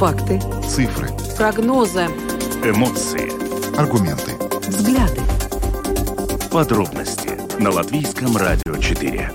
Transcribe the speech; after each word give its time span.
Факты. 0.00 0.40
Цифры. 0.66 1.08
Прогнозы. 1.36 2.06
Эмоции. 2.64 3.28
Аргументы. 3.78 4.32
Взгляды. 4.66 5.20
Подробности 6.50 7.32
на 7.62 7.68
Латвийском 7.70 8.34
радио 8.34 8.78
4. 8.78 9.30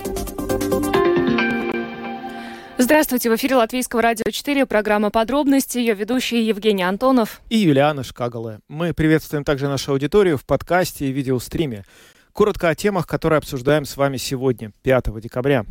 Здравствуйте, 2.80 3.30
в 3.30 3.36
эфире 3.36 3.58
Латвийского 3.58 4.02
радио 4.02 4.32
4, 4.32 4.66
программа 4.66 5.12
«Подробности», 5.12 5.78
ее 5.78 5.94
ведущие 5.94 6.48
Евгений 6.48 6.82
Антонов 6.82 7.42
и 7.50 7.58
Юлиана 7.58 8.02
Шкагала. 8.04 8.60
Мы 8.68 8.96
приветствуем 8.96 9.44
также 9.44 9.68
нашу 9.68 9.92
аудиторию 9.92 10.40
в 10.40 10.46
подкасте 10.48 11.06
и 11.06 11.12
видеостриме. 11.12 11.86
Коротко 12.34 12.70
о 12.70 12.76
темах, 12.76 13.06
которые 13.06 13.38
обсуждаем 13.38 13.86
с 13.86 13.96
вами 13.96 14.18
сегодня, 14.18 14.72
5 14.82 15.22
декабря. 15.22 15.64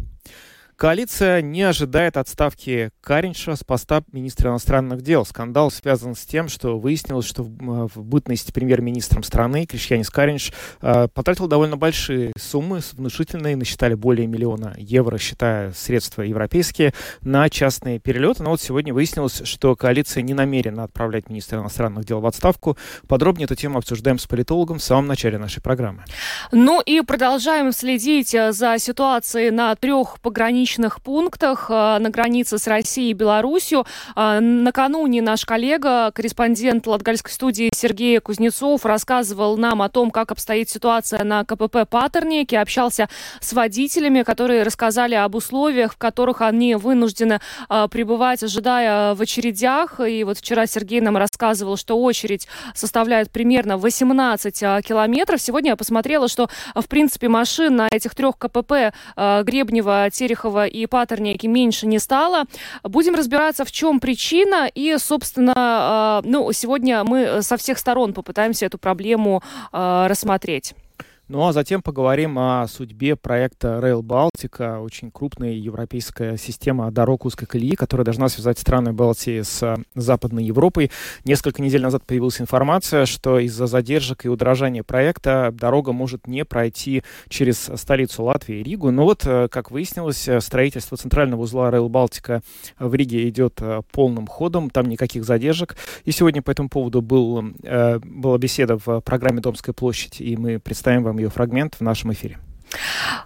Коалиция 0.77 1.41
не 1.41 1.63
ожидает 1.63 2.17
отставки 2.17 2.91
Каринша 3.01 3.55
с 3.55 3.63
поста 3.63 4.03
министра 4.11 4.51
иностранных 4.51 5.03
дел. 5.03 5.25
Скандал 5.25 5.71
связан 5.71 6.17
с 6.17 6.25
тем, 6.25 6.49
что 6.49 6.79
выяснилось, 6.81 7.27
что 7.27 7.45
в, 7.45 7.89
в 7.95 8.03
бытности 8.03 8.51
премьер-министром 8.51 9.23
страны 9.23 9.67
Кришьянис 9.67 10.11
Каринш 10.11 10.53
э, 10.83 11.07
потратил 11.15 11.47
довольно 11.47 11.77
большие 11.77 12.33
суммы, 12.37 12.81
внушительные, 12.93 13.57
насчитали 13.57 13.95
более 13.95 14.27
миллиона 14.27 14.75
евро, 14.77 15.17
считая 15.19 15.73
средства 15.73 16.23
европейские, 16.23 16.93
на 17.21 17.49
частные 17.49 18.01
перелеты. 18.01 18.43
Но 18.43 18.51
вот 18.51 18.61
сегодня 18.61 18.93
выяснилось, 18.93 19.43
что 19.45 19.77
коалиция 19.77 20.23
не 20.23 20.35
намерена 20.35 20.83
отправлять 20.85 21.29
министра 21.29 21.61
иностранных 21.61 22.05
дел 22.05 22.21
в 22.21 22.27
отставку. 22.27 22.77
Подробнее 23.07 23.45
эту 23.45 23.55
тему 23.55 23.79
обсуждаем 23.79 24.19
с 24.19 24.27
политологом 24.27 24.79
в 24.79 24.83
самом 24.83 25.07
начале 25.07 25.39
нашей 25.39 25.63
программы. 25.63 26.05
Ну 26.51 26.81
и 26.81 27.01
продолжаем 27.03 27.71
следить 27.71 28.35
э, 28.35 28.53
за 28.53 28.77
ситуацией 28.79 29.53
на 29.53 29.77
трех 29.77 30.21
пограничных 30.21 30.64
пограничных 30.65 31.03
пунктах 31.03 31.67
э, 31.69 31.99
на 31.99 32.09
границе 32.09 32.57
с 32.57 32.67
Россией 32.67 33.11
и 33.11 33.13
Беларусью. 33.13 33.85
Э, 34.17 34.41
накануне 34.41 35.21
наш 35.21 35.45
коллега, 35.45 36.11
корреспондент 36.11 36.87
Латгальской 36.87 37.31
студии 37.33 37.71
Сергей 37.75 38.19
Кузнецов 38.19 38.87
рассказывал 38.87 39.59
нам 39.59 39.83
о 39.83 39.91
том, 39.91 40.11
как 40.11 40.33
обстоит 40.33 40.71
ситуация 40.71 41.23
на 41.23 41.45
КПП 41.45 41.87
Патернике, 41.89 42.59
общался 42.61 43.11
с 43.41 43.53
водителями, 43.53 44.23
которые 44.23 44.63
рассказали 44.63 45.15
об 45.15 45.35
условиях, 45.35 45.93
в 45.93 45.97
которых 45.99 46.41
они 46.41 46.77
вынуждены 46.77 47.41
э, 47.69 47.89
пребывать, 47.91 48.43
ожидая 48.43 49.15
в 49.15 49.21
очередях. 49.21 50.01
И 50.01 50.25
вот 50.25 50.39
вчера 50.39 50.67
Сергей 50.67 51.03
нам 51.03 51.19
рассказывал, 51.19 51.77
что 51.77 52.01
очередь 52.01 52.49
составляет 52.75 53.31
примерно 53.31 53.77
18 53.77 54.83
километров. 54.83 55.43
Сегодня 55.43 55.73
я 55.73 55.77
посмотрела, 55.77 56.27
что, 56.27 56.49
в 56.75 56.87
принципе, 56.89 57.29
машин 57.29 57.77
на 57.77 57.89
этих 57.91 58.15
трех 58.15 58.39
КПП 58.39 58.95
Гребнева, 59.17 60.09
Терехова, 60.11 60.54
Кириллова 60.55 60.67
и 60.67 60.87
Патерники 60.87 61.47
меньше 61.47 61.87
не 61.87 61.99
стало. 61.99 62.45
Будем 62.83 63.15
разбираться, 63.15 63.65
в 63.65 63.73
чем 63.73 64.01
причина. 64.01 64.71
И, 64.75 64.97
собственно, 64.99 65.53
а, 65.57 66.23
ну, 66.25 66.53
сегодня 66.53 67.05
мы 67.05 67.43
со 67.43 67.57
всех 67.57 67.79
сторон 67.79 68.13
попытаемся 68.13 68.67
эту 68.67 68.79
проблему 68.79 69.43
а, 69.73 70.09
рассмотреть. 70.09 70.75
Ну 71.27 71.47
а 71.47 71.55
затем 71.55 71.81
поговорим 71.81 72.39
о 72.39 72.67
судьбе 72.69 73.17
проекта 73.17 73.81
Rail 73.83 74.03
Baltica, 74.03 74.81
очень 74.81 75.11
крупная 75.11 75.53
европейская 75.53 76.37
система 76.37 76.91
дорог 76.91 77.25
узкой 77.25 77.47
колеи, 77.47 77.77
которая 77.77 78.05
должна 78.05 78.29
связать 78.29 78.59
страны 78.59 78.93
Балтии 78.93 79.41
с 79.41 79.75
Западной 79.95 80.45
Европой. 80.45 80.91
Несколько 81.25 81.63
недель 81.63 81.81
назад 81.81 82.05
появилась 82.05 82.43
информация, 82.43 83.07
что 83.07 83.39
из-за 83.39 83.67
задержек 83.67 84.27
и 84.27 84.29
удорожания 84.29 84.83
проекта 84.83 85.51
дорога 85.51 85.93
может 85.93 86.27
не 86.27 86.45
пройти 86.45 87.03
через 87.31 87.71
столицу 87.75 88.25
Латвии, 88.25 88.63
Ригу. 88.63 88.91
Но 88.91 89.05
вот, 89.05 89.23
э, 89.25 89.49
как 89.49 89.71
выяснилось, 89.71 90.29
строительство 90.41 90.99
центрального 90.99 91.41
узла 91.41 91.71
Rail 91.71 91.89
Baltica 91.89 92.43
в 92.79 92.95
Риге 92.95 93.27
идет 93.31 93.63
э, 93.63 93.81
полным 93.93 94.27
ходом, 94.27 94.69
там 94.69 94.91
никаких 94.91 95.25
задержек. 95.25 95.79
И 96.05 96.13
сегодня 96.13 96.43
по 96.43 96.51
этому 96.51 96.69
поводу 96.69 97.01
был, 97.01 97.55
э, 97.63 97.99
была 98.01 98.37
беседа 98.37 98.77
в 98.77 99.01
программе 99.01 99.41
«Домская 99.41 99.73
площадь», 99.73 100.21
и 100.21 100.37
мы 100.37 100.59
представим 100.59 101.03
вам 101.05 101.14
ее 101.19 101.29
фрагмент 101.29 101.77
в 101.77 101.81
нашем 101.81 102.13
эфире. 102.13 102.39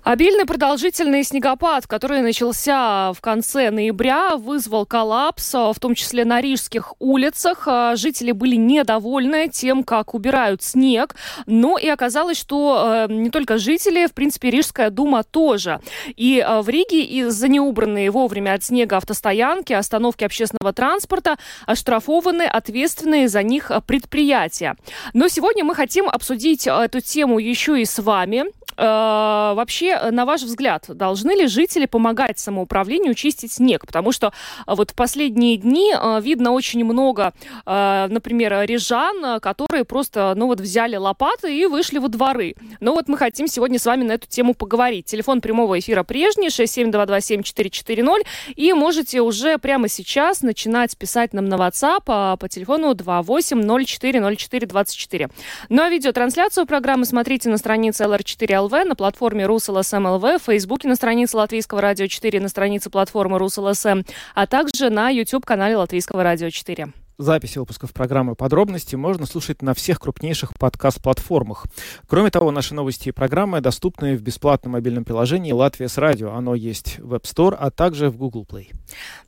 Обильный 0.02 0.44
продолжительный 0.46 1.22
снегопад, 1.22 1.86
который 1.86 2.20
начался 2.20 3.12
в 3.12 3.20
конце 3.20 3.70
ноября, 3.70 4.36
вызвал 4.36 4.86
коллапс, 4.86 5.54
в 5.54 5.76
том 5.80 5.94
числе 5.94 6.24
на 6.24 6.40
рижских 6.40 6.94
улицах. 6.98 7.66
Жители 7.94 8.32
были 8.32 8.56
недовольны 8.56 9.48
тем, 9.48 9.84
как 9.84 10.14
убирают 10.14 10.62
снег, 10.62 11.16
но 11.46 11.78
и 11.78 11.88
оказалось, 11.88 12.38
что 12.38 13.06
э, 13.08 13.12
не 13.12 13.30
только 13.30 13.58
жители, 13.58 14.06
в 14.06 14.14
принципе, 14.14 14.50
Рижская 14.50 14.90
дума 14.90 15.22
тоже. 15.22 15.80
И 16.16 16.38
э, 16.38 16.60
в 16.60 16.68
Риге 16.68 17.02
из-за 17.02 17.48
неубранные 17.48 18.10
вовремя 18.10 18.54
от 18.54 18.64
снега 18.64 18.96
автостоянки, 18.98 19.72
остановки 19.72 20.24
общественного 20.24 20.72
транспорта 20.72 21.36
оштрафованы 21.66 22.42
ответственные 22.42 23.28
за 23.28 23.42
них 23.42 23.70
предприятия. 23.86 24.76
Но 25.12 25.28
сегодня 25.28 25.64
мы 25.64 25.74
хотим 25.74 26.08
обсудить 26.08 26.66
эту 26.66 27.00
тему 27.00 27.38
еще 27.38 27.80
и 27.80 27.84
с 27.84 27.98
вами. 27.98 28.44
Э, 28.78 29.52
вообще, 29.54 29.98
на 30.12 30.24
ваш 30.24 30.42
взгляд, 30.42 30.84
должны 30.88 31.32
ли 31.32 31.48
жители 31.48 31.86
помогать 31.86 32.38
самоуправлению 32.38 33.14
чистить 33.14 33.50
снег? 33.52 33.84
Потому 33.84 34.12
что 34.12 34.28
э, 34.28 34.30
вот 34.68 34.92
в 34.92 34.94
последние 34.94 35.56
дни 35.56 35.92
видно 36.20 36.52
очень 36.52 36.84
много, 36.84 37.32
например, 37.66 38.60
рижан, 38.62 39.40
которые 39.40 39.84
просто, 39.84 40.34
ну 40.36 40.46
вот, 40.46 40.60
взяли 40.60 40.94
лопаты 40.96 41.56
и 41.56 41.66
вышли 41.66 41.98
во 41.98 42.08
дворы. 42.08 42.54
Ну 42.80 42.94
вот 42.94 43.08
мы 43.08 43.18
хотим 43.18 43.48
сегодня 43.48 43.78
с 43.78 43.86
вами 43.86 44.04
на 44.04 44.12
эту 44.12 44.28
тему 44.28 44.54
поговорить. 44.54 45.06
Телефон 45.06 45.40
прямого 45.40 45.78
эфира 45.78 46.02
прежний, 46.04 46.48
67227-440, 46.48 48.26
и 48.54 48.74
можете 48.74 49.22
уже 49.22 49.58
прямо 49.58 49.88
сейчас 49.88 50.42
начинать 50.42 50.96
писать 50.96 51.32
нам 51.32 51.46
на 51.46 51.54
WhatsApp 51.54 52.36
по 52.36 52.48
телефону 52.48 52.92
28040424. 52.92 55.30
Ну 55.68 55.82
а 55.82 55.88
видеотрансляцию 55.88 56.66
программы 56.66 57.06
смотрите 57.06 57.48
на 57.48 57.58
странице 57.58 58.04
LR4 58.04 58.67
ЛВ, 58.68 58.84
на 58.84 58.94
платформе 58.94 59.46
РусЛСМ 59.46 60.06
ЛВ, 60.06 60.22
в 60.22 60.42
Фейсбуке 60.44 60.88
на 60.88 60.94
странице 60.94 61.36
Латвийского 61.36 61.80
радио 61.80 62.06
4, 62.06 62.40
на 62.40 62.48
странице 62.48 62.90
платформы 62.90 63.38
РусЛСМ, 63.38 64.02
а 64.34 64.46
также 64.46 64.90
на 64.90 65.08
YouTube-канале 65.08 65.76
Латвийского 65.76 66.22
радио 66.22 66.50
4. 66.50 66.88
Записи 67.16 67.58
выпусков 67.58 67.92
программы 67.92 68.36
«Подробности» 68.36 68.94
можно 68.94 69.26
слушать 69.26 69.62
на 69.62 69.74
всех 69.74 69.98
крупнейших 69.98 70.54
подкаст-платформах. 70.54 71.66
Кроме 72.06 72.30
того, 72.30 72.52
наши 72.52 72.74
новости 72.74 73.08
и 73.08 73.12
программы 73.12 73.60
доступны 73.60 74.16
в 74.16 74.22
бесплатном 74.22 74.74
мобильном 74.74 75.04
приложении 75.04 75.50
«Латвия 75.50 75.88
с 75.88 75.98
радио». 75.98 76.32
Оно 76.32 76.54
есть 76.54 76.98
в 76.98 77.14
App 77.14 77.22
Store, 77.22 77.56
а 77.58 77.70
также 77.70 78.10
в 78.10 78.16
Google 78.18 78.46
Play. 78.48 78.68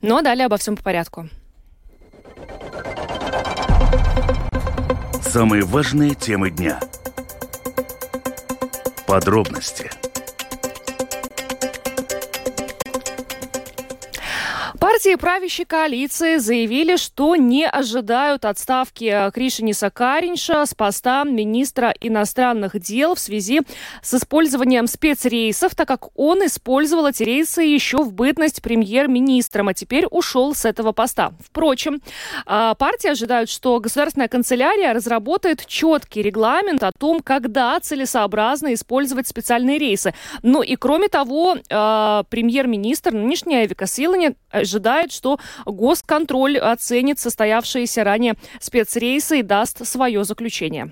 Ну 0.01 0.17
а 0.17 0.21
далее 0.21 0.45
обо 0.45 0.57
всем 0.57 0.77
по 0.77 0.83
порядку. 0.83 1.27
Самые 5.21 5.63
важные 5.63 6.13
темы 6.15 6.49
дня– 6.49 6.79
Подробности– 9.11 9.91
Партии 15.01 15.15
правящей 15.15 15.65
коалиции 15.65 16.37
заявили, 16.37 16.95
что 16.95 17.35
не 17.35 17.67
ожидают 17.67 18.45
отставки 18.45 19.31
Кришиниса 19.33 19.89
Каринша 19.89 20.63
с 20.63 20.75
поста 20.75 21.23
министра 21.23 21.91
иностранных 21.99 22.79
дел 22.79 23.15
в 23.15 23.19
связи 23.19 23.61
с 24.03 24.13
использованием 24.13 24.85
спецрейсов, 24.85 25.73
так 25.73 25.87
как 25.87 26.09
он 26.13 26.45
использовал 26.45 27.07
эти 27.07 27.23
рейсы 27.23 27.63
еще 27.63 28.03
в 28.03 28.13
бытность 28.13 28.61
премьер-министром, 28.61 29.69
а 29.69 29.73
теперь 29.73 30.05
ушел 30.05 30.53
с 30.53 30.65
этого 30.65 30.91
поста. 30.91 31.33
Впрочем, 31.43 31.99
а, 32.45 32.75
партии 32.75 33.09
ожидают, 33.09 33.49
что 33.49 33.79
государственная 33.79 34.27
канцелярия 34.27 34.93
разработает 34.93 35.65
четкий 35.65 36.21
регламент 36.21 36.83
о 36.83 36.91
том, 36.91 37.21
когда 37.21 37.79
целесообразно 37.79 38.75
использовать 38.75 39.27
специальные 39.27 39.79
рейсы. 39.79 40.13
Ну 40.43 40.61
и 40.61 40.75
кроме 40.75 41.07
того, 41.07 41.55
а, 41.71 42.21
премьер-министр 42.29 43.13
нынешний 43.13 43.65
Эвика 43.65 43.87
Силани 43.87 44.35
ожидает, 44.51 44.90
что 45.11 45.39
госконтроль 45.65 46.57
оценит 46.57 47.19
состоявшиеся 47.19 48.03
ранее 48.03 48.35
спецрейсы 48.59 49.39
и 49.39 49.43
даст 49.43 49.85
свое 49.85 50.23
заключение. 50.23 50.91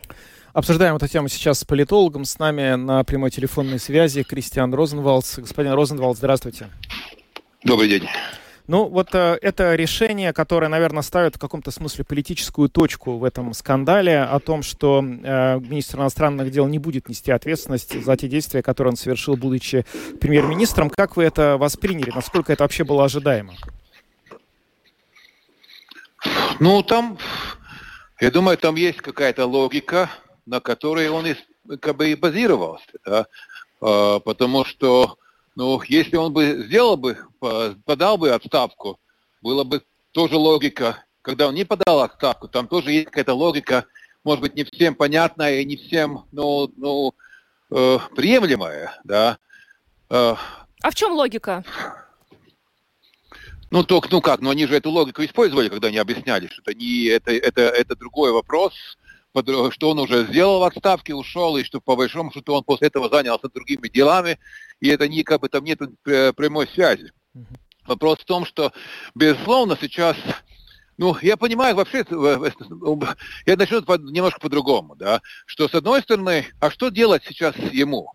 Обсуждаем 0.54 0.96
эту 0.96 1.08
тему 1.08 1.28
сейчас 1.28 1.60
с 1.60 1.66
политологом. 1.66 2.26
С 2.26 2.40
нами 2.40 2.76
на 2.76 3.04
прямой 3.04 3.30
телефонной 3.30 3.80
связи 3.80 4.24
Кристиан 4.24 4.74
Розенвалдс. 4.74 5.38
Господин 5.40 5.74
Розенвалдс, 5.74 6.18
здравствуйте. 6.18 6.68
Добрый 7.64 7.90
день. 7.90 8.08
Ну, 8.70 8.86
вот 8.86 9.16
э, 9.16 9.38
это 9.42 9.74
решение, 9.74 10.32
которое, 10.32 10.68
наверное, 10.68 11.02
ставит 11.02 11.36
в 11.36 11.40
каком-то 11.40 11.72
смысле 11.72 12.06
политическую 12.06 12.70
точку 12.70 13.18
в 13.18 13.24
этом 13.24 13.54
скандале 13.54 14.22
о 14.22 14.40
том, 14.40 14.62
что 14.62 15.04
э, 15.04 15.60
министр 15.60 15.98
иностранных 15.98 16.52
дел 16.52 16.68
не 16.68 16.78
будет 16.78 17.10
нести 17.10 17.32
ответственность 17.32 18.00
за 18.04 18.16
те 18.16 18.28
действия, 18.28 18.62
которые 18.62 18.92
он 18.92 18.96
совершил, 18.96 19.36
будучи 19.38 19.86
премьер-министром. 20.22 20.92
Как 20.92 21.18
вы 21.18 21.24
это 21.24 21.58
восприняли? 21.58 22.12
Насколько 22.14 22.54
это 22.54 22.64
вообще 22.64 22.84
было 22.84 23.06
ожидаемо? 23.06 23.54
Ну, 26.60 26.84
там, 26.84 27.18
я 28.20 28.32
думаю, 28.32 28.58
там 28.58 28.76
есть 28.76 29.02
какая-то 29.02 29.46
логика, 29.46 30.10
на 30.46 30.60
которой 30.60 31.10
он 31.10 31.26
и, 31.28 31.36
как 31.78 31.96
бы 31.96 32.10
и 32.10 32.16
базировался. 32.16 32.92
Да? 33.06 33.28
А, 33.82 34.20
потому 34.20 34.66
что 34.66 35.18
ну, 35.56 35.82
если 35.88 36.16
он 36.16 36.34
бы 36.34 36.64
сделал 36.66 36.98
бы, 36.98 37.18
подал 37.86 38.18
бы 38.18 38.32
отставку, 38.32 39.00
была 39.42 39.64
бы 39.64 39.84
тоже 40.12 40.36
логика 40.36 41.04
когда 41.22 41.48
он 41.48 41.54
не 41.54 41.64
подал 41.64 42.02
отставку, 42.02 42.48
там 42.48 42.68
тоже 42.68 42.92
есть 42.92 43.06
какая-то 43.06 43.34
логика, 43.34 43.86
может 44.24 44.42
быть, 44.42 44.56
не 44.56 44.64
всем 44.64 44.96
понятная 44.96 45.60
и 45.60 45.66
не 45.66 45.76
всем, 45.78 46.26
ну, 46.32 46.72
ну 46.76 47.14
э, 47.72 48.00
приемлемая, 48.16 49.00
да. 49.04 49.38
Э, 50.10 50.36
а 50.82 50.92
в 50.92 50.96
чем 50.96 51.14
логика? 51.14 51.64
Ну, 53.72 53.84
только, 53.84 54.10
ну 54.12 54.22
как, 54.22 54.42
ну 54.42 54.50
они 54.50 54.66
же 54.66 54.76
эту 54.76 54.90
логику 54.90 55.24
использовали, 55.24 55.70
когда 55.70 55.90
они 55.90 55.98
объясняли, 55.98 56.48
что 56.48 56.62
это 56.62 56.74
не, 56.74 57.06
это, 57.06 57.32
это, 57.32 57.62
это 57.62 57.96
другой 57.96 58.32
вопрос, 58.32 58.74
что 59.72 59.90
он 59.92 60.00
уже 60.00 60.26
сделал 60.26 60.60
в 60.60 60.64
отставке, 60.64 61.14
ушел, 61.14 61.56
и 61.58 61.64
что 61.64 61.80
по 61.80 61.96
большому 61.96 62.32
счету 62.32 62.54
он 62.54 62.64
после 62.64 62.88
этого 62.88 63.10
занялся 63.10 63.48
другими 63.48 63.88
делами, 63.88 64.40
и 64.80 64.90
это 64.90 65.08
не, 65.08 65.24
как 65.24 65.42
бы 65.42 65.50
там 65.50 65.64
нет 65.64 65.80
прямой 66.04 66.68
связи. 66.68 67.12
Вопрос 67.86 68.20
в 68.20 68.26
том, 68.26 68.46
что, 68.46 68.72
безусловно, 69.16 69.78
сейчас 69.80 70.18
ну, 70.98 71.16
я 71.22 71.38
понимаю, 71.38 71.76
вообще, 71.76 72.06
я 72.10 73.56
начну 73.56 73.80
немножко 74.12 74.42
по-другому, 74.42 74.98
да, 74.98 75.22
что 75.46 75.70
с 75.70 75.74
одной 75.74 76.02
стороны, 76.02 76.48
а 76.60 76.70
что 76.70 76.90
делать 76.90 77.24
сейчас 77.26 77.56
ему? 77.56 78.12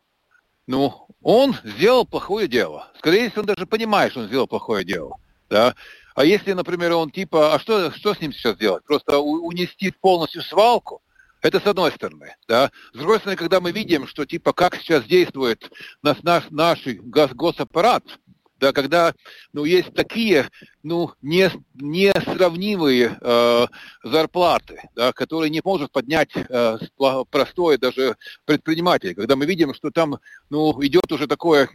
Ну, 0.67 1.07
он 1.23 1.57
сделал 1.65 2.05
плохое 2.05 2.47
дело. 2.47 2.93
Скорее 2.99 3.31
всего, 3.31 3.41
он 3.41 3.47
даже 3.47 3.67
понимает, 3.67 4.13
что 4.13 4.21
он 4.21 4.27
сделал 4.27 4.47
плохое 4.47 4.85
дело, 4.85 5.17
да. 5.55 5.77
А 6.17 6.25
если, 6.25 6.53
например, 6.53 6.93
он 6.95 7.11
типа, 7.11 7.55
а 7.55 7.61
что, 7.61 7.93
что 7.93 8.13
с 8.13 8.21
ним 8.21 8.33
сейчас 8.33 8.57
делать? 8.57 8.85
Просто 8.85 9.21
унести 9.21 9.93
полностью 9.93 10.43
свалку? 10.43 11.01
Это 11.43 11.61
с 11.61 11.67
одной 11.67 11.93
стороны, 11.93 12.35
да. 12.49 12.73
С 12.93 12.99
другой 12.99 13.19
стороны, 13.19 13.37
когда 13.37 13.61
мы 13.61 13.71
видим, 13.71 14.09
что 14.09 14.25
типа 14.27 14.53
как 14.53 14.75
сейчас 14.77 15.05
действует 15.05 15.71
наш, 16.03 16.23
наш, 16.25 16.51
наш 16.51 16.85
гос, 16.87 17.31
госаппарат, 17.35 18.03
да, 18.59 18.73
когда 18.73 19.15
ну, 19.53 19.65
есть 19.65 19.95
такие 19.95 20.49
ну, 20.83 21.13
не, 21.23 21.51
несравнимые 21.75 23.17
э, 23.21 23.67
зарплаты, 24.03 24.81
да, 24.97 25.13
которые 25.13 25.51
не 25.51 25.61
может 25.63 25.93
поднять 25.93 26.31
э, 26.35 26.79
простой 27.31 27.79
даже 27.79 28.17
предприниматель. 28.45 29.15
Когда 29.15 29.37
мы 29.37 29.47
видим, 29.47 29.73
что 29.75 29.91
там 29.91 30.19
ну, 30.51 30.83
идет 30.85 31.13
уже 31.13 31.29
такое 31.29 31.69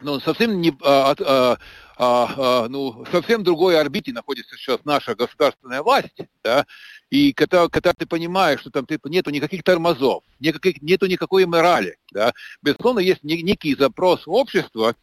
ну, 0.00 0.20
совсем 0.20 0.60
не, 0.60 0.76
а, 0.82 1.14
а, 1.18 1.58
а, 1.96 2.34
а, 2.36 2.68
ну, 2.68 3.04
совсем 3.10 3.42
другой 3.42 3.80
орбите 3.80 4.12
находится 4.12 4.56
сейчас 4.56 4.80
наша 4.84 5.14
государственная 5.14 5.82
власть, 5.82 6.16
да, 6.44 6.66
и 7.10 7.32
когда, 7.32 7.68
когда 7.68 7.92
ты 7.92 8.06
понимаешь, 8.06 8.60
что 8.60 8.70
там 8.70 8.86
типа, 8.86 9.08
нету 9.08 9.30
никаких 9.30 9.62
тормозов, 9.62 10.22
никаких, 10.38 10.82
нету 10.82 11.06
никакой 11.06 11.46
морали, 11.46 11.96
да, 12.12 12.34
безусловно, 12.62 13.00
есть 13.00 13.22
некий 13.22 13.74
запрос 13.74 14.22
общества, 14.26 14.94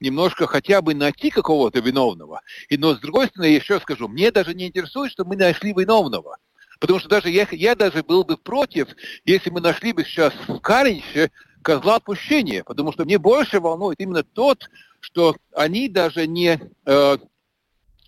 немножко 0.00 0.46
хотя 0.46 0.80
бы 0.80 0.94
найти 0.94 1.30
какого-то 1.30 1.80
виновного. 1.80 2.40
И, 2.68 2.78
но 2.78 2.94
с 2.94 3.00
другой 3.00 3.26
стороны, 3.26 3.50
я 3.50 3.56
еще 3.56 3.80
скажу, 3.80 4.08
мне 4.08 4.30
даже 4.30 4.54
не 4.54 4.68
интересует, 4.68 5.12
что 5.12 5.24
мы 5.24 5.36
нашли 5.36 5.72
виновного. 5.72 6.38
Потому 6.78 7.00
что 7.00 7.08
даже 7.08 7.28
я, 7.30 7.46
я 7.50 7.74
даже 7.74 8.04
был 8.04 8.22
бы 8.24 8.36
против, 8.36 8.88
если 9.24 9.50
мы 9.50 9.60
нашли 9.60 9.92
бы 9.92 10.04
сейчас 10.04 10.32
в 10.46 10.60
Каринче 10.60 11.32
козла 11.62 11.96
отпущения, 11.96 12.64
потому 12.64 12.92
что 12.92 13.04
мне 13.04 13.18
больше 13.18 13.60
волнует 13.60 14.00
именно 14.00 14.22
тот, 14.22 14.68
что 15.00 15.36
они 15.54 15.88
даже 15.88 16.26
не... 16.26 16.60
Э, 16.86 17.18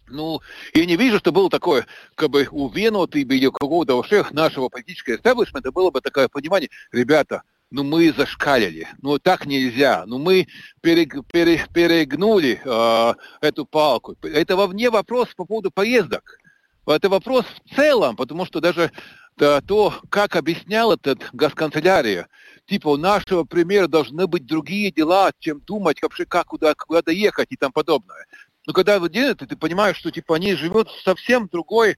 ну, 0.09 0.41
я 0.75 0.87
не 0.87 0.97
вижу, 0.97 1.19
что 1.19 1.31
было 1.31 1.49
такое, 1.49 1.87
как 2.17 2.31
бы 2.31 2.49
у 2.51 2.69
Венуты 2.69 3.21
или 3.21 3.47
у 3.47 3.53
какого-то 3.53 3.97
вообще 3.97 4.27
нашего 4.33 4.69
политического 4.69 5.15
истеблишмента 5.15 5.71
было 5.71 5.91
бы 5.91 6.01
такое 6.01 6.29
понимание, 6.29 6.69
ребята, 6.91 7.43
ну 7.71 7.85
мы 7.85 8.13
зашкалили, 8.13 8.89
ну 9.01 9.19
так 9.19 9.47
нельзя, 9.47 10.05
ну 10.07 10.19
мы 10.19 10.49
перег, 10.81 11.15
пере, 11.33 11.65
перегнули 11.73 12.61
э, 12.65 13.15
эту 13.41 13.65
палку. 13.65 14.17
Это 14.23 14.57
вовне 14.57 14.91
вопрос 14.91 15.29
по 15.37 15.45
поводу 15.45 15.71
поездок. 15.71 16.39
Это 16.87 17.09
вопрос 17.09 17.45
в 17.47 17.75
целом, 17.77 18.17
потому 18.17 18.45
что 18.45 18.61
даже 18.61 18.91
да, 19.37 19.61
то, 19.61 19.95
как 20.11 20.37
объяснял 20.37 20.93
этот 20.93 21.23
госканцелярия, 21.33 22.29
типа 22.71 22.89
у 22.89 22.97
нашего 22.97 23.43
примера 23.43 23.89
должны 23.89 24.29
быть 24.29 24.47
другие 24.47 24.93
дела, 24.93 25.33
чем 25.41 25.61
думать 25.61 26.01
вообще, 26.01 26.25
как 26.25 26.47
куда, 26.47 26.73
куда 26.75 27.03
доехать 27.03 27.49
и 27.51 27.57
там 27.57 27.73
подобное. 27.73 28.27
Но 28.65 28.73
когда 28.73 29.01
вы 29.01 29.11
делаете, 29.11 29.47
ты 29.47 29.57
понимаешь, 29.57 29.97
что 29.97 30.13
типа 30.13 30.37
они 30.37 30.55
живут 30.55 30.89
в 30.89 31.03
совсем 31.03 31.49
другой 31.49 31.97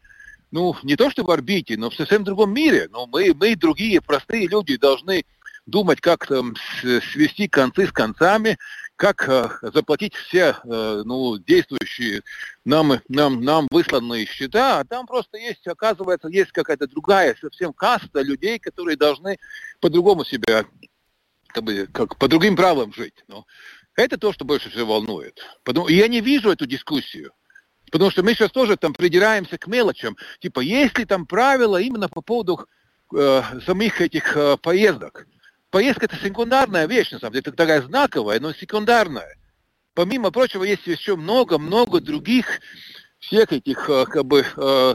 ну, 0.50 0.74
не 0.82 0.96
то 0.96 1.10
что 1.10 1.24
в 1.24 1.30
орбите, 1.30 1.76
но 1.78 1.88
в 1.88 1.94
совсем 1.94 2.24
другом 2.24 2.52
мире. 2.52 2.88
Но 2.90 3.06
мы, 3.06 3.32
мы 3.34 3.56
другие 3.56 4.02
простые 4.02 4.46
люди 4.48 4.76
должны 4.76 5.24
думать, 5.64 6.00
как 6.00 6.26
там 6.26 6.54
свести 7.12 7.48
концы 7.48 7.86
с 7.86 7.92
концами, 7.92 8.58
как 9.02 9.28
э, 9.28 9.48
заплатить 9.74 10.14
все 10.14 10.56
э, 10.62 11.02
ну, 11.04 11.36
действующие 11.36 12.22
нам, 12.64 13.00
нам, 13.08 13.42
нам 13.42 13.66
высланные 13.72 14.26
счета, 14.26 14.78
а 14.78 14.84
там 14.84 15.08
просто 15.08 15.38
есть, 15.38 15.66
оказывается, 15.66 16.28
есть 16.28 16.52
какая-то 16.52 16.86
другая 16.86 17.34
совсем 17.40 17.72
каста 17.72 18.22
людей, 18.22 18.60
которые 18.60 18.96
должны 18.96 19.38
по-другому 19.80 20.24
себя, 20.24 20.66
как 21.48 21.64
бы, 21.64 21.88
как, 21.92 22.16
по 22.16 22.28
другим 22.28 22.54
правилам 22.54 22.94
жить. 22.94 23.24
Ну, 23.26 23.44
это 23.96 24.18
то, 24.18 24.32
что 24.32 24.44
больше 24.44 24.70
всего 24.70 24.92
волнует. 24.92 25.40
Потому, 25.64 25.88
я 25.88 26.06
не 26.06 26.20
вижу 26.20 26.52
эту 26.52 26.66
дискуссию. 26.66 27.32
Потому 27.90 28.12
что 28.12 28.22
мы 28.22 28.34
сейчас 28.34 28.52
тоже 28.52 28.76
там 28.76 28.94
придираемся 28.94 29.58
к 29.58 29.66
мелочам. 29.66 30.16
Типа, 30.38 30.60
есть 30.60 30.96
ли 30.96 31.06
там 31.06 31.26
правила 31.26 31.80
именно 31.80 32.08
по 32.08 32.20
поводу 32.20 32.68
э, 33.12 33.42
самих 33.66 34.00
этих 34.00 34.36
э, 34.36 34.56
поездок? 34.58 35.26
Поездка 35.72 36.04
это 36.04 36.16
секундарная 36.16 36.86
вещь, 36.86 37.12
на 37.12 37.18
самом 37.18 37.32
деле, 37.32 37.44
это 37.46 37.52
такая 37.52 37.80
знаковая, 37.80 38.38
но 38.40 38.52
секундарная. 38.52 39.38
Помимо 39.94 40.30
прочего, 40.30 40.64
есть 40.64 40.86
еще 40.86 41.16
много-много 41.16 41.98
других 42.00 42.60
всех 43.18 43.52
этих 43.52 43.88
э, 43.88 44.04
как 44.04 44.26
бы 44.26 44.40
э, 44.40 44.94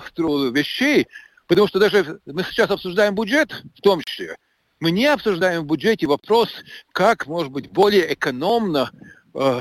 вещей, 0.52 1.08
потому 1.48 1.68
что 1.68 1.80
даже 1.80 2.20
мы 2.28 2.44
сейчас 2.44 2.70
обсуждаем 2.70 3.16
бюджет 3.16 3.64
в 3.76 3.82
том 3.82 4.02
числе. 4.04 4.38
Мы 4.80 4.92
не 4.92 5.08
обсуждаем 5.08 5.64
в 5.64 5.66
бюджете 5.66 6.06
вопрос, 6.06 6.50
как, 6.92 7.26
может 7.26 7.52
быть, 7.52 7.72
более 7.72 8.14
экономно 8.14 8.92
э, 9.34 9.60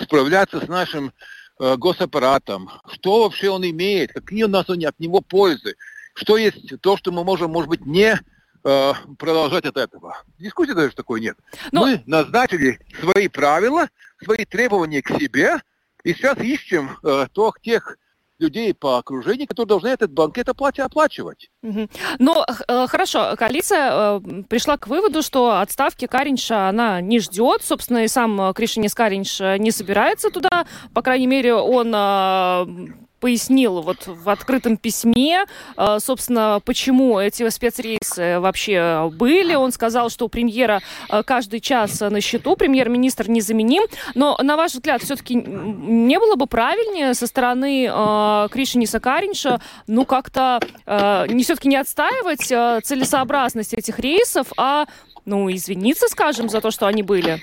справляться 0.00 0.64
с 0.64 0.68
нашим 0.68 1.12
госаппаратом, 1.58 2.70
что 2.92 3.24
вообще 3.24 3.50
он 3.50 3.64
имеет, 3.64 4.12
какие 4.12 4.44
у 4.44 4.48
нас 4.48 4.68
от 4.68 4.98
него 5.00 5.20
пользы, 5.20 5.74
что 6.14 6.36
есть 6.36 6.80
то, 6.80 6.96
что 6.96 7.10
мы 7.10 7.24
можем, 7.24 7.50
может 7.50 7.68
быть, 7.68 7.84
не 7.84 8.18
э, 8.64 8.92
продолжать 9.18 9.64
от 9.64 9.76
этого. 9.76 10.18
Дискуссии 10.38 10.72
даже 10.72 10.94
такой 10.94 11.20
нет. 11.20 11.36
Но... 11.70 11.82
Мы 11.82 12.02
назначили 12.06 12.78
свои 13.00 13.28
правила, 13.28 13.88
свои 14.22 14.44
требования 14.44 15.02
к 15.02 15.08
себе, 15.18 15.60
и 16.04 16.14
сейчас 16.14 16.38
ищем 16.38 16.98
э, 17.02 17.26
то, 17.32 17.52
тех 17.62 17.98
людей 18.38 18.74
по 18.74 18.98
окружению, 18.98 19.46
которые 19.46 19.68
должны 19.68 19.88
этот 19.88 20.12
банкет 20.12 20.48
оплате 20.48 20.82
оплачивать. 20.82 21.50
Угу. 21.62 21.88
Ну, 22.18 22.44
э, 22.68 22.86
хорошо, 22.88 23.34
коалиция 23.38 23.90
э, 23.92 24.20
пришла 24.48 24.76
к 24.76 24.88
выводу, 24.88 25.22
что 25.22 25.60
отставки 25.60 26.06
Каринша 26.06 26.68
она 26.68 27.00
не 27.00 27.20
ждет. 27.20 27.62
Собственно, 27.62 28.04
и 28.04 28.08
сам 28.08 28.52
Кришинис 28.52 28.94
Каринш 28.94 29.38
не 29.40 29.70
собирается 29.70 30.30
туда. 30.30 30.66
По 30.92 31.02
крайней 31.02 31.28
мере, 31.28 31.54
он 31.54 31.94
э, 31.94 32.92
пояснил 33.22 33.82
вот 33.82 34.08
в 34.08 34.28
открытом 34.28 34.76
письме, 34.76 35.44
э, 35.76 35.98
собственно, 36.00 36.60
почему 36.64 37.20
эти 37.20 37.48
спецрейсы 37.50 38.40
вообще 38.40 39.10
были. 39.14 39.54
Он 39.54 39.70
сказал, 39.70 40.10
что 40.10 40.24
у 40.24 40.28
премьера 40.28 40.80
э, 41.08 41.22
каждый 41.22 41.60
час 41.60 42.00
на 42.00 42.20
счету, 42.20 42.56
премьер-министр 42.56 43.30
незаменим. 43.30 43.84
Но, 44.16 44.36
на 44.42 44.56
ваш 44.56 44.72
взгляд, 44.72 45.02
все-таки 45.02 45.36
не 45.36 46.18
было 46.18 46.34
бы 46.34 46.48
правильнее 46.48 47.14
со 47.14 47.28
стороны 47.28 47.86
э, 47.88 48.48
Кришиниса 48.50 48.98
Каринша, 48.98 49.60
ну, 49.86 50.04
как-то 50.04 50.58
э, 50.84 51.26
не 51.28 51.44
все-таки 51.44 51.68
не 51.68 51.76
отстаивать 51.76 52.40
целесообразность 52.84 53.72
этих 53.72 54.00
рейсов, 54.00 54.48
а, 54.56 54.86
ну, 55.24 55.48
извиниться, 55.52 56.08
скажем, 56.08 56.48
за 56.48 56.60
то, 56.60 56.72
что 56.72 56.88
они 56.88 57.04
были? 57.04 57.40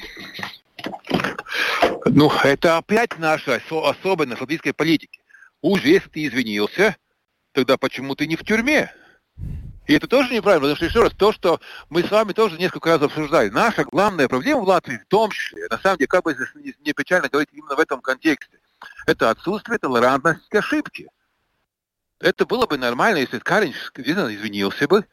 Ну, 2.05 2.31
это 2.43 2.77
опять 2.77 3.17
наша 3.17 3.61
особенность 3.69 4.41
латвийской 4.41 4.73
политики. 4.73 5.18
Уж 5.61 5.83
если 5.83 6.09
ты 6.09 6.27
извинился, 6.27 6.95
тогда 7.51 7.77
почему 7.77 8.15
ты 8.15 8.27
не 8.27 8.35
в 8.35 8.43
тюрьме? 8.43 8.93
И 9.87 9.93
это 9.93 10.07
тоже 10.07 10.31
неправильно, 10.31 10.61
потому 10.61 10.75
что, 10.75 10.85
еще 10.85 11.01
раз, 11.01 11.13
то, 11.13 11.31
что 11.33 11.59
мы 11.89 12.03
с 12.03 12.11
вами 12.11 12.33
тоже 12.33 12.57
несколько 12.57 12.89
раз 12.89 13.01
обсуждали, 13.01 13.49
наша 13.49 13.83
главная 13.83 14.27
проблема 14.27 14.61
в 14.61 14.67
Латвии, 14.67 14.97
в 14.97 15.07
том 15.07 15.31
числе, 15.31 15.67
на 15.67 15.79
самом 15.79 15.97
деле, 15.97 16.07
как 16.07 16.23
бы 16.23 16.37
не 16.79 16.93
печально 16.93 17.27
говорить 17.27 17.49
именно 17.51 17.75
в 17.75 17.79
этом 17.79 17.99
контексте, 17.99 18.59
это 19.07 19.31
отсутствие 19.31 19.79
толерантности 19.79 20.47
к 20.47 20.55
ошибке. 20.55 21.07
Это 22.19 22.45
было 22.45 22.67
бы 22.67 22.77
нормально, 22.77 23.17
если 23.17 23.39
Каринч 23.39 23.75
извинился 23.95 24.87
бы, 24.87 25.07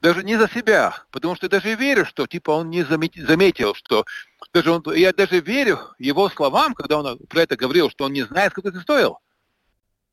даже 0.00 0.22
не 0.22 0.36
за 0.36 0.48
себя, 0.48 1.02
потому 1.10 1.34
что 1.34 1.46
я 1.46 1.50
даже 1.50 1.74
верю, 1.74 2.06
что 2.06 2.26
типа 2.26 2.52
он 2.52 2.70
не 2.70 2.84
заметил, 2.84 3.74
что 3.74 4.04
даже 4.52 4.70
он, 4.70 4.82
я 4.94 5.12
даже 5.12 5.40
верю 5.40 5.80
его 5.98 6.28
словам, 6.30 6.74
когда 6.74 7.00
он 7.00 7.18
про 7.26 7.42
это 7.42 7.56
говорил, 7.56 7.90
что 7.90 8.04
он 8.04 8.12
не 8.12 8.22
знает, 8.22 8.52
сколько 8.52 8.68
это 8.68 8.80
стоило. 8.80 9.18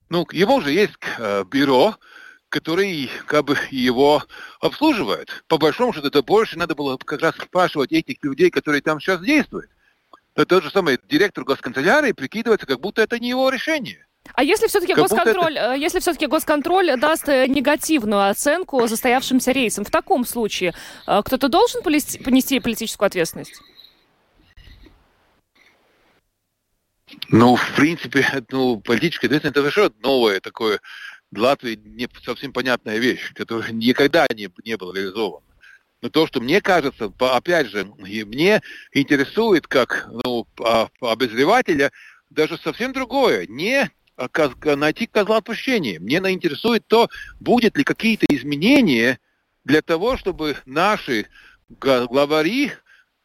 Ну, 0.10 0.26
его 0.32 0.62
же 0.62 0.72
есть 0.72 0.94
э, 1.18 1.44
бюро, 1.50 1.98
который 2.50 3.10
как 3.26 3.46
бы 3.46 3.58
его 3.72 4.24
обслуживает. 4.62 5.44
По 5.48 5.58
большому 5.58 5.94
счету, 5.94 6.08
это 6.08 6.22
больше 6.24 6.58
надо 6.58 6.76
было 6.76 6.98
как 6.98 7.22
раз 7.22 7.36
спрашивать 7.36 7.92
этих 7.92 8.24
людей, 8.24 8.50
которые 8.50 8.82
там 8.82 9.02
сейчас 9.02 9.20
действуют. 9.20 9.70
Но 10.36 10.46
тот 10.46 10.64
же 10.64 10.70
самый 10.70 10.98
директор 11.10 11.44
госканцелярии 11.44 12.14
прикидывается, 12.14 12.66
как 12.68 12.80
будто 12.80 13.02
это 13.02 13.20
не 13.20 13.30
его 13.30 13.50
решение. 13.50 14.06
А 14.34 14.44
если 14.44 14.68
все-таки 14.68 14.94
госконтроль, 14.94 15.58
это... 15.58 15.74
если 15.74 16.00
все-таки 16.00 16.28
госконтроль 16.28 16.98
даст 17.00 17.28
негативную 17.28 18.30
оценку 18.30 18.86
застоявшимся 18.88 19.52
рейсам, 19.52 19.84
в 19.84 19.90
таком 19.90 20.26
случае 20.26 20.74
кто-то 21.06 21.48
должен 21.50 21.82
понести 21.82 22.60
политическую 22.60 23.08
ответственность? 23.08 23.62
Ну, 27.29 27.55
в 27.55 27.75
принципе, 27.75 28.25
ну, 28.51 28.79
политическая 28.79 29.27
ответственность 29.27 29.57
это 29.57 29.62
совершенно 29.62 29.95
новое 30.01 30.39
такое 30.39 30.79
для 31.31 31.43
Латвии 31.43 31.75
не 31.83 32.07
совсем 32.24 32.53
понятная 32.53 32.97
вещь, 32.97 33.33
которая 33.33 33.71
никогда 33.71 34.25
не, 34.33 34.50
не 34.63 34.77
была 34.77 34.93
реализована. 34.93 35.45
Но 36.01 36.09
то, 36.09 36.27
что 36.27 36.39
мне 36.39 36.62
кажется, 36.62 37.12
опять 37.19 37.67
же, 37.69 37.86
мне 37.86 38.62
интересует 38.93 39.65
как 39.65 40.07
ну, 40.24 40.45
обозревателя 41.01 41.91
даже 42.29 42.57
совсем 42.59 42.93
другое. 42.93 43.47
Не 43.47 43.89
найти 44.63 45.07
козла 45.07 45.38
отпущения. 45.38 46.00
Мне 46.00 46.17
интересует 46.17 46.86
то, 46.88 47.09
будет 47.39 47.77
ли 47.77 47.83
какие-то 47.83 48.27
изменения 48.29 49.19
для 49.63 49.81
того, 49.81 50.17
чтобы 50.17 50.55
наши 50.65 51.27
главари 51.69 52.74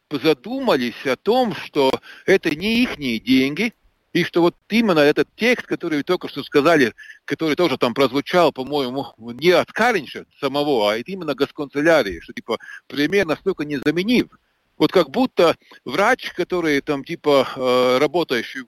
задумались 0.09 1.05
о 1.05 1.15
том, 1.15 1.55
что 1.55 1.91
это 2.25 2.55
не 2.55 2.83
их 2.83 2.97
деньги, 2.97 3.73
и 4.13 4.23
что 4.23 4.41
вот 4.41 4.55
именно 4.69 4.99
этот 4.99 5.27
текст, 5.35 5.65
который 5.65 5.97
вы 5.97 6.03
только 6.03 6.29
что 6.29 6.43
сказали, 6.43 6.93
который 7.25 7.55
тоже 7.55 7.77
там 7.77 7.93
прозвучал, 7.93 8.53
по-моему, 8.53 9.07
не 9.17 9.49
от 9.49 9.71
Каринча 9.71 10.25
самого, 10.39 10.91
а 10.91 10.97
именно 10.97 11.33
госканцелярии, 11.33 12.19
что 12.19 12.31
типа 12.31 12.59
пример 12.87 13.25
настолько 13.25 13.65
незаменим. 13.65 14.29
Вот 14.77 14.91
как 14.91 15.09
будто 15.09 15.55
врач, 15.83 16.31
который 16.33 16.81
там 16.81 17.03
типа 17.03 17.47
э, 17.55 17.97
работающий 17.99 18.61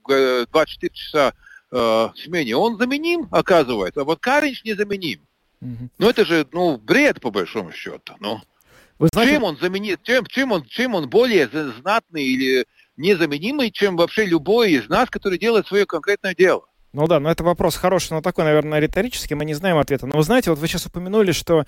24 0.52 0.94
часа 0.94 1.34
э, 1.72 1.76
в 1.76 2.14
смене, 2.16 2.56
он 2.56 2.78
заменим, 2.78 3.28
оказывается, 3.32 4.02
а 4.02 4.04
вот 4.04 4.20
Каринч 4.20 4.64
незаменим. 4.64 5.22
Mm-hmm. 5.62 5.90
Ну 6.00 6.10
это 6.10 6.26
же, 6.26 6.48
ну, 6.52 6.78
бред 6.78 7.22
по 7.22 7.32
большому 7.32 7.72
счету. 7.72 8.16
Ну. 8.20 8.42
Вы 8.98 9.10
знаете... 9.12 9.34
Чем 9.34 9.44
он 9.44 9.58
заменит, 9.58 10.00
чем, 10.04 10.26
чем, 10.26 10.52
он, 10.52 10.64
чем 10.66 10.96
он 10.96 11.10
более 11.10 11.48
знатный 11.48 12.24
или 12.24 12.66
незаменимый, 12.98 13.72
чем 13.72 13.96
вообще 13.98 14.26
любой 14.26 14.72
из 14.72 14.88
нас, 14.90 15.10
который 15.10 15.38
делает 15.40 15.68
свое 15.68 15.86
конкретное 15.86 16.36
дело. 16.36 16.68
Ну 16.96 17.08
да, 17.08 17.20
но 17.20 17.30
это 17.30 17.44
вопрос 17.44 17.76
хороший, 17.76 18.14
но 18.14 18.22
такой, 18.22 18.46
наверное, 18.46 18.80
риторический, 18.80 19.36
мы 19.36 19.44
не 19.44 19.54
знаем 19.54 19.78
ответа. 19.78 20.08
Но 20.08 20.16
вы 20.16 20.24
знаете, 20.24 20.50
вот 20.50 20.60
вы 20.60 20.68
сейчас 20.70 20.86
упомянули, 20.86 21.34
что 21.34 21.66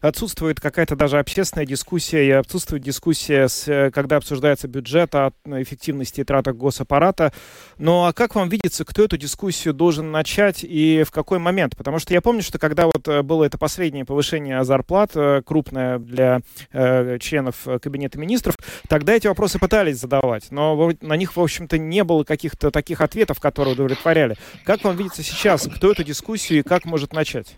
отсутствует 0.00 0.58
какая-то 0.58 0.96
даже 0.96 1.18
общественная 1.18 1.66
дискуссия, 1.66 2.26
и 2.26 2.30
отсутствует 2.30 2.82
дискуссия, 2.82 3.48
с, 3.48 3.68
э, 3.68 3.90
когда 3.90 4.16
обсуждается 4.16 4.68
бюджет 4.68 5.14
о 5.14 5.32
эффективности 5.44 6.22
и 6.22 6.52
госаппарата. 6.52 7.34
Ну 7.76 8.06
а 8.06 8.14
как 8.14 8.34
вам 8.34 8.48
видится, 8.48 8.86
кто 8.86 9.04
эту 9.04 9.18
дискуссию 9.18 9.74
должен 9.74 10.10
начать 10.10 10.64
и 10.64 11.04
в 11.06 11.10
какой 11.10 11.38
момент? 11.38 11.76
Потому 11.76 11.98
что 11.98 12.14
я 12.14 12.22
помню, 12.22 12.42
что 12.42 12.58
когда 12.58 12.86
вот 12.86 13.06
э, 13.06 13.22
было 13.22 13.44
это 13.44 13.58
последнее 13.58 14.06
повышение 14.06 14.64
зарплат, 14.64 15.10
э, 15.14 15.42
крупное 15.44 15.98
для 15.98 16.40
э, 16.72 17.18
членов 17.20 17.66
Кабинета 17.82 18.18
министров, 18.18 18.56
тогда 18.88 19.12
эти 19.12 19.26
вопросы 19.26 19.58
пытались 19.58 19.98
задавать, 19.98 20.50
но 20.50 20.92
на 21.02 21.16
них, 21.16 21.36
в 21.36 21.40
общем-то, 21.40 21.76
не 21.76 22.02
было 22.04 22.24
каких-то 22.24 22.70
таких 22.70 23.02
ответов, 23.02 23.40
которые 23.40 23.74
удовлетворяли. 23.74 24.36
Как 24.70 24.84
вам 24.84 24.96
видится 24.96 25.24
сейчас, 25.24 25.66
кто 25.66 25.90
эту 25.90 26.04
дискуссию 26.04 26.60
и 26.60 26.62
как 26.62 26.84
может 26.84 27.12
начать? 27.12 27.56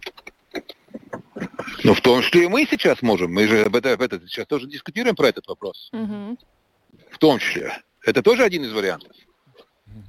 Ну, 1.85 1.93
в 1.93 2.01
том, 2.01 2.23
что 2.23 2.39
и 2.39 2.47
мы 2.47 2.65
сейчас 2.65 3.03
можем. 3.03 3.35
Мы 3.35 3.47
же 3.47 3.65
об 3.65 3.77
этом, 3.77 3.93
об 3.93 4.01
этом 4.01 4.27
сейчас 4.27 4.47
тоже 4.47 4.67
дискутируем 4.67 5.15
про 5.15 5.29
этот 5.29 5.47
вопрос. 5.47 5.91
Угу. 5.93 6.39
В 7.11 7.19
том 7.19 7.39
числе. 7.39 7.83
Это 8.03 8.23
тоже 8.23 8.45
один 8.45 8.65
из 8.65 8.73
вариантов. 8.73 9.15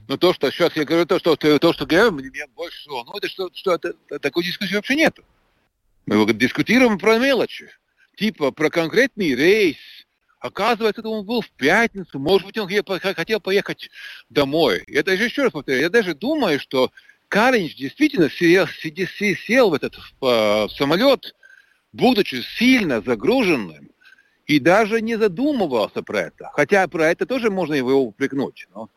Но 0.07 0.15
то, 0.15 0.31
что 0.31 0.50
сейчас 0.50 0.77
я 0.77 0.86
говорю, 0.86 1.05
то, 1.05 1.19
что, 1.19 1.36
то, 1.36 1.74
что 1.74 1.86
говорю, 1.86 2.12
меня 2.12 2.45
больше 2.55 2.79
всего, 2.79 3.03
ну, 3.03 3.17
это 3.17 3.27
что, 3.27 3.50
что 3.53 3.74
это, 3.74 3.95
такой 4.19 4.45
дискуссии 4.45 4.75
вообще 4.75 4.95
нет. 4.95 5.19
Мы 6.05 6.25
дискутируем 6.33 6.98
про 6.98 7.17
мелочи. 7.17 7.69
Типа 8.15 8.51
про 8.51 8.69
конкретный 8.69 9.36
рейс. 9.36 9.75
Оказывается, 10.43 11.01
он 11.07 11.25
был 11.25 11.41
в 11.41 11.50
пятницу. 11.51 12.19
Может 12.19 12.45
быть, 12.45 12.57
он 12.57 12.67
хотел 13.00 13.39
поехать 13.39 13.89
домой. 14.29 14.83
Я 14.88 15.01
даже 15.01 15.23
еще 15.23 15.43
раз 15.43 15.53
повторяю, 15.53 15.83
я 15.83 15.89
даже 15.89 16.13
думаю, 16.15 16.59
что 16.59 16.91
Каринч 17.29 17.77
действительно 17.77 18.29
сел, 18.29 18.67
сел 18.67 19.69
в 19.69 19.73
этот 19.73 19.95
в, 19.95 20.67
в 20.67 20.69
самолет, 20.77 21.33
будучи 21.93 22.43
сильно 22.57 23.00
загруженным, 23.00 23.89
и 24.45 24.59
даже 24.59 25.00
не 25.00 25.15
задумывался 25.15 26.03
про 26.03 26.23
это. 26.23 26.50
Хотя 26.53 26.89
про 26.89 27.09
это 27.09 27.25
тоже 27.25 27.50
можно 27.50 27.75
его 27.75 28.01
упрекнуть. 28.01 28.67
Но... 28.75 28.89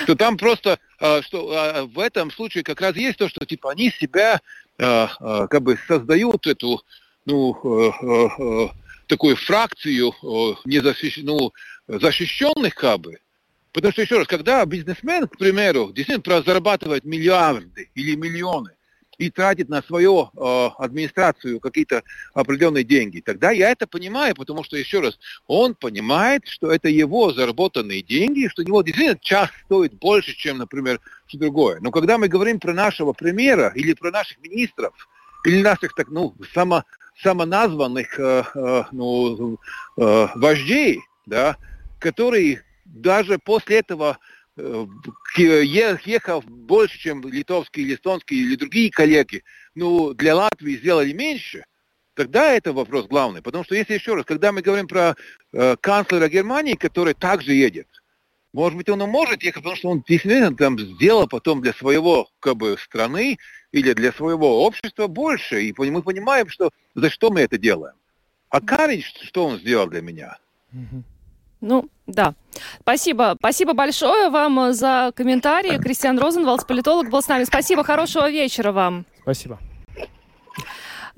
Что 0.00 0.16
там 0.16 0.38
просто, 0.38 0.78
а, 0.98 1.20
что 1.20 1.52
а, 1.52 1.84
в 1.84 1.98
этом 1.98 2.30
случае 2.30 2.64
как 2.64 2.80
раз 2.80 2.96
есть 2.96 3.18
то, 3.18 3.28
что 3.28 3.44
типа 3.44 3.72
они 3.72 3.90
себя 3.90 4.40
как 4.78 5.60
бы 5.60 5.76
создают 5.88 6.46
эту, 6.46 6.80
ну, 7.26 8.70
такую 9.08 9.36
фракцию 9.36 10.12
незащищ... 10.64 11.18
ну, 11.22 11.52
защищенных 11.88 12.74
как 12.74 13.00
бы, 13.00 13.18
Потому 13.72 13.92
что, 13.92 14.02
еще 14.02 14.18
раз, 14.18 14.26
когда 14.26 14.64
бизнесмен, 14.64 15.28
к 15.28 15.36
примеру, 15.36 15.92
действительно 15.92 16.42
зарабатывает 16.42 17.04
миллиарды 17.04 17.90
или 17.94 18.16
миллионы 18.16 18.70
и 19.18 19.30
тратит 19.30 19.68
на 19.68 19.82
свою 19.82 20.30
э, 20.34 20.70
администрацию 20.78 21.60
какие-то 21.60 22.02
определенные 22.34 22.84
деньги, 22.84 23.20
тогда 23.20 23.50
я 23.50 23.70
это 23.70 23.86
понимаю, 23.86 24.34
потому 24.34 24.62
что, 24.64 24.76
еще 24.76 25.00
раз, 25.00 25.18
он 25.46 25.74
понимает, 25.74 26.46
что 26.46 26.70
это 26.70 26.88
его 26.88 27.32
заработанные 27.32 28.02
деньги, 28.02 28.48
что 28.48 28.62
у 28.62 28.64
него 28.64 28.82
действительно 28.82 29.18
час 29.20 29.50
стоит 29.66 29.94
больше, 29.94 30.34
чем, 30.34 30.58
например, 30.58 31.00
что 31.26 31.38
другое. 31.38 31.78
Но 31.80 31.90
когда 31.90 32.16
мы 32.16 32.28
говорим 32.28 32.60
про 32.60 32.72
нашего 32.72 33.12
премьера 33.12 33.72
или 33.74 33.92
про 33.92 34.10
наших 34.10 34.38
министров, 34.38 35.08
или 35.44 35.62
наших 35.62 35.94
так, 35.94 36.08
ну, 36.08 36.34
само, 36.54 36.84
самоназванных 37.22 38.18
э, 38.18 38.44
э, 38.54 38.84
ну, 38.92 39.58
э, 39.96 40.26
вождей, 40.34 41.00
да, 41.26 41.56
которые 41.98 42.62
даже 42.84 43.38
после 43.38 43.78
этого 43.78 44.18
ехав 45.36 46.44
больше, 46.44 46.98
чем 46.98 47.22
литовские, 47.22 47.86
или 47.86 47.94
эстонские 47.94 48.40
или 48.40 48.56
другие 48.56 48.90
коллеги, 48.90 49.44
ну, 49.76 50.14
для 50.14 50.34
Латвии 50.34 50.76
сделали 50.76 51.12
меньше, 51.12 51.64
тогда 52.14 52.52
это 52.52 52.72
вопрос 52.72 53.06
главный. 53.06 53.40
Потому 53.40 53.62
что, 53.62 53.76
если 53.76 53.94
еще 53.94 54.14
раз, 54.14 54.24
когда 54.24 54.50
мы 54.50 54.60
говорим 54.60 54.88
про 54.88 55.14
э, 55.52 55.76
канцлера 55.80 56.28
Германии, 56.28 56.74
который 56.74 57.14
также 57.14 57.52
едет, 57.52 57.86
может 58.52 58.76
быть, 58.76 58.88
он 58.88 59.02
и 59.02 59.06
может 59.06 59.42
ехать, 59.42 59.62
потому 59.62 59.76
что 59.76 59.90
он 59.90 60.02
действительно 60.06 60.56
там 60.56 60.78
сделал 60.78 61.28
потом 61.28 61.60
для 61.60 61.72
своего 61.72 62.28
как 62.40 62.56
бы, 62.56 62.76
страны 62.82 63.38
или 63.72 63.92
для 63.92 64.12
своего 64.12 64.64
общества 64.64 65.06
больше. 65.06 65.62
И 65.62 65.74
мы 65.78 66.02
понимаем, 66.02 66.48
что 66.48 66.70
за 66.94 67.10
что 67.10 67.30
мы 67.30 67.40
это 67.40 67.58
делаем. 67.58 67.94
А 68.50 68.60
Карич, 68.60 69.12
что 69.22 69.46
он 69.46 69.58
сделал 69.58 69.86
для 69.88 70.00
меня? 70.00 70.38
Ну, 71.60 71.88
да. 72.06 72.34
Спасибо. 72.80 73.36
Спасибо 73.38 73.74
большое 73.74 74.30
вам 74.30 74.72
за 74.72 75.12
комментарии. 75.14 75.78
Кристиан 75.78 76.18
Розенвалдс, 76.18 76.64
политолог, 76.64 77.10
был 77.10 77.20
с 77.20 77.28
нами. 77.28 77.44
Спасибо. 77.44 77.84
Хорошего 77.84 78.30
вечера 78.30 78.72
вам. 78.72 79.04
Спасибо. 79.22 79.58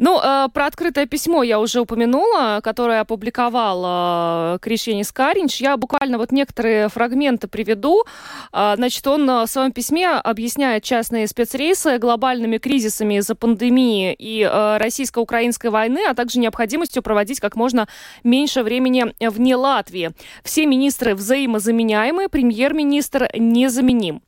Ну, 0.03 0.19
э, 0.19 0.49
про 0.55 0.65
открытое 0.65 1.05
письмо 1.05 1.43
я 1.43 1.61
уже 1.61 1.83
упомянула, 1.83 2.61
которое 2.63 3.01
опубликовал 3.01 4.55
э, 4.55 4.59
Кришенис 4.63 5.13
Каринч. 5.13 5.61
Я 5.61 5.77
буквально 5.77 6.17
вот 6.17 6.33
некоторые 6.33 6.89
фрагменты 6.89 7.49
приведу. 7.49 8.05
Э, 8.51 8.77
значит, 8.77 9.07
он 9.07 9.27
в 9.27 9.47
своем 9.47 9.73
письме 9.73 10.09
объясняет 10.09 10.85
частные 10.85 11.27
спецрейсы 11.29 11.99
глобальными 11.99 12.57
кризисами 12.57 13.19
из-за 13.19 13.35
пандемии 13.35 14.15
и 14.19 14.41
э, 14.43 14.79
российско-украинской 14.79 15.69
войны, 15.69 16.01
а 16.09 16.15
также 16.15 16.39
необходимостью 16.39 17.03
проводить 17.03 17.39
как 17.39 17.55
можно 17.55 17.87
меньше 18.25 18.63
времени 18.63 19.13
вне 19.21 19.55
Латвии. 19.55 20.13
Все 20.43 20.65
министры 20.65 21.15
взаимозаменяемые, 21.15 22.31
премьер-министр 22.31 23.29
незаменим. 23.35 24.23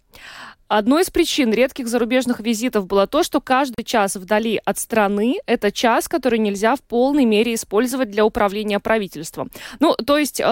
Одной 0.75 1.03
из 1.03 1.11
причин 1.11 1.53
редких 1.53 1.87
зарубежных 1.87 2.41
визитов 2.41 2.87
было 2.87 3.07
то, 3.07 3.23
что 3.23 3.43
каждый 3.43 3.85
час 3.85 4.17
вдали 4.17 4.59
от 4.65 4.79
страны– 4.79 5.37
это 5.47 5.71
час, 5.71 6.09
который 6.09 6.39
нельзя 6.39 6.77
в 6.77 6.81
полной 6.81 7.27
мере 7.27 7.53
использовать 7.53 8.11
для 8.11 8.25
управления 8.25 8.81
правительством. 8.81 9.51
Ну, 9.81 9.95
то 9.95 10.17
есть, 10.17 10.41
э, 10.41 10.45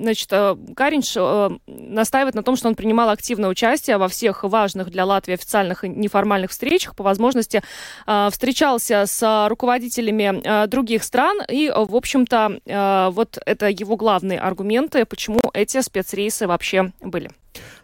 значит, 0.00 0.28
э, 0.32 0.54
Каринч 0.76 1.14
э, 1.16 1.50
настаивает 1.66 2.34
на 2.34 2.42
том, 2.42 2.56
что 2.56 2.68
он 2.68 2.74
принимал 2.74 3.08
активное 3.08 3.48
участие 3.48 3.96
во 3.96 4.08
всех 4.08 4.44
важных 4.44 4.90
для 4.90 5.06
Латвии 5.06 5.32
официальных 5.32 5.82
и 5.82 5.88
неформальных 5.88 6.50
встречах, 6.50 6.94
по 6.94 7.02
возможности 7.02 7.62
встречался 8.04 9.04
с 9.06 9.46
руководителями 9.48 10.66
других 10.66 11.02
стран, 11.02 11.38
и, 11.48 11.72
в 11.74 11.96
общем-то, 11.96 13.10
вот 13.14 13.38
это 13.46 13.68
его 13.68 13.96
главные 13.96 14.40
аргументы, 14.40 15.06
почему 15.06 15.40
эти 15.54 15.80
спецрейсы 15.80 16.46
вообще 16.46 16.92
были. 17.00 17.30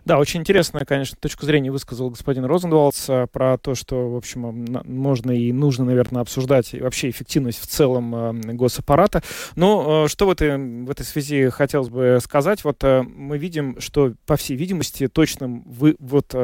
Да, 0.05 0.19
очень 0.19 0.41
интересная, 0.41 0.85
конечно, 0.85 1.17
точку 1.19 1.47
зрения 1.47 1.71
высказал 1.71 2.11
господин 2.11 2.45
Розенвалдс 2.45 3.09
про 3.33 3.57
то, 3.57 3.75
что, 3.75 4.11
в 4.11 4.17
общем, 4.17 4.67
можно 4.85 5.31
и 5.31 5.51
нужно, 5.51 5.87
наверное, 5.87 6.21
обсуждать 6.21 6.75
вообще 6.75 7.09
эффективность 7.09 7.59
в 7.59 7.67
целом 7.67 8.15
э, 8.15 8.53
госаппарата. 8.53 9.23
Но 9.57 10.05
э, 10.05 10.09
что 10.09 10.27
в 10.27 10.31
этой, 10.31 10.59
в 10.59 10.91
этой 10.91 11.07
связи 11.07 11.49
хотелось 11.49 11.89
бы 11.89 12.19
сказать? 12.23 12.65
Вот 12.65 12.85
э, 12.85 13.03
мы 13.03 13.39
видим, 13.39 13.81
что, 13.81 14.13
по 14.27 14.37
всей 14.37 14.57
видимости, 14.57 15.09
точным 15.09 15.63
вы, 15.63 15.97
вот, 15.99 16.35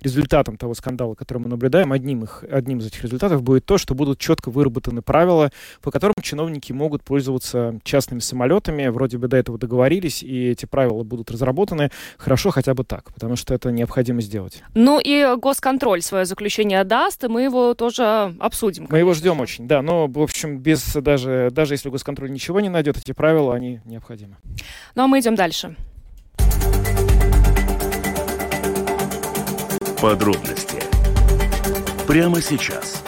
результатом 0.00 0.56
того 0.56 0.74
скандала, 0.74 1.14
который 1.14 1.38
мы 1.38 1.48
наблюдаем, 1.48 1.92
одним, 1.92 2.24
их, 2.24 2.44
одним 2.50 2.78
из 2.78 2.86
этих 2.86 3.04
результатов 3.04 3.42
будет 3.42 3.66
то, 3.66 3.78
что 3.78 3.94
будут 3.94 4.18
четко 4.18 4.50
выработаны 4.50 5.02
правила, 5.02 5.52
по 5.80 5.92
которым 5.92 6.14
чиновники 6.22 6.72
могут 6.72 7.04
пользоваться 7.04 7.78
частными 7.84 8.20
самолетами. 8.20 8.88
Вроде 8.88 9.18
бы 9.18 9.28
до 9.28 9.36
этого 9.36 9.58
договорились, 9.58 10.24
и 10.24 10.48
эти 10.48 10.66
правила 10.66 11.04
будут 11.04 11.30
разработаны. 11.30 11.90
Хорошо 12.18 12.50
хотя 12.50 12.74
бы 12.74 12.82
так 12.82 12.95
так, 12.96 13.12
потому 13.12 13.36
что 13.36 13.52
это 13.52 13.70
необходимо 13.70 14.22
сделать. 14.22 14.62
Ну 14.74 14.98
и 14.98 15.36
госконтроль 15.36 16.00
свое 16.00 16.24
заключение 16.24 16.82
даст, 16.84 17.24
и 17.24 17.28
мы 17.28 17.42
его 17.42 17.74
тоже 17.74 18.34
обсудим. 18.40 18.86
Конечно. 18.86 18.94
Мы 18.94 18.98
его 19.00 19.12
ждем 19.12 19.40
очень, 19.40 19.68
да, 19.68 19.82
но, 19.82 20.06
в 20.06 20.22
общем, 20.22 20.58
без 20.58 20.94
даже, 20.94 21.50
даже 21.52 21.74
если 21.74 21.90
госконтроль 21.90 22.30
ничего 22.30 22.60
не 22.60 22.70
найдет, 22.70 22.96
эти 22.96 23.12
правила, 23.12 23.54
они 23.54 23.80
необходимы. 23.84 24.36
Ну 24.94 25.02
а 25.02 25.06
мы 25.08 25.20
идем 25.20 25.34
дальше. 25.34 25.76
Подробности 30.00 30.78
прямо 32.06 32.40
сейчас. 32.40 33.05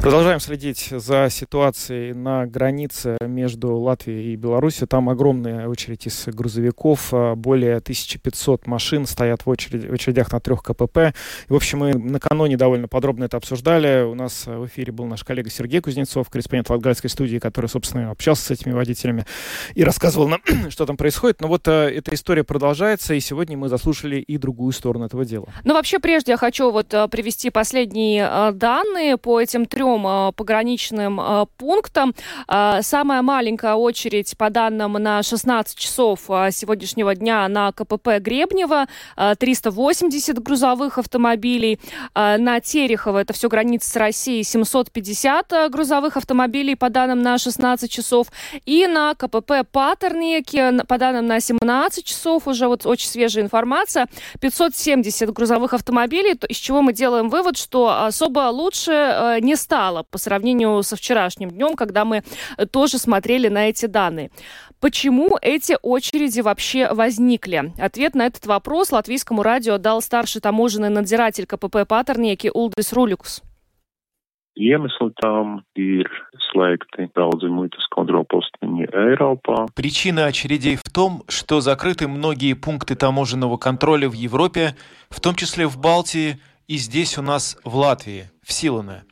Продолжаем 0.00 0.40
следить 0.40 0.88
за 0.90 1.28
ситуацией 1.30 2.14
на 2.14 2.46
границе 2.46 3.18
между 3.20 3.76
Латвией 3.76 4.32
и 4.32 4.36
Беларусью. 4.36 4.88
Там 4.88 5.10
огромная 5.10 5.68
очередь 5.68 6.06
из 6.06 6.24
грузовиков. 6.26 7.10
А, 7.12 7.34
более 7.34 7.76
1500 7.76 8.66
машин 8.66 9.04
стоят 9.04 9.44
в, 9.44 9.50
очередь, 9.50 9.84
в 9.84 9.92
очередях 9.92 10.32
на 10.32 10.40
трех 10.40 10.62
КПП. 10.62 11.12
И, 11.48 11.52
в 11.52 11.54
общем, 11.54 11.80
мы 11.80 11.92
накануне 11.92 12.56
довольно 12.56 12.88
подробно 12.88 13.24
это 13.24 13.36
обсуждали. 13.36 14.02
У 14.04 14.14
нас 14.14 14.46
в 14.46 14.66
эфире 14.68 14.90
был 14.90 15.04
наш 15.04 15.22
коллега 15.22 15.50
Сергей 15.50 15.82
Кузнецов, 15.82 16.30
корреспондент 16.30 16.70
Латгальской 16.70 17.10
студии, 17.10 17.36
который, 17.36 17.66
собственно, 17.66 18.10
общался 18.10 18.46
с 18.46 18.50
этими 18.52 18.72
водителями 18.72 19.26
и 19.74 19.84
рассказывал 19.84 20.28
нам, 20.28 20.40
что 20.70 20.86
там 20.86 20.96
происходит. 20.96 21.42
Но 21.42 21.48
вот 21.48 21.68
а, 21.68 21.90
эта 21.90 22.14
история 22.14 22.42
продолжается, 22.42 23.12
и 23.12 23.20
сегодня 23.20 23.58
мы 23.58 23.68
заслушали 23.68 24.16
и 24.16 24.38
другую 24.38 24.72
сторону 24.72 25.04
этого 25.04 25.26
дела. 25.26 25.48
Ну, 25.64 25.74
вообще, 25.74 25.98
прежде 25.98 26.32
я 26.32 26.38
хочу 26.38 26.70
вот 26.70 26.94
а, 26.94 27.06
привести 27.06 27.50
последние 27.50 28.50
данные 28.52 29.18
по 29.18 29.38
этим 29.38 29.66
трем 29.66 29.89
трем 29.90 30.06
а, 30.06 30.32
пограничным 30.32 31.20
а, 31.20 31.46
пунктам. 31.56 32.14
А, 32.46 32.82
самая 32.82 33.22
маленькая 33.22 33.74
очередь, 33.74 34.36
по 34.36 34.50
данным 34.50 34.92
на 34.94 35.22
16 35.22 35.76
часов 35.76 36.20
сегодняшнего 36.50 37.14
дня 37.14 37.48
на 37.48 37.72
КПП 37.72 38.18
Гребнева, 38.20 38.86
380 39.38 40.38
грузовых 40.42 40.98
автомобилей. 40.98 41.80
На 42.14 42.60
Терехово, 42.60 43.18
это 43.18 43.32
все 43.32 43.48
граница 43.48 43.90
с 43.90 43.96
Россией, 43.96 44.44
750 44.44 45.70
грузовых 45.70 46.16
автомобилей, 46.16 46.74
по 46.74 46.90
данным 46.90 47.22
на 47.22 47.38
16 47.38 47.90
часов. 47.90 48.28
И 48.66 48.86
на 48.86 49.14
КПП 49.14 49.64
Патернеке, 49.70 50.72
по 50.86 50.98
данным 50.98 51.26
на 51.26 51.40
17 51.40 52.04
часов, 52.04 52.46
уже 52.46 52.68
вот 52.68 52.86
очень 52.86 53.08
свежая 53.08 53.44
информация, 53.44 54.06
570 54.40 55.32
грузовых 55.32 55.74
автомобилей, 55.74 56.38
из 56.48 56.56
чего 56.56 56.82
мы 56.82 56.92
делаем 56.92 57.28
вывод, 57.28 57.56
что 57.56 58.04
особо 58.04 58.50
лучше 58.50 59.38
не 59.40 59.56
стало 59.56 59.79
стало 59.80 60.02
по 60.02 60.18
сравнению 60.18 60.82
со 60.82 60.94
вчерашним 60.94 61.50
днем, 61.50 61.74
когда 61.74 62.04
мы 62.04 62.22
э, 62.58 62.66
тоже 62.66 62.98
смотрели 62.98 63.48
на 63.48 63.70
эти 63.70 63.86
данные. 63.86 64.30
Почему 64.78 65.38
эти 65.40 65.76
очереди 65.80 66.42
вообще 66.42 66.92
возникли? 66.92 67.72
Ответ 67.78 68.14
на 68.14 68.26
этот 68.26 68.44
вопрос 68.44 68.92
латвийскому 68.92 69.42
радио 69.42 69.78
дал 69.78 70.02
старший 70.02 70.42
таможенный 70.42 70.90
надзиратель 70.90 71.46
КПП 71.46 71.88
Патернеки 71.88 72.50
Улдис 72.52 72.92
Руликус. 72.92 73.42
Причина 79.74 80.26
очередей 80.26 80.76
в 80.76 80.92
том, 80.92 81.22
что 81.26 81.62
закрыты 81.62 82.06
многие 82.06 82.52
пункты 82.52 82.96
таможенного 82.96 83.56
контроля 83.56 84.10
в 84.10 84.12
Европе, 84.12 84.76
в 85.08 85.20
том 85.20 85.34
числе 85.34 85.66
в 85.66 85.78
Балтии 85.80 86.38
и 86.68 86.76
здесь 86.76 87.16
у 87.16 87.22
нас 87.22 87.56
в 87.64 87.74
Латвии, 87.76 88.30
в 88.42 88.52
Силане. 88.52 89.02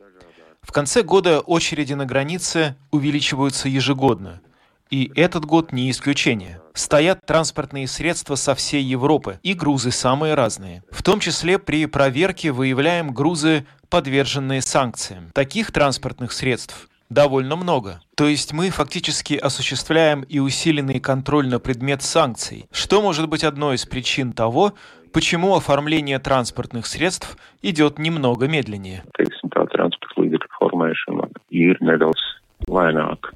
В 0.69 0.73
конце 0.73 1.03
года 1.03 1.41
очереди 1.41 1.95
на 1.95 2.05
границе 2.05 2.77
увеличиваются 2.91 3.71
ежегодно. 3.71 4.43
И 4.91 5.11
этот 5.17 5.47
год 5.47 5.73
не 5.73 5.91
исключение. 5.91 6.61
Стоят 6.75 7.25
транспортные 7.25 7.89
средства 7.89 8.35
со 8.35 8.55
всей 8.55 8.83
Европы, 8.83 9.41
и 9.43 9.55
грузы 9.55 9.91
самые 9.91 10.35
разные. 10.35 10.83
В 10.91 11.03
том 11.03 11.21
числе 11.21 11.59
при 11.59 11.87
проверке 11.87 12.53
выявляем 12.53 13.15
грузы, 13.15 13.65
подверженные 13.89 14.61
санкциям. 14.61 15.31
Таких 15.33 15.73
транспортных 15.73 16.33
средств 16.33 16.91
довольно 17.09 17.57
много. 17.57 18.03
То 18.15 18.29
есть 18.29 18.53
мы 18.53 18.69
фактически 18.69 19.35
осуществляем 19.35 20.21
и 20.21 20.39
усиленный 20.39 21.01
контроль 21.01 21.49
на 21.49 21.61
предмет 21.61 22.03
санкций, 22.03 22.67
что 22.73 23.01
может 23.01 23.27
быть 23.31 23.43
одной 23.43 23.77
из 23.77 23.87
причин 23.87 24.35
того, 24.35 24.75
почему 25.15 25.57
оформление 25.57 26.19
транспортных 26.19 26.87
средств 26.87 27.39
идет 27.63 27.99
немного 27.99 28.49
медленнее 28.49 29.03
формēšana 30.79 31.29
ir 31.51 31.79
nedaudz 31.81 32.21
lēnāka. 32.69 33.35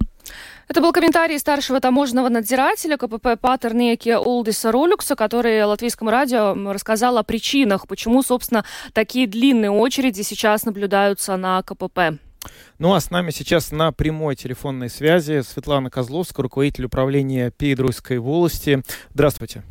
Это 0.68 0.80
был 0.80 0.92
комментарий 0.92 1.38
старшего 1.38 1.80
таможенного 1.80 2.28
надзирателя 2.30 2.96
КПП 2.96 3.36
Патернеки 3.38 4.16
Улдиса 4.16 4.72
Ролюкса, 4.72 5.16
который 5.16 5.62
латвийскому 5.64 6.10
радио 6.10 6.54
рассказал 6.72 7.18
о 7.18 7.22
причинах, 7.24 7.86
почему, 7.86 8.22
собственно, 8.22 8.64
такие 8.94 9.26
длинные 9.26 9.70
очереди 9.70 10.22
сейчас 10.22 10.64
наблюдаются 10.64 11.36
на 11.36 11.62
КПП. 11.62 12.18
Ну 12.78 12.94
а 12.94 13.00
с 13.00 13.10
нами 13.10 13.30
сейчас 13.30 13.70
на 13.70 13.92
прямой 13.92 14.34
телефонной 14.34 14.88
связи 14.88 15.42
Светлана 15.42 15.90
Козловская, 15.90 16.42
руководитель 16.42 16.86
управления 16.86 17.50
Пейдруйской 17.50 18.18
волости. 18.18 18.82
Здравствуйте. 19.12 19.62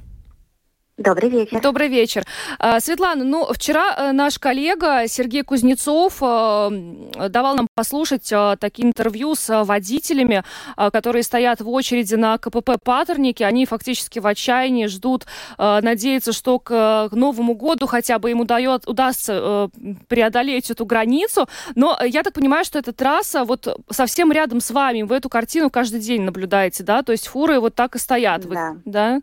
Добрый 1.02 1.30
вечер. 1.30 1.62
Добрый 1.62 1.88
вечер. 1.88 2.24
А, 2.60 2.80
Светлана, 2.80 3.24
ну, 3.24 3.52
вчера 3.52 3.96
э, 3.98 4.12
наш 4.12 4.38
коллега 4.38 5.08
Сергей 5.08 5.42
Кузнецов 5.42 6.18
э, 6.22 7.30
давал 7.30 7.56
нам 7.56 7.68
послушать 7.74 8.32
э, 8.32 8.56
такие 8.60 8.88
интервью 8.88 9.34
с 9.36 9.64
водителями, 9.64 10.44
которые 10.76 11.24
стоят 11.24 11.62
в 11.62 11.70
очереди 11.70 12.16
на 12.16 12.38
КПП 12.38 12.72
«Патерники». 12.84 13.42
Они 13.44 13.66
фактически 13.66 14.20
в 14.20 14.28
отчаянии 14.28 14.88
ждут, 14.88 15.26
надеются, 15.58 16.34
что 16.34 16.60
к 16.60 17.10
Новому 17.12 17.56
году 17.56 17.88
хотя 17.88 18.20
бы 18.20 18.32
им 18.32 18.42
удает, 18.42 18.88
удастся 18.88 19.70
преодолеть 20.08 20.70
эту 20.70 20.86
границу. 20.86 21.48
Но 21.76 21.98
я 22.04 22.24
так 22.24 22.34
понимаю, 22.34 22.66
что 22.66 22.80
эта 22.80 22.94
трасса 22.94 23.44
вот 23.44 23.80
совсем 23.90 24.32
рядом 24.32 24.62
с 24.62 24.72
вами. 24.72 25.04
Вы 25.04 25.18
эту 25.18 25.30
картину 25.30 25.70
каждый 25.70 26.00
день 26.00 26.22
наблюдаете, 26.22 26.84
да? 26.84 27.04
То 27.04 27.12
есть 27.12 27.28
фуры 27.28 27.60
вот 27.60 27.76
так 27.76 27.96
и 27.96 28.00
стоят. 28.00 28.48
Да. 28.48 28.72
Вы, 28.72 28.82
да? 28.86 29.22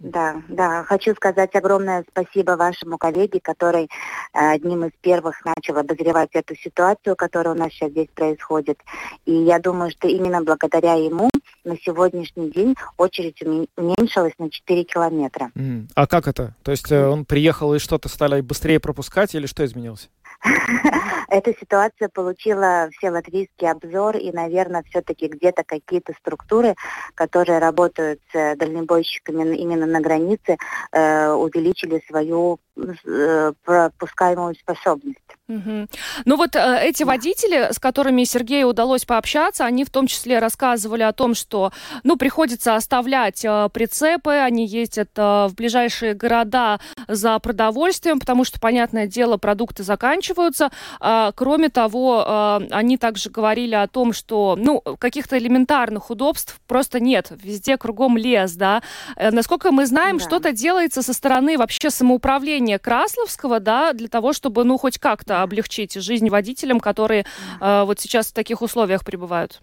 Да, 0.00 0.42
да. 0.48 0.84
Хочу 0.84 1.14
сказать 1.14 1.54
огромное 1.54 2.04
спасибо 2.10 2.52
вашему 2.52 2.98
коллеге, 2.98 3.40
который 3.40 3.84
э, 3.84 3.88
одним 4.32 4.84
из 4.84 4.92
первых 5.00 5.44
начал 5.44 5.76
обозревать 5.76 6.30
эту 6.34 6.54
ситуацию, 6.54 7.16
которая 7.16 7.54
у 7.54 7.58
нас 7.58 7.72
сейчас 7.72 7.90
здесь 7.90 8.08
происходит. 8.14 8.78
И 9.26 9.32
я 9.32 9.58
думаю, 9.58 9.90
что 9.90 10.06
именно 10.06 10.42
благодаря 10.42 10.94
ему 10.94 11.30
на 11.64 11.76
сегодняшний 11.78 12.50
день 12.50 12.76
очередь 12.96 13.42
уменьшилась 13.76 14.34
на 14.38 14.50
4 14.50 14.84
километра. 14.84 15.50
А 15.94 16.06
как 16.06 16.28
это? 16.28 16.54
То 16.62 16.70
есть 16.70 16.90
э, 16.92 17.06
он 17.06 17.24
приехал 17.24 17.74
и 17.74 17.78
что-то 17.78 18.08
стали 18.08 18.40
быстрее 18.40 18.78
пропускать 18.78 19.34
или 19.34 19.46
что 19.46 19.64
изменилось? 19.64 20.08
Эта 21.28 21.52
ситуация 21.58 22.08
получила 22.08 22.88
все 22.92 23.10
латвийский 23.10 23.70
обзор, 23.70 24.16
и, 24.16 24.32
наверное, 24.32 24.82
все-таки 24.88 25.28
где-то 25.28 25.62
какие-то 25.64 26.14
структуры, 26.20 26.74
которые 27.14 27.58
работают 27.58 28.20
с 28.32 28.56
дальнобойщиками 28.56 29.56
именно 29.56 29.86
на 29.86 30.00
границе, 30.00 30.56
э, 30.92 31.30
увеличили 31.32 32.02
свою 32.08 32.58
э, 32.76 33.52
пропускаемую 33.64 34.54
способность. 34.54 35.18
Угу. 35.48 35.86
Ну 36.26 36.36
вот 36.36 36.56
э, 36.56 36.80
эти 36.82 37.04
водители, 37.04 37.72
с 37.72 37.78
которыми 37.78 38.24
Сергею 38.24 38.68
удалось 38.68 39.04
пообщаться, 39.04 39.64
они 39.64 39.84
в 39.84 39.90
том 39.90 40.06
числе 40.06 40.38
рассказывали 40.38 41.02
о 41.02 41.12
том, 41.12 41.34
что 41.34 41.72
ну, 42.04 42.16
приходится 42.16 42.74
оставлять 42.74 43.44
э, 43.44 43.68
прицепы, 43.72 44.32
они 44.32 44.66
ездят 44.66 45.10
э, 45.16 45.46
в 45.48 45.54
ближайшие 45.54 46.14
города 46.14 46.80
за 47.06 47.38
продовольствием, 47.38 48.20
потому 48.20 48.44
что, 48.44 48.60
понятное 48.60 49.06
дело, 49.06 49.38
продукты 49.38 49.82
заканчиваются. 49.82 50.70
Э, 51.00 51.17
кроме 51.34 51.68
того, 51.68 52.24
э, 52.26 52.66
они 52.70 52.96
также 52.98 53.30
говорили 53.30 53.74
о 53.74 53.86
том, 53.86 54.12
что 54.12 54.56
ну, 54.58 54.80
каких-то 54.98 55.38
элементарных 55.38 56.10
удобств 56.10 56.60
просто 56.66 57.00
нет. 57.00 57.30
Везде 57.30 57.76
кругом 57.76 58.16
лес, 58.16 58.52
да. 58.52 58.82
Э, 59.16 59.30
насколько 59.30 59.70
мы 59.72 59.86
знаем, 59.86 60.18
да. 60.18 60.24
что-то 60.24 60.52
делается 60.52 61.02
со 61.02 61.12
стороны 61.12 61.56
вообще 61.56 61.90
самоуправления 61.90 62.78
Красловского, 62.78 63.60
да, 63.60 63.92
для 63.92 64.08
того, 64.08 64.32
чтобы, 64.32 64.64
ну, 64.64 64.78
хоть 64.78 64.98
как-то 64.98 65.42
облегчить 65.42 65.94
жизнь 65.94 66.28
водителям, 66.28 66.80
которые 66.80 67.24
э, 67.60 67.84
вот 67.84 68.00
сейчас 68.00 68.28
в 68.28 68.34
таких 68.34 68.62
условиях 68.62 69.04
пребывают? 69.04 69.60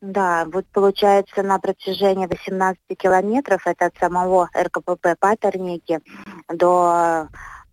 Да, 0.00 0.44
вот 0.52 0.64
получается 0.72 1.42
на 1.42 1.58
протяжении 1.58 2.26
18 2.26 2.80
километров, 2.96 3.66
это 3.66 3.86
от 3.86 3.96
самого 3.96 4.48
РКПП 4.56 5.18
Патерники 5.18 6.00
до 6.48 7.28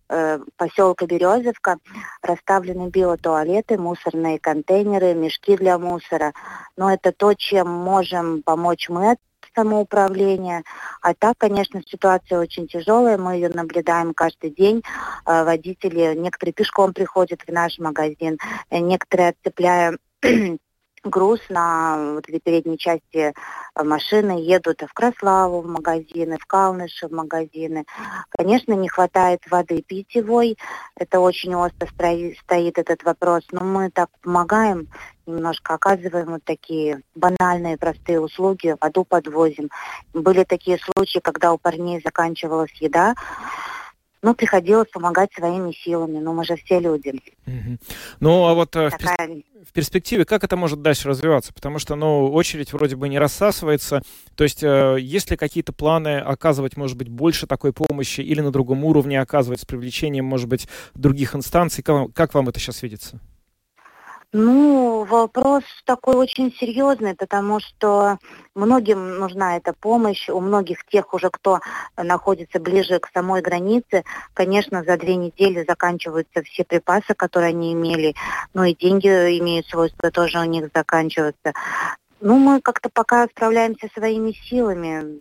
э, 0.08 0.38
поселка 0.56 1.06
Березовка, 1.06 1.78
расставлены 2.22 2.88
биотуалеты, 2.88 3.78
мусорные 3.78 4.38
контейнеры, 4.38 5.14
мешки 5.14 5.56
для 5.56 5.78
мусора. 5.78 6.32
Но 6.76 6.92
это 6.92 7.12
то, 7.12 7.34
чем 7.34 7.68
можем 7.68 8.42
помочь 8.42 8.88
мы 8.88 9.12
от 9.12 9.18
самоуправления. 9.54 10.62
А 11.00 11.14
так, 11.14 11.38
конечно, 11.38 11.80
ситуация 11.86 12.38
очень 12.38 12.68
тяжелая, 12.68 13.16
мы 13.16 13.34
ее 13.34 13.48
наблюдаем 13.48 14.14
каждый 14.14 14.50
день. 14.50 14.82
Э, 15.24 15.44
водители, 15.44 16.14
некоторые 16.14 16.52
пешком 16.52 16.92
приходят 16.92 17.40
в 17.46 17.50
наш 17.50 17.78
магазин, 17.78 18.38
э, 18.70 18.78
некоторые 18.78 19.30
отцепляя 19.30 19.96
груз 21.06 21.40
на 21.48 22.14
вот 22.14 22.28
этой 22.28 22.40
передней 22.40 22.78
части 22.78 23.32
э, 23.32 23.82
машины, 23.82 24.40
едут 24.40 24.82
в 24.82 24.92
Краславу 24.92 25.60
в 25.60 25.66
магазины, 25.66 26.36
в 26.38 26.46
Калныши 26.46 27.08
в 27.08 27.12
магазины. 27.12 27.84
Конечно, 28.30 28.72
не 28.72 28.88
хватает 28.88 29.40
воды 29.50 29.82
питьевой, 29.82 30.58
это 30.96 31.20
очень 31.20 31.54
остро 31.54 31.86
стоит 31.86 32.78
этот 32.78 33.02
вопрос, 33.04 33.44
но 33.52 33.64
мы 33.64 33.90
так 33.90 34.10
помогаем, 34.22 34.88
немножко 35.26 35.74
оказываем 35.74 36.32
вот 36.32 36.44
такие 36.44 37.02
банальные, 37.14 37.78
простые 37.78 38.20
услуги, 38.20 38.76
воду 38.80 39.04
подвозим. 39.04 39.70
Были 40.12 40.44
такие 40.44 40.78
случаи, 40.78 41.18
когда 41.18 41.52
у 41.52 41.58
парней 41.58 42.00
заканчивалась 42.04 42.72
еда, 42.80 43.14
ну, 44.26 44.34
приходилось 44.34 44.88
помогать 44.88 45.32
своими 45.32 45.70
силами, 45.70 46.18
но 46.18 46.32
мы 46.32 46.44
же 46.44 46.56
все 46.56 46.80
люди. 46.80 47.14
Угу. 47.46 47.78
Ну, 48.18 48.46
а 48.46 48.54
вот 48.54 48.74
э, 48.74 48.90
Такая... 48.90 49.40
в, 49.64 49.72
перспективе 49.72 50.24
как 50.24 50.42
это 50.42 50.56
может 50.56 50.82
дальше 50.82 51.08
развиваться? 51.08 51.52
Потому 51.54 51.78
что, 51.78 51.94
ну, 51.94 52.32
очередь 52.32 52.72
вроде 52.72 52.96
бы 52.96 53.08
не 53.08 53.20
рассасывается. 53.20 54.02
То 54.34 54.42
есть, 54.42 54.64
э, 54.64 54.96
есть 54.98 55.30
ли 55.30 55.36
какие-то 55.36 55.72
планы 55.72 56.18
оказывать, 56.18 56.76
может 56.76 56.96
быть, 56.96 57.08
больше 57.08 57.46
такой 57.46 57.72
помощи 57.72 58.20
или 58.20 58.40
на 58.40 58.50
другом 58.50 58.84
уровне 58.84 59.20
оказывать 59.20 59.60
с 59.60 59.64
привлечением, 59.64 60.24
может 60.24 60.48
быть, 60.48 60.66
других 60.94 61.36
инстанций? 61.36 61.84
Как, 61.84 62.12
как 62.12 62.34
вам 62.34 62.48
это 62.48 62.58
сейчас 62.58 62.82
видится? 62.82 63.20
Ну, 64.32 65.04
вопрос 65.04 65.62
такой 65.84 66.16
очень 66.16 66.52
серьезный, 66.52 67.14
потому 67.14 67.60
что 67.60 68.18
многим 68.54 69.18
нужна 69.18 69.56
эта 69.56 69.72
помощь. 69.72 70.28
У 70.28 70.40
многих 70.40 70.84
тех 70.86 71.14
уже, 71.14 71.30
кто 71.30 71.60
находится 71.96 72.58
ближе 72.58 72.98
к 72.98 73.08
самой 73.14 73.40
границе, 73.40 74.04
конечно, 74.34 74.82
за 74.84 74.96
две 74.98 75.16
недели 75.16 75.64
заканчиваются 75.66 76.42
все 76.42 76.64
припасы, 76.64 77.14
которые 77.14 77.50
они 77.50 77.72
имели. 77.72 78.14
Ну 78.52 78.64
и 78.64 78.74
деньги 78.74 79.08
имеют 79.38 79.66
свойство 79.68 80.10
тоже 80.10 80.40
у 80.40 80.44
них 80.44 80.68
заканчиваться. 80.74 81.52
Ну, 82.20 82.38
мы 82.38 82.60
как-то 82.60 82.90
пока 82.90 83.26
справляемся 83.26 83.88
своими 83.94 84.32
силами. 84.32 85.20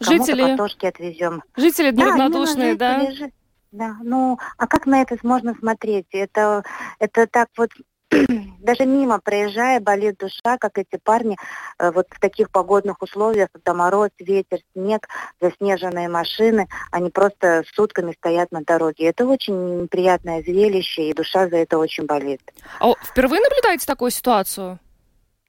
Жители... 0.00 0.42
картошки 0.42 0.86
отвезем. 0.86 1.42
Жители 1.56 1.92
неравнодушные, 1.92 2.74
да? 2.74 3.00
Жители, 3.00 3.26
да? 3.26 3.30
Да, 3.72 3.96
ну, 4.02 4.36
а 4.56 4.66
как 4.66 4.86
на 4.86 5.00
это 5.00 5.16
можно 5.22 5.54
смотреть? 5.54 6.06
Это, 6.10 6.64
это 6.98 7.28
так 7.28 7.48
вот 7.56 7.70
даже 8.58 8.86
мимо 8.86 9.20
проезжая, 9.20 9.80
болит 9.80 10.16
душа, 10.18 10.58
как 10.58 10.78
эти 10.78 10.98
парни 11.02 11.36
э, 11.78 11.90
вот 11.90 12.06
в 12.10 12.20
таких 12.20 12.50
погодных 12.50 13.02
условиях, 13.02 13.48
когда 13.52 13.74
мороз, 13.74 14.10
ветер, 14.18 14.58
снег, 14.72 15.08
заснеженные 15.40 16.08
машины, 16.08 16.68
они 16.90 17.10
просто 17.10 17.64
сутками 17.74 18.12
стоят 18.12 18.50
на 18.52 18.62
дороге. 18.62 19.06
Это 19.06 19.26
очень 19.26 19.82
неприятное 19.82 20.42
зрелище, 20.42 21.10
и 21.10 21.14
душа 21.14 21.48
за 21.48 21.58
это 21.58 21.78
очень 21.78 22.06
болит. 22.06 22.40
А 22.80 22.92
впервые 23.04 23.40
наблюдаете 23.40 23.86
такую 23.86 24.10
ситуацию? 24.10 24.78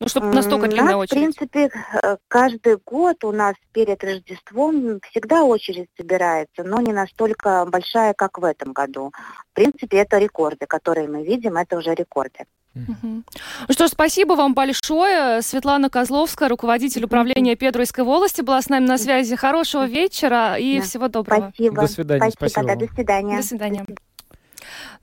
Ну, 0.02 0.08
чтобы 0.08 0.34
настолько 0.34 0.68
длинная 0.68 0.96
очередь. 0.96 1.36
В 1.36 1.38
принципе, 1.38 1.70
э, 2.02 2.18
каждый 2.28 2.78
год 2.84 3.24
у 3.24 3.32
нас 3.32 3.54
перед 3.72 4.04
Рождеством 4.04 5.00
всегда 5.12 5.44
очередь 5.44 5.90
собирается, 5.96 6.64
но 6.64 6.82
не 6.82 6.92
настолько 6.92 7.66
большая, 7.68 8.16
как 8.16 8.40
в 8.40 8.44
этом 8.44 8.74
году. 8.74 9.12
В 9.52 9.54
принципе, 9.54 9.98
это 9.98 10.18
рекорды, 10.18 10.66
которые 10.66 11.08
мы 11.08 11.24
видим, 11.24 11.56
это 11.56 11.78
уже 11.78 11.94
рекорды. 11.94 12.46
Угу. 12.74 12.94
Ну 13.04 13.24
что 13.70 13.88
ж, 13.88 13.92
спасибо 13.92 14.34
вам 14.34 14.56
большое. 14.56 15.44
Светлана 15.44 15.92
Козловская, 15.92 16.50
руководитель 16.50 17.04
управления 17.04 17.56
Педруйской 17.56 18.04
волости, 18.04 18.42
была 18.42 18.60
с 18.62 18.70
нами 18.70 18.86
на 18.86 18.98
связи. 18.98 19.36
Хорошего 19.36 19.86
вечера 19.86 20.56
и 20.58 20.80
да. 20.80 20.84
всего 20.84 21.08
доброго. 21.10 21.52
Спасибо. 21.54 21.82
До 21.82 21.88
свидания. 21.88 22.32
Спасибо. 22.32 22.50
спасибо. 22.50 22.68
Да, 22.68 22.88
до 22.88 22.94
свидания. 22.94 23.38
До 23.38 23.44
свидания. 23.44 23.86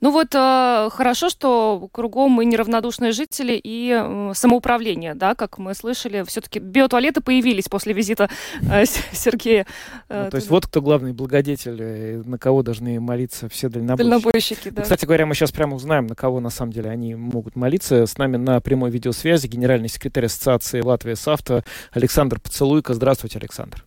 Ну 0.01 0.11
вот 0.11 0.33
э, 0.33 0.89
хорошо, 0.91 1.29
что 1.29 1.89
кругом 1.91 2.31
мы 2.31 2.45
неравнодушные 2.45 3.11
жители 3.11 3.59
и 3.61 3.91
э, 3.91 4.31
самоуправление, 4.33 5.15
да, 5.15 5.35
как 5.35 5.57
мы 5.57 5.73
слышали, 5.73 6.23
все-таки 6.23 6.59
биотуалеты 6.59 7.21
появились 7.21 7.67
после 7.67 7.93
визита 7.93 8.29
э, 8.61 8.85
Сергея. 9.11 9.65
Э, 10.07 10.25
ну, 10.25 10.31
то 10.31 10.35
есть 10.37 10.49
вот 10.49 10.67
кто 10.67 10.81
главный 10.81 11.13
благодетель, 11.13 11.77
э, 11.79 12.21
на 12.25 12.37
кого 12.37 12.63
должны 12.63 12.99
молиться 12.99 13.49
все 13.49 13.69
дальнобойщики. 13.69 14.09
Дальнобойщики, 14.09 14.69
да. 14.69 14.81
Кстати 14.83 15.05
говоря, 15.05 15.25
мы 15.25 15.35
сейчас 15.35 15.51
прямо 15.51 15.75
узнаем, 15.75 16.07
на 16.07 16.15
кого 16.15 16.39
на 16.39 16.49
самом 16.49 16.71
деле 16.71 16.89
они 16.89 17.15
могут 17.15 17.55
молиться. 17.55 18.05
С 18.05 18.17
нами 18.17 18.37
на 18.37 18.61
прямой 18.61 18.91
видеосвязи 18.91 19.47
генеральный 19.47 19.89
секретарь 19.89 20.25
Ассоциации 20.25 20.81
Латвии 20.81 21.13
САФТА 21.13 21.63
Александр 21.91 22.39
Поцелуйко. 22.39 22.93
Здравствуйте, 22.93 23.39
Александр. 23.39 23.85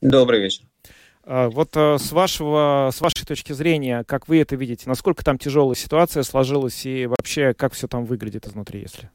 Добрый 0.00 0.40
вечер. 0.40 0.69
А, 1.32 1.48
вот 1.48 1.76
э, 1.76 1.96
с, 1.96 2.10
вашего, 2.10 2.90
с 2.92 3.00
вашей 3.00 3.24
точки 3.24 3.52
зрения, 3.52 4.02
как 4.02 4.26
вы 4.26 4.40
это 4.40 4.56
видите, 4.56 4.88
насколько 4.88 5.24
там 5.24 5.38
тяжелая 5.38 5.76
ситуация 5.76 6.24
сложилась 6.24 6.84
и 6.84 7.06
вообще 7.06 7.54
как 7.54 7.72
все 7.72 7.86
там 7.86 8.04
выглядит 8.04 8.48
изнутри, 8.48 8.80
если? 8.80 9.10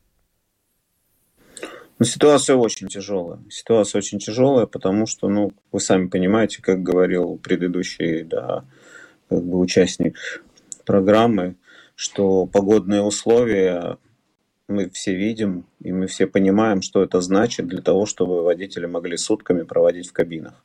Ну, 2.00 2.06
ситуация 2.06 2.56
очень 2.56 2.88
тяжелая. 2.88 3.42
Ситуация 3.50 4.00
очень 4.00 4.20
тяжелая, 4.20 4.66
потому 4.66 5.08
что, 5.08 5.28
ну, 5.28 5.52
вы 5.74 5.82
сами 5.82 6.08
понимаете, 6.08 6.62
как 6.62 6.82
говорил 6.82 7.38
предыдущий 7.38 8.24
да, 8.24 8.64
как 9.28 9.44
бы 9.44 9.60
участник 9.60 10.16
программы, 10.86 11.58
что 11.96 12.46
погодные 12.46 13.02
условия 13.02 13.98
мы 14.70 14.90
все 14.90 15.14
видим, 15.14 15.66
и 15.82 15.92
мы 15.92 16.08
все 16.08 16.28
понимаем, 16.28 16.82
что 16.82 17.04
это 17.04 17.20
значит 17.20 17.68
для 17.68 17.82
того, 17.82 18.06
чтобы 18.06 18.42
водители 18.42 18.86
могли 18.86 19.18
сутками 19.18 19.64
проводить 19.64 20.08
в 20.08 20.14
кабинах 20.14 20.64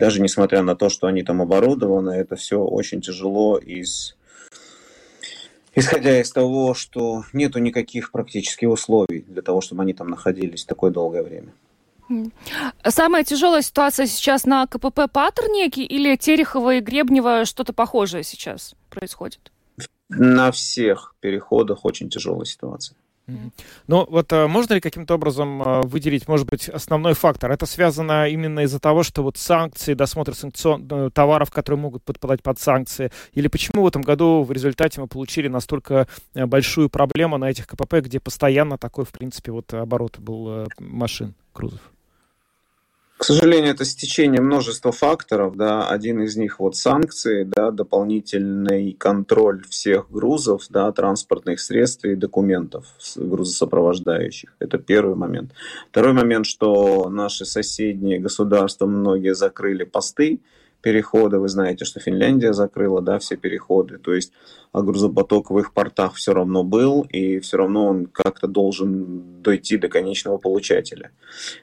даже 0.00 0.20
несмотря 0.22 0.62
на 0.62 0.74
то, 0.74 0.88
что 0.88 1.06
они 1.06 1.22
там 1.22 1.42
оборудованы, 1.42 2.12
это 2.12 2.34
все 2.34 2.58
очень 2.58 3.02
тяжело 3.02 3.58
из 3.58 4.16
исходя 5.74 6.20
из 6.20 6.32
того, 6.32 6.74
что 6.74 7.22
нету 7.32 7.58
никаких 7.58 8.10
практически 8.10 8.64
условий 8.64 9.24
для 9.28 9.42
того, 9.42 9.60
чтобы 9.60 9.82
они 9.82 9.92
там 9.92 10.08
находились 10.08 10.64
такое 10.64 10.90
долгое 10.90 11.22
время. 11.22 11.52
Самая 12.84 13.22
тяжелая 13.22 13.62
ситуация 13.62 14.06
сейчас 14.06 14.44
на 14.44 14.66
КПП 14.66 15.08
Патернеки 15.12 15.80
или 15.80 16.16
Терехова 16.16 16.76
и 16.76 16.80
Гребнева 16.80 17.44
что-то 17.44 17.72
похожее 17.72 18.24
сейчас 18.24 18.74
происходит? 18.88 19.52
На 20.08 20.50
всех 20.50 21.14
переходах 21.20 21.84
очень 21.84 22.08
тяжелая 22.08 22.46
ситуация. 22.46 22.96
Ну, 23.86 24.06
вот 24.08 24.32
а, 24.32 24.48
можно 24.48 24.74
ли 24.74 24.80
каким-то 24.80 25.14
образом 25.14 25.62
а, 25.62 25.82
выделить, 25.82 26.28
может 26.28 26.48
быть, 26.48 26.68
основной 26.68 27.14
фактор? 27.14 27.50
Это 27.50 27.66
связано 27.66 28.28
именно 28.28 28.60
из-за 28.60 28.78
того, 28.78 29.02
что 29.02 29.22
вот 29.22 29.36
санкции, 29.36 29.94
досмотр 29.94 30.34
санкцион... 30.34 30.86
Э, 30.90 31.10
товаров, 31.12 31.50
которые 31.50 31.80
могут 31.80 32.02
подпадать 32.04 32.42
под 32.42 32.58
санкции? 32.58 33.10
Или 33.32 33.48
почему 33.48 33.82
в 33.82 33.86
этом 33.86 34.02
году 34.02 34.42
в 34.42 34.52
результате 34.52 35.00
мы 35.00 35.06
получили 35.06 35.48
настолько 35.48 36.08
э, 36.34 36.46
большую 36.46 36.88
проблему 36.88 37.38
на 37.38 37.50
этих 37.50 37.66
КПП, 37.66 37.96
где 38.00 38.20
постоянно 38.20 38.78
такой, 38.78 39.04
в 39.04 39.10
принципе, 39.10 39.52
вот 39.52 39.72
оборот 39.74 40.18
был 40.18 40.68
машин, 40.78 41.34
грузов? 41.54 41.80
К 43.20 43.24
сожалению, 43.24 43.72
это 43.74 43.84
стечение 43.84 44.40
множества 44.40 44.92
факторов. 44.92 45.54
Да. 45.54 45.86
Один 45.86 46.22
из 46.22 46.36
них 46.36 46.58
вот 46.58 46.74
санкции, 46.74 47.44
да, 47.44 47.70
дополнительный 47.70 48.94
контроль 48.94 49.62
всех 49.68 50.10
грузов, 50.10 50.62
да, 50.70 50.90
транспортных 50.90 51.60
средств 51.60 52.06
и 52.06 52.14
документов 52.14 52.86
грузосопровождающих. 53.16 54.54
Это 54.58 54.78
первый 54.78 55.16
момент. 55.16 55.52
Второй 55.90 56.14
момент, 56.14 56.46
что 56.46 57.10
наши 57.10 57.44
соседние 57.44 58.20
государства 58.20 58.86
многие 58.86 59.34
закрыли 59.34 59.84
посты, 59.84 60.40
переходы. 60.80 61.38
Вы 61.38 61.48
знаете, 61.48 61.84
что 61.84 62.00
Финляндия 62.00 62.52
закрыла 62.52 63.00
да, 63.00 63.18
все 63.18 63.36
переходы. 63.36 63.98
То 63.98 64.14
есть 64.14 64.32
а 64.72 64.82
грузопоток 64.82 65.50
в 65.50 65.58
их 65.58 65.72
портах 65.72 66.14
все 66.14 66.32
равно 66.32 66.62
был, 66.62 67.02
и 67.02 67.40
все 67.40 67.56
равно 67.56 67.86
он 67.86 68.06
как-то 68.06 68.46
должен 68.46 69.42
дойти 69.42 69.76
до 69.76 69.88
конечного 69.88 70.38
получателя. 70.38 71.10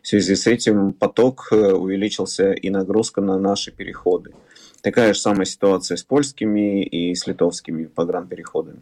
В 0.02 0.08
связи 0.08 0.36
с 0.36 0.46
этим 0.46 0.92
поток 0.92 1.48
э, 1.52 1.72
увеличился 1.72 2.52
и 2.52 2.70
нагрузка 2.70 3.22
на 3.22 3.40
наши 3.40 3.72
переходы. 3.72 4.34
Такая 4.82 5.14
же 5.14 5.20
самая 5.20 5.46
ситуация 5.46 5.96
с 5.96 6.04
польскими 6.04 6.84
и 6.84 7.16
с 7.16 7.28
литовскими 7.28 7.86
погранпереходами. 7.86 8.82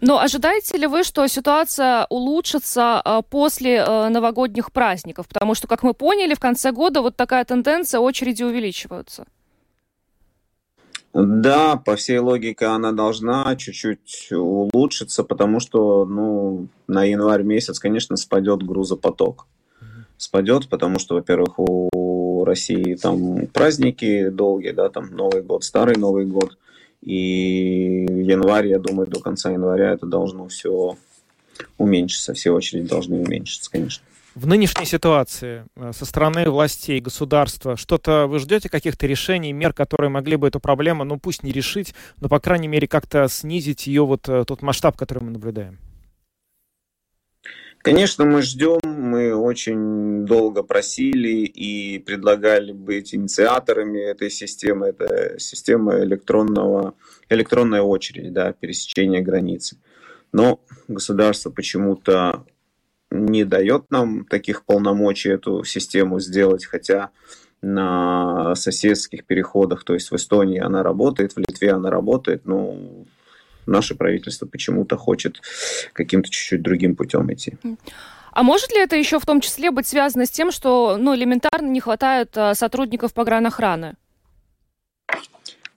Но 0.00 0.20
ожидаете 0.20 0.78
ли 0.78 0.86
вы, 0.86 1.02
что 1.02 1.26
ситуация 1.26 2.06
улучшится 2.10 3.02
э, 3.04 3.22
после 3.28 3.76
э, 3.76 4.08
новогодних 4.08 4.70
праздников? 4.70 5.26
Потому 5.26 5.54
что, 5.54 5.66
как 5.66 5.82
мы 5.82 5.94
поняли, 5.94 6.34
в 6.34 6.40
конце 6.40 6.70
года 6.70 7.02
вот 7.02 7.16
такая 7.16 7.44
тенденция, 7.44 7.98
очереди 7.98 8.44
увеличиваются. 8.44 9.26
Да, 11.20 11.76
по 11.76 11.96
всей 11.96 12.18
логике 12.18 12.66
она 12.66 12.92
должна 12.92 13.56
чуть-чуть 13.56 14.28
улучшиться, 14.30 15.24
потому 15.24 15.58
что 15.58 16.04
ну, 16.04 16.68
на 16.86 17.02
январь 17.02 17.42
месяц, 17.42 17.80
конечно, 17.80 18.16
спадет 18.16 18.62
грузопоток. 18.62 19.46
Спадет, 20.16 20.68
потому 20.68 21.00
что, 21.00 21.16
во-первых, 21.16 21.58
у 21.58 22.44
России 22.44 22.94
там 22.94 23.48
праздники 23.48 24.28
долгие, 24.28 24.70
да, 24.70 24.90
там 24.90 25.10
Новый 25.10 25.42
год, 25.42 25.64
Старый 25.64 25.96
Новый 25.96 26.24
год. 26.24 26.56
И 27.02 28.06
январь, 28.08 28.68
я 28.68 28.78
думаю, 28.78 29.08
до 29.08 29.18
конца 29.18 29.50
января 29.50 29.92
это 29.92 30.06
должно 30.06 30.46
все 30.46 30.96
уменьшиться, 31.78 32.32
все 32.32 32.52
очереди 32.52 32.88
должны 32.88 33.18
уменьшиться, 33.20 33.68
конечно. 33.70 34.04
В 34.38 34.46
нынешней 34.46 34.84
ситуации 34.84 35.64
э, 35.74 35.90
со 35.92 36.04
стороны 36.04 36.48
властей, 36.48 37.00
государства, 37.00 37.76
что-то 37.76 38.28
вы 38.28 38.38
ждете 38.38 38.68
каких-то 38.68 39.08
решений, 39.08 39.52
мер, 39.52 39.72
которые 39.72 40.10
могли 40.10 40.36
бы 40.36 40.46
эту 40.46 40.60
проблему, 40.60 41.02
ну 41.02 41.18
пусть 41.18 41.42
не 41.42 41.50
решить, 41.50 41.92
но 42.20 42.28
по 42.28 42.38
крайней 42.38 42.68
мере 42.68 42.86
как-то 42.86 43.26
снизить 43.26 43.88
ее 43.88 44.06
вот 44.06 44.28
э, 44.28 44.44
тот 44.46 44.62
масштаб, 44.62 44.96
который 44.96 45.24
мы 45.24 45.32
наблюдаем? 45.32 45.80
Конечно, 47.78 48.24
мы 48.26 48.42
ждем, 48.42 48.78
мы 48.84 49.34
очень 49.34 50.24
долго 50.24 50.62
просили 50.62 51.44
и 51.44 51.98
предлагали 51.98 52.70
быть 52.70 53.16
инициаторами 53.16 53.98
этой 53.98 54.30
системы. 54.30 54.86
Это 54.86 55.34
система 55.40 55.98
электронного, 56.04 56.94
электронная 57.28 57.82
очередь, 57.82 58.32
да, 58.32 58.52
пересечения 58.52 59.20
границы. 59.20 59.78
Но 60.30 60.60
государство 60.86 61.50
почему-то 61.50 62.44
не 63.10 63.44
дает 63.44 63.90
нам 63.90 64.24
таких 64.24 64.64
полномочий 64.64 65.30
эту 65.30 65.64
систему 65.64 66.20
сделать, 66.20 66.64
хотя 66.64 67.10
на 67.62 68.54
соседских 68.54 69.24
переходах, 69.24 69.84
то 69.84 69.94
есть 69.94 70.10
в 70.10 70.16
Эстонии 70.16 70.60
она 70.60 70.82
работает, 70.82 71.32
в 71.32 71.38
Литве 71.38 71.72
она 71.72 71.90
работает, 71.90 72.46
но 72.46 72.76
наше 73.66 73.94
правительство 73.94 74.46
почему-то 74.46 74.96
хочет 74.96 75.40
каким-то 75.92 76.30
чуть-чуть 76.30 76.62
другим 76.62 76.94
путем 76.96 77.32
идти. 77.32 77.56
А 78.32 78.42
может 78.42 78.70
ли 78.72 78.80
это 78.80 78.94
еще 78.94 79.18
в 79.18 79.26
том 79.26 79.40
числе 79.40 79.70
быть 79.70 79.88
связано 79.88 80.24
с 80.24 80.30
тем, 80.30 80.52
что 80.52 80.96
ну, 80.96 81.14
элементарно 81.14 81.66
не 81.66 81.80
хватает 81.80 82.36
а, 82.36 82.54
сотрудников 82.54 83.12
погранохраны? 83.12 83.96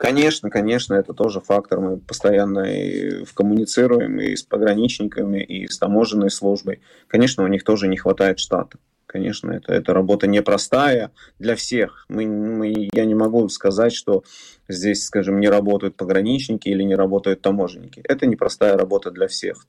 Конечно, 0.01 0.49
конечно, 0.49 0.95
это 0.95 1.13
тоже 1.13 1.41
фактор. 1.41 1.79
Мы 1.79 1.97
постоянно 1.97 2.61
и 2.61 3.23
коммуницируем 3.35 4.19
и 4.19 4.35
с 4.35 4.41
пограничниками, 4.41 5.43
и 5.43 5.67
с 5.67 5.77
таможенной 5.77 6.31
службой. 6.31 6.81
Конечно, 7.07 7.43
у 7.43 7.47
них 7.47 7.63
тоже 7.63 7.87
не 7.87 7.97
хватает 7.97 8.39
штата. 8.39 8.79
Конечно, 9.05 9.51
это, 9.51 9.71
это 9.71 9.93
работа 9.93 10.25
непростая 10.25 11.11
для 11.37 11.55
всех. 11.55 12.07
Мы, 12.09 12.25
мы, 12.25 12.89
я 12.91 13.05
не 13.05 13.13
могу 13.13 13.47
сказать, 13.49 13.93
что 13.93 14.23
здесь, 14.67 15.05
скажем, 15.05 15.39
не 15.39 15.49
работают 15.49 15.97
пограничники 15.97 16.67
или 16.67 16.81
не 16.81 16.95
работают 16.95 17.41
таможенники. 17.43 18.01
Это 18.03 18.25
непростая 18.25 18.77
работа 18.77 19.11
для 19.11 19.27
всех, 19.27 19.67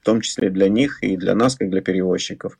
в 0.00 0.04
том 0.06 0.22
числе 0.22 0.48
для 0.48 0.70
них 0.70 1.02
и 1.02 1.18
для 1.18 1.34
нас, 1.34 1.56
как 1.56 1.68
для 1.68 1.82
перевозчиков. 1.82 2.56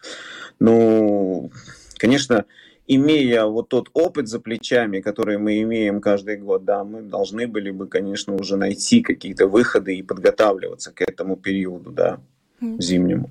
Ну, 0.61 1.51
конечно, 1.97 2.45
имея 2.87 3.45
вот 3.45 3.69
тот 3.69 3.91
опыт 3.93 4.29
за 4.29 4.41
плечами, 4.41 5.01
который 5.01 5.39
мы 5.39 5.63
имеем 5.63 6.01
каждый 6.01 6.37
год, 6.37 6.65
да, 6.65 6.85
мы 6.85 7.03
должны 7.03 7.47
были 7.47 7.71
бы, 7.71 7.87
конечно, 7.87 8.35
уже 8.35 8.57
найти 8.57 9.03
какие-то 9.03 9.47
выходы 9.47 9.97
и 9.97 10.03
подготавливаться 10.03 10.93
к 10.93 11.01
этому 11.01 11.37
периоду, 11.37 11.91
да, 11.91 12.21
зимнему. 12.61 13.31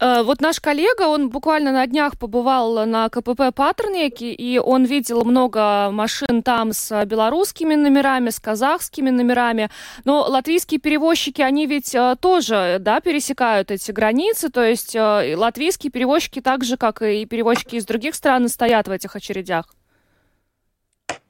Э, 0.00 0.22
вот 0.22 0.40
наш 0.40 0.60
коллега, 0.60 1.02
он 1.02 1.30
буквально 1.30 1.72
на 1.72 1.86
днях 1.86 2.18
побывал 2.18 2.86
на 2.86 3.08
КПП 3.08 3.54
Патерники, 3.54 4.24
и 4.24 4.58
он 4.58 4.84
видел 4.84 5.24
много 5.24 5.90
машин 5.90 6.42
там 6.42 6.72
с 6.72 7.04
белорусскими 7.04 7.74
номерами, 7.74 8.30
с 8.30 8.40
казахскими 8.40 9.10
номерами. 9.10 9.70
Но 10.04 10.22
латвийские 10.28 10.80
перевозчики, 10.80 11.42
они 11.42 11.66
ведь 11.66 11.94
э, 11.94 12.16
тоже, 12.20 12.78
да, 12.80 13.00
пересекают 13.00 13.70
эти 13.70 13.90
границы, 13.92 14.48
то 14.50 14.64
есть 14.64 14.94
э, 14.94 15.34
латвийские 15.36 15.90
перевозчики 15.90 16.40
так 16.40 16.64
же, 16.64 16.76
как 16.76 17.02
и 17.02 17.24
перевозчики 17.26 17.76
из 17.76 17.86
других 17.86 18.14
стран, 18.14 18.48
стоят 18.48 18.88
в 18.88 18.90
этих 18.90 19.16
очередях. 19.16 19.66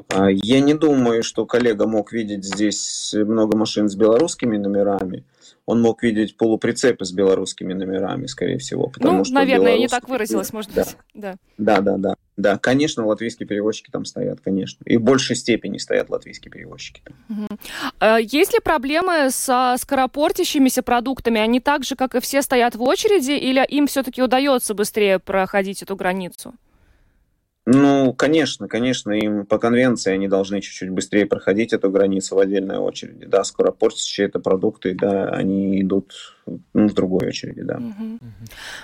А, 0.09 0.29
я 0.31 0.61
не 0.61 0.75
думаю, 0.75 1.23
что 1.23 1.47
коллега 1.47 1.87
мог 1.87 2.13
видеть 2.13 2.45
здесь 2.45 3.15
много 3.15 3.57
машин 3.57 3.89
с 3.89 3.95
белорусскими 3.95 4.57
номерами 4.57 5.25
он 5.69 5.83
мог 5.83 6.03
видеть 6.03 6.35
полуприцепы 6.39 7.05
с 7.05 7.13
белорусскими 7.13 7.75
номерами, 7.75 8.25
скорее 8.25 8.57
всего. 8.57 8.87
Потому 8.87 9.19
ну, 9.19 9.25
что 9.25 9.35
наверное, 9.35 9.73
я 9.73 9.79
не 9.79 9.87
так 9.87 10.09
выразилась, 10.09 10.51
может 10.51 10.73
да. 10.73 10.85
быть. 10.85 10.97
Да. 11.13 11.37
да, 11.59 11.81
да, 11.83 11.97
да. 11.99 12.15
Да, 12.39 12.57
конечно, 12.57 13.05
латвийские 13.05 13.47
перевозчики 13.47 13.91
там 13.91 14.07
стоят, 14.07 14.41
конечно. 14.41 14.83
И 14.87 14.97
в 14.97 15.03
большей 15.03 15.37
степени 15.37 15.77
стоят 15.77 16.09
латвийские 16.09 16.51
перевозчики. 16.51 17.03
Угу. 17.29 17.59
Есть 18.21 18.55
ли 18.55 18.61
проблемы 18.61 19.29
со 19.31 19.75
скоропортящимися 19.79 20.83
продуктами? 20.83 21.39
Они 21.39 21.61
так 21.61 21.85
же, 21.85 21.97
как 21.97 22.15
и 22.15 22.21
все, 22.21 22.41
стоят 22.41 22.75
в 22.75 22.83
очереди, 22.83 23.33
или 23.33 23.63
им 23.69 23.89
все-таки 23.89 24.23
удается 24.23 24.73
быстрее 24.73 25.19
проходить 25.19 25.83
эту 25.83 25.97
границу? 25.97 26.55
Ну, 27.71 28.15
конечно, 28.15 28.67
конечно, 28.67 29.11
им 29.11 29.45
по 29.45 29.59
конвенции 29.59 30.15
они 30.15 30.27
должны 30.27 30.63
чуть-чуть 30.63 30.89
быстрее 30.89 31.27
проходить 31.27 31.75
эту 31.75 31.91
границу 31.91 32.35
в 32.35 32.39
отдельной 32.39 32.79
очереди. 32.79 33.27
Да, 33.27 33.45
скоро 33.45 33.73
портящие 33.73 34.29
это 34.29 34.41
продукты, 34.41 34.95
да, 34.95 35.29
они 35.29 35.83
идут 35.83 36.15
ну, 36.47 36.89
в 36.89 36.95
другой 36.95 37.29
очереди, 37.29 37.61
да. 37.61 37.77
Угу. 37.77 38.19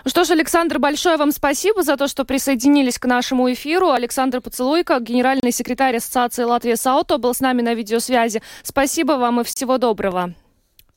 Ну 0.05 0.11
что 0.11 0.25
ж, 0.25 0.33
Александр, 0.33 0.79
большое 0.81 1.17
вам 1.17 1.33
спасибо 1.33 1.83
за 1.83 1.97
то, 1.97 2.09
что 2.09 2.27
присоединились 2.27 2.99
к 2.99 3.07
нашему 3.07 3.51
эфиру. 3.51 3.89
Александр 3.89 4.43
Поцелуйко, 4.43 5.01
генеральный 5.01 5.51
секретарь 5.51 5.97
Ассоциации 5.97 6.45
Латвии 6.45 6.75
САУТО, 6.75 7.17
был 7.17 7.33
с 7.33 7.41
нами 7.41 7.63
на 7.63 7.73
видеосвязи. 7.73 8.43
Спасибо 8.63 9.13
вам 9.13 9.41
и 9.41 9.45
всего 9.45 9.79
доброго. 9.79 10.35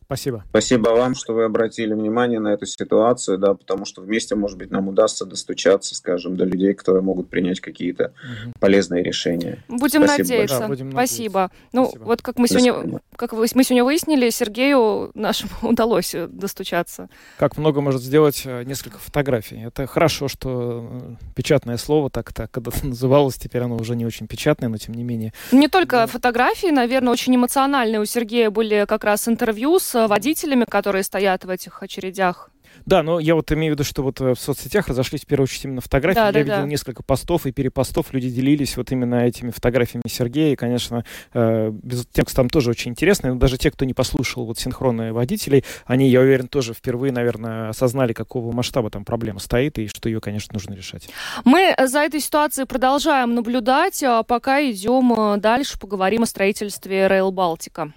Спасибо. 0.08 0.46
Спасибо 0.50 0.90
вам, 0.92 1.16
что 1.16 1.34
вы 1.34 1.44
обратили 1.44 1.94
внимание 1.94 2.40
на 2.40 2.54
эту 2.54 2.66
ситуацию, 2.66 3.38
да, 3.38 3.54
потому 3.54 3.84
что 3.84 4.02
вместе, 4.02 4.36
может 4.36 4.58
быть, 4.58 4.72
нам 4.72 4.88
удастся 4.88 5.26
достучаться, 5.26 5.96
скажем, 5.96 6.38
до 6.38 6.46
людей, 6.46 6.74
которые 6.74 7.04
могут 7.04 7.30
принять 7.30 7.60
какие-то 7.60 8.14
угу. 8.24 8.54
полезные 8.62 9.04
решения. 9.04 9.66
Будем 9.68 10.06
Спасибо 10.06 10.24
надеяться. 10.24 10.60
Да, 10.60 10.68
будем 10.70 10.92
Спасибо. 10.92 11.40
Надеяться. 11.40 11.68
Ну, 11.74 11.86
Спасибо. 11.88 12.04
вот 12.06 12.22
как 12.22 12.40
мы 12.40 12.48
сегодня, 12.48 13.00
как 13.18 13.34
мы 13.34 13.48
сегодня 13.48 13.84
выяснили, 13.84 14.30
Сергею 14.30 15.12
нашему 15.14 15.52
удалось 15.64 16.16
достучаться. 16.30 17.10
Как 17.38 17.58
много 17.58 17.82
может 17.82 18.02
сделать 18.02 18.44
э, 18.46 18.64
несколько 18.64 19.00
фотографий. 19.00 19.62
Это 19.66 19.88
хорошо, 19.88 20.30
что 20.30 20.90
э, 20.90 21.16
печатное 21.36 21.76
слово 21.76 22.10
так, 22.10 22.32
так 22.32 22.50
когда-то 22.50 22.88
называлось, 22.88 23.36
теперь 23.36 23.64
оно 23.64 23.76
уже 23.76 23.98
не 23.98 24.06
очень 24.06 24.28
печатное, 24.28 24.70
но 24.70 24.78
тем 24.78 24.94
не 24.94 25.04
менее. 25.04 25.34
Не 25.52 25.68
только 25.68 25.98
да. 25.98 26.08
фотографии, 26.08 26.72
наверное, 26.72 27.12
очень 27.12 27.36
эмоциональные 27.36 28.00
у 28.00 28.06
Сергея 28.06 28.50
были 28.52 28.86
как 28.88 29.04
раз 29.04 29.28
интервью 29.28 29.80
с 29.80 29.97
водителями, 30.06 30.66
которые 30.66 31.04
стоят 31.04 31.46
в 31.46 31.50
этих 31.50 31.82
очередях. 31.82 32.52
Да, 32.86 33.04
но 33.04 33.20
я 33.20 33.36
вот 33.36 33.52
имею 33.52 33.74
в 33.74 33.76
виду, 33.76 33.84
что 33.84 34.04
вот 34.04 34.22
э, 34.22 34.34
в 34.34 34.40
соцсетях 34.40 34.88
разошлись 34.88 35.22
в 35.22 35.26
первую 35.26 35.46
очередь 35.46 35.66
именно 35.66 35.82
фотографии. 35.82 36.16
Да, 36.16 36.28
я 36.28 36.32
да, 36.32 36.40
видел 36.40 36.56
да. 36.58 36.66
несколько 36.66 37.04
постов 37.04 37.46
и 37.46 37.52
перепостов, 37.52 38.14
люди 38.14 38.30
делились 38.30 38.78
вот 38.78 38.92
именно 38.92 39.26
этими 39.26 39.52
фотографиями 39.52 40.08
Сергея. 40.08 40.54
И, 40.54 40.56
конечно, 40.56 41.04
э, 41.34 41.72
текст 42.12 42.36
там 42.36 42.50
тоже 42.50 42.70
очень 42.70 42.92
интересный. 42.92 43.32
Но 43.32 43.38
даже 43.38 43.58
те, 43.58 43.72
кто 43.72 43.86
не 43.86 43.94
послушал 43.94 44.46
вот 44.46 44.60
синхронные 44.60 45.12
водителей, 45.12 45.64
они, 45.86 46.10
я 46.10 46.22
уверен, 46.22 46.48
тоже 46.48 46.74
впервые, 46.74 47.12
наверное, 47.12 47.70
осознали, 47.70 48.14
какого 48.14 48.52
масштаба 48.54 48.90
там 48.90 49.06
проблема 49.06 49.40
стоит 49.40 49.78
и 49.80 49.88
что 49.88 50.10
ее, 50.10 50.22
конечно, 50.22 50.54
нужно 50.54 50.74
решать. 50.74 51.10
Мы 51.44 51.76
за 51.78 52.00
этой 52.00 52.20
ситуацией 52.20 52.68
продолжаем 52.68 53.36
наблюдать, 53.36 54.04
а 54.04 54.24
пока 54.24 54.62
идем 54.62 55.14
э, 55.14 55.38
дальше, 55.38 55.80
поговорим 55.80 56.24
о 56.24 56.26
строительстве 56.26 57.08
Rail 57.08 57.32
Балтика. 57.32 57.92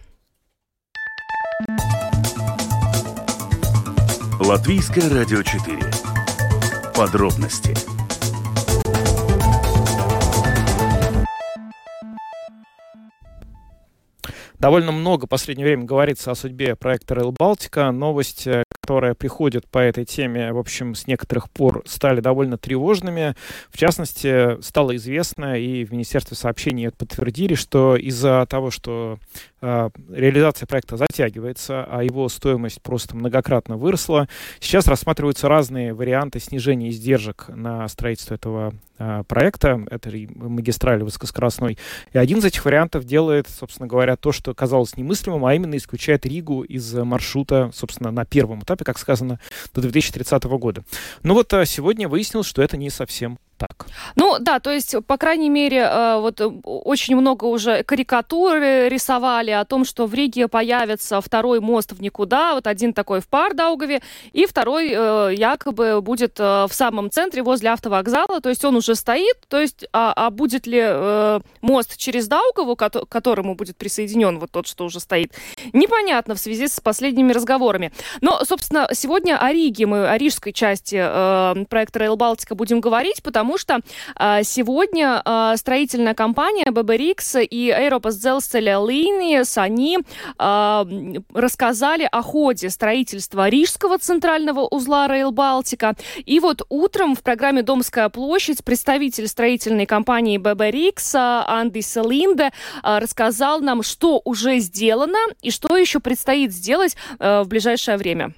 Латвийское 4.39 5.09
радио 5.09 5.43
4. 5.43 5.79
Подробности 6.95 7.75
Довольно 14.61 14.93
много 14.93 15.25
в 15.25 15.29
последнее 15.31 15.67
время 15.67 15.85
говорится 15.85 16.31
о 16.31 16.35
судьбе 16.35 16.77
проекта 16.77 17.15
Rail 17.15 17.33
Балтика. 17.33 17.91
Новость, 17.93 18.47
э, 18.47 18.65
которая 18.83 19.15
приходит 19.15 19.67
по 19.67 19.79
этой 19.79 20.05
теме, 20.05 20.53
в 20.53 20.59
общем, 20.59 20.95
с 20.95 21.07
некоторых 21.07 21.49
пор 21.49 21.83
стали 21.87 22.21
довольно 22.21 22.59
тревожными. 22.59 23.35
В 23.71 23.79
частности, 23.79 24.61
стало 24.61 24.97
известно, 24.97 25.59
и 25.59 25.85
в 25.85 25.93
Министерстве 25.93 26.37
сообщений 26.37 26.91
подтвердили, 26.91 27.55
что 27.55 27.97
из-за 27.97 28.45
того, 28.51 28.71
что 28.71 29.19
реализация 29.61 30.67
проекта 30.67 30.97
затягивается, 30.97 31.85
а 31.85 32.03
его 32.03 32.29
стоимость 32.29 32.81
просто 32.83 33.17
многократно 33.17 33.77
выросла, 33.77 34.29
сейчас 34.59 34.87
рассматриваются 34.87 35.49
разные 35.49 35.93
варианты 35.93 36.41
снижения 36.41 36.89
издержек 36.89 37.47
на 37.49 37.87
строительство 37.89 38.35
этого 38.35 38.73
э, 38.99 39.23
проекта, 39.29 39.83
этой 39.91 40.29
магистрали 40.35 41.03
высокоскоростной. 41.03 41.79
И 42.13 42.19
один 42.19 42.39
из 42.39 42.45
этих 42.47 42.65
вариантов 42.65 43.05
делает, 43.05 43.49
собственно 43.49 43.87
говоря, 43.87 44.17
то, 44.17 44.33
что 44.33 44.55
казалось 44.55 44.97
немыслимым, 44.97 45.45
а 45.45 45.55
именно 45.55 45.77
исключает 45.77 46.25
Ригу 46.25 46.63
из 46.63 46.95
маршрута, 46.95 47.71
собственно, 47.75 48.11
на 48.11 48.25
первом 48.25 48.61
этапе, 48.63 48.85
как 48.85 48.99
сказано, 48.99 49.41
до 49.75 49.83
2030 49.83 50.45
года. 50.45 50.85
Но 51.23 51.35
вот 51.35 51.53
а, 51.53 51.67
сегодня 51.67 52.09
выяснилось, 52.09 52.47
что 52.47 52.63
это 52.63 52.77
не 52.77 52.91
совсем 52.91 53.39
так. 53.61 53.87
Ну 54.17 54.39
да, 54.41 54.59
то 54.59 54.71
есть, 54.71 54.97
по 55.07 55.17
крайней 55.19 55.51
мере, 55.51 55.79
э, 55.79 56.19
вот 56.19 56.41
очень 56.65 57.15
много 57.15 57.45
уже 57.45 57.83
карикатур 57.83 58.57
рисовали 58.57 59.51
о 59.51 59.65
том, 59.65 59.85
что 59.85 60.07
в 60.07 60.15
Риге 60.15 60.49
появится 60.49 61.21
второй 61.21 61.61
мост 61.61 61.93
в 61.93 62.01
никуда, 62.01 62.55
вот 62.55 62.67
один 62.67 62.93
такой 62.93 63.21
в 63.21 63.29
Пардаугове, 63.29 64.01
и 64.33 64.47
второй 64.47 64.91
якобы 65.37 66.01
будет 66.01 66.39
в 66.39 66.71
самом 66.71 67.11
центре 67.11 67.43
возле 67.43 67.71
автовокзала, 67.71 68.41
то 68.41 68.49
есть 68.49 68.65
он 68.65 68.77
уже 68.77 68.95
стоит, 68.95 69.37
то 69.49 69.61
есть, 69.61 69.85
а, 69.93 70.13
а 70.17 70.31
будет 70.31 70.67
ли 70.67 70.81
мост 71.61 71.97
через 71.97 72.29
Даугаву, 72.29 72.77
к 72.77 72.91
которому 73.09 73.55
будет 73.55 73.77
присоединен 73.77 74.39
вот 74.39 74.51
тот, 74.51 74.67
что 74.67 74.85
уже 74.85 75.01
стоит, 75.01 75.35
непонятно 75.73 76.35
в 76.35 76.39
связи 76.39 76.69
с 76.69 76.81
последними 76.81 77.33
разговорами. 77.33 77.93
Но, 78.21 78.45
собственно, 78.45 78.89
сегодня 78.93 79.39
о 79.39 79.53
Риге, 79.53 79.87
мы 79.87 80.09
о 80.09 80.17
рижской 80.17 80.53
части 80.53 80.97
э, 81.01 81.65
проекта 81.69 82.01
Rail 82.01 82.17
Балтика 82.17 82.55
будем 82.55 82.81
говорить, 82.81 83.23
потому 83.23 83.50
что 83.59 83.81
э, 84.19 84.43
сегодня 84.43 85.23
э, 85.25 85.55
строительная 85.57 86.15
компания 86.15 86.67
BBRX 86.67 87.45
и 87.45 87.71
Līnijas, 87.71 89.61
они 89.61 89.99
э, 89.99 90.85
рассказали 91.35 92.09
о 92.11 92.23
ходе 92.23 92.71
строительства 92.71 93.49
Рижского 93.49 93.99
центрального 93.99 94.67
узла 94.67 95.09
Rail 95.09 95.31
Балтика. 95.31 95.95
И 96.25 96.41
вот 96.41 96.63
утром 96.69 97.15
в 97.15 97.23
программе 97.23 97.63
«Домская 97.63 98.09
площадь» 98.09 98.65
представитель 98.65 99.29
строительной 99.29 99.87
компании 99.87 100.39
BBRX 100.39 101.45
Анди 101.47 101.81
Селинде 101.81 102.51
э, 102.83 102.99
рассказал 102.99 103.61
нам, 103.61 103.83
что 103.83 104.21
уже 104.25 104.59
сделано 104.59 105.19
и 105.43 105.51
что 105.51 105.77
еще 105.77 106.01
предстоит 106.01 106.53
сделать 106.53 106.97
э, 107.19 107.43
в 107.43 107.49
ближайшее 107.49 107.97
время 107.97 108.35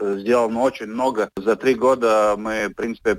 сделано 0.00 0.60
очень 0.60 0.86
много. 0.86 1.30
За 1.36 1.56
три 1.56 1.74
года 1.74 2.34
мы, 2.36 2.68
в 2.68 2.74
принципе, 2.74 3.14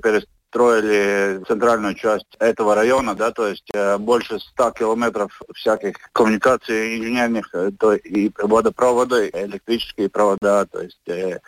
перестроили 0.50 1.44
центральную 1.46 1.94
часть 1.94 2.26
этого 2.38 2.74
района, 2.74 3.14
да, 3.14 3.30
то 3.30 3.46
есть 3.48 3.68
э, 3.74 3.98
больше 3.98 4.38
100 4.38 4.72
километров 4.72 5.40
всяких 5.54 5.96
коммуникаций 6.12 6.98
инженерных, 6.98 7.50
э, 7.54 7.70
то 7.78 7.94
и 7.94 8.30
водопроводы, 8.38 9.30
электрические 9.32 10.08
провода, 10.08 10.66
то 10.66 10.80
есть 10.80 11.06
э, 11.06 11.40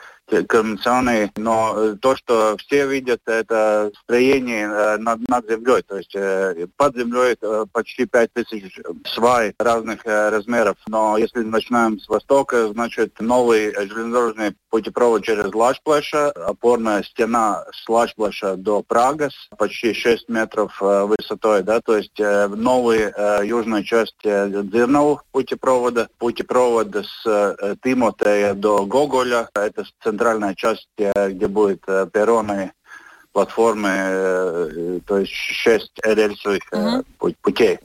конвенционные, 0.48 1.30
но 1.36 1.74
э, 1.76 1.96
то, 2.00 2.16
что 2.16 2.56
все 2.58 2.86
видят, 2.86 3.20
это 3.26 3.90
строение 4.02 4.68
э, 4.68 4.96
над, 4.98 5.28
над 5.28 5.48
землей, 5.48 5.82
то 5.82 5.96
есть 5.96 6.14
э, 6.14 6.66
под 6.76 6.96
землей 6.96 7.36
почти 7.72 8.06
5000 8.06 8.80
свай 9.06 9.54
разных 9.58 10.04
размеров. 10.04 10.76
Но 10.86 11.16
если 11.18 11.40
начинаем 11.40 11.98
с 11.98 12.08
востока, 12.08 12.68
значит 12.68 13.20
новый 13.20 13.74
железнодорожный 13.74 14.54
путепровод 14.70 15.24
через 15.24 15.52
Лашплеша, 15.52 16.30
опорная 16.30 17.02
стена 17.02 17.64
с 17.72 17.88
Лашплеша 17.88 18.56
до 18.56 18.82
Прагас, 18.82 19.32
почти 19.58 19.92
6 19.92 20.28
метров 20.28 20.80
высотой, 20.80 21.62
да, 21.62 21.80
то 21.80 21.96
есть 21.96 22.18
новая 22.18 23.42
южная 23.42 23.82
часть 23.82 24.16
Дзирнау 24.22 25.20
путепровода, 25.32 26.08
путепровод 26.18 26.94
с 26.94 27.76
Тимотея 27.82 28.54
до 28.54 28.86
Гоголя, 28.86 29.48
это 29.54 29.84
центр 30.02 30.19
центральная 30.20 30.54
часть, 30.54 30.88
где 30.96 31.48
будет 31.48 31.82
э, 31.86 32.06
перроны, 32.12 32.72
платформы, 33.32 33.88
э, 33.90 35.00
то 35.06 35.16
есть 35.16 35.32
шесть 35.32 35.92
рельсовых 36.04 36.60
mm-hmm. 36.70 37.36
путей. 37.40 37.78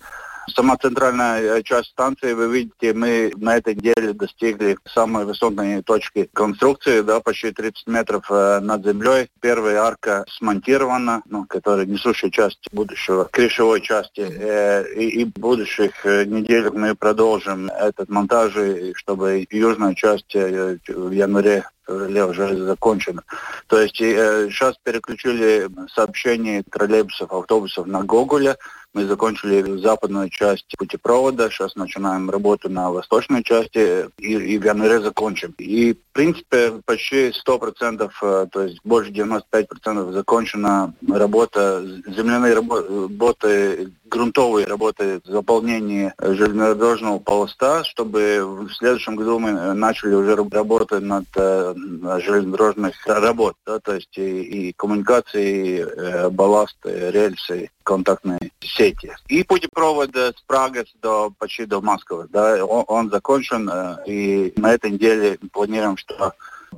Сама 0.47 0.77
центральная 0.77 1.63
часть 1.63 1.89
станции, 1.89 2.33
вы 2.33 2.47
видите, 2.47 2.93
мы 2.93 3.31
на 3.35 3.57
этой 3.57 3.75
неделе 3.75 4.13
достигли 4.13 4.77
самой 4.85 5.25
высокой 5.25 5.81
точки 5.81 6.29
конструкции, 6.33 7.01
да, 7.01 7.19
почти 7.19 7.51
30 7.51 7.87
метров 7.87 8.25
э, 8.29 8.59
над 8.59 8.85
землей. 8.85 9.29
Первая 9.41 9.81
арка 9.81 10.23
смонтирована, 10.29 11.23
ну, 11.27 11.45
которая 11.45 11.85
несущая 11.85 12.29
часть 12.29 12.67
будущего, 12.71 13.27
крышевой 13.31 13.81
части. 13.81 14.21
Э, 14.21 14.85
и, 14.93 15.21
и 15.21 15.25
в 15.25 15.33
будущих 15.33 16.05
э, 16.05 16.25
неделях 16.25 16.73
мы 16.73 16.95
продолжим 16.95 17.69
этот 17.69 18.09
монтаж, 18.09 18.53
чтобы 18.95 19.47
южная 19.49 19.95
часть 19.95 20.35
э, 20.35 20.77
в 20.87 21.11
январе 21.11 21.63
феврале 21.85 22.25
уже 22.25 22.55
закончена. 22.65 23.23
То 23.67 23.79
есть 23.79 24.01
э, 24.01 24.49
сейчас 24.49 24.75
переключили 24.83 25.69
сообщение 25.93 26.63
троллейбусов, 26.63 27.31
автобусов 27.31 27.87
на 27.87 28.03
Гоголя. 28.03 28.57
Мы 28.95 29.07
закончили 29.07 29.77
западную 29.81 30.29
часть 30.29 30.73
путепровода, 30.77 31.49
сейчас 31.49 31.75
начинаем 31.75 32.29
работу 32.29 32.69
на 32.69 32.91
восточной 32.91 33.43
части 33.43 34.09
и, 34.19 34.35
и 34.35 34.57
в 34.57 34.63
январе 34.63 35.01
закончим. 35.01 35.53
И, 35.57 35.91
в 35.91 36.13
принципе, 36.13 36.81
почти 36.85 37.33
100%, 37.45 38.09
э, 38.21 38.47
то 38.49 38.61
есть 38.63 38.79
больше 38.85 39.11
95% 39.11 40.13
закончена 40.13 40.93
работа, 41.09 41.83
земляные 42.07 42.53
работы, 42.53 43.91
грунтовые 44.05 44.65
работы, 44.65 45.19
заполнение 45.25 46.13
железнодорожного 46.17 47.19
полоста, 47.19 47.83
чтобы 47.83 48.39
в 48.45 48.73
следующем 48.75 49.17
году 49.17 49.39
мы 49.39 49.73
начали 49.73 50.13
уже 50.13 50.37
работать 50.37 51.03
над 51.03 51.25
э, 51.35 51.75
железнодорожных 52.23 52.95
работ, 53.05 53.57
да, 53.65 53.79
то 53.79 53.95
есть 53.95 54.17
и, 54.17 54.69
и 54.69 54.73
коммуникации, 54.73 55.79
и, 55.79 55.79
э, 55.81 56.29
балласты, 56.29 57.11
рельсы, 57.11 57.69
контактные 57.83 58.51
сети. 58.61 58.84
И 59.27 59.43
путепровод 59.43 60.15
с 60.15 60.41
Праги 60.47 60.85
до, 61.01 61.31
почти 61.37 61.65
до 61.65 61.81
Москвы, 61.81 62.27
да, 62.29 62.65
он, 62.65 62.85
он 62.87 63.09
закончен, 63.09 63.69
и 64.05 64.53
на 64.57 64.73
этой 64.73 64.91
неделе 64.91 65.37
планируем, 65.51 65.97
что 65.97 66.33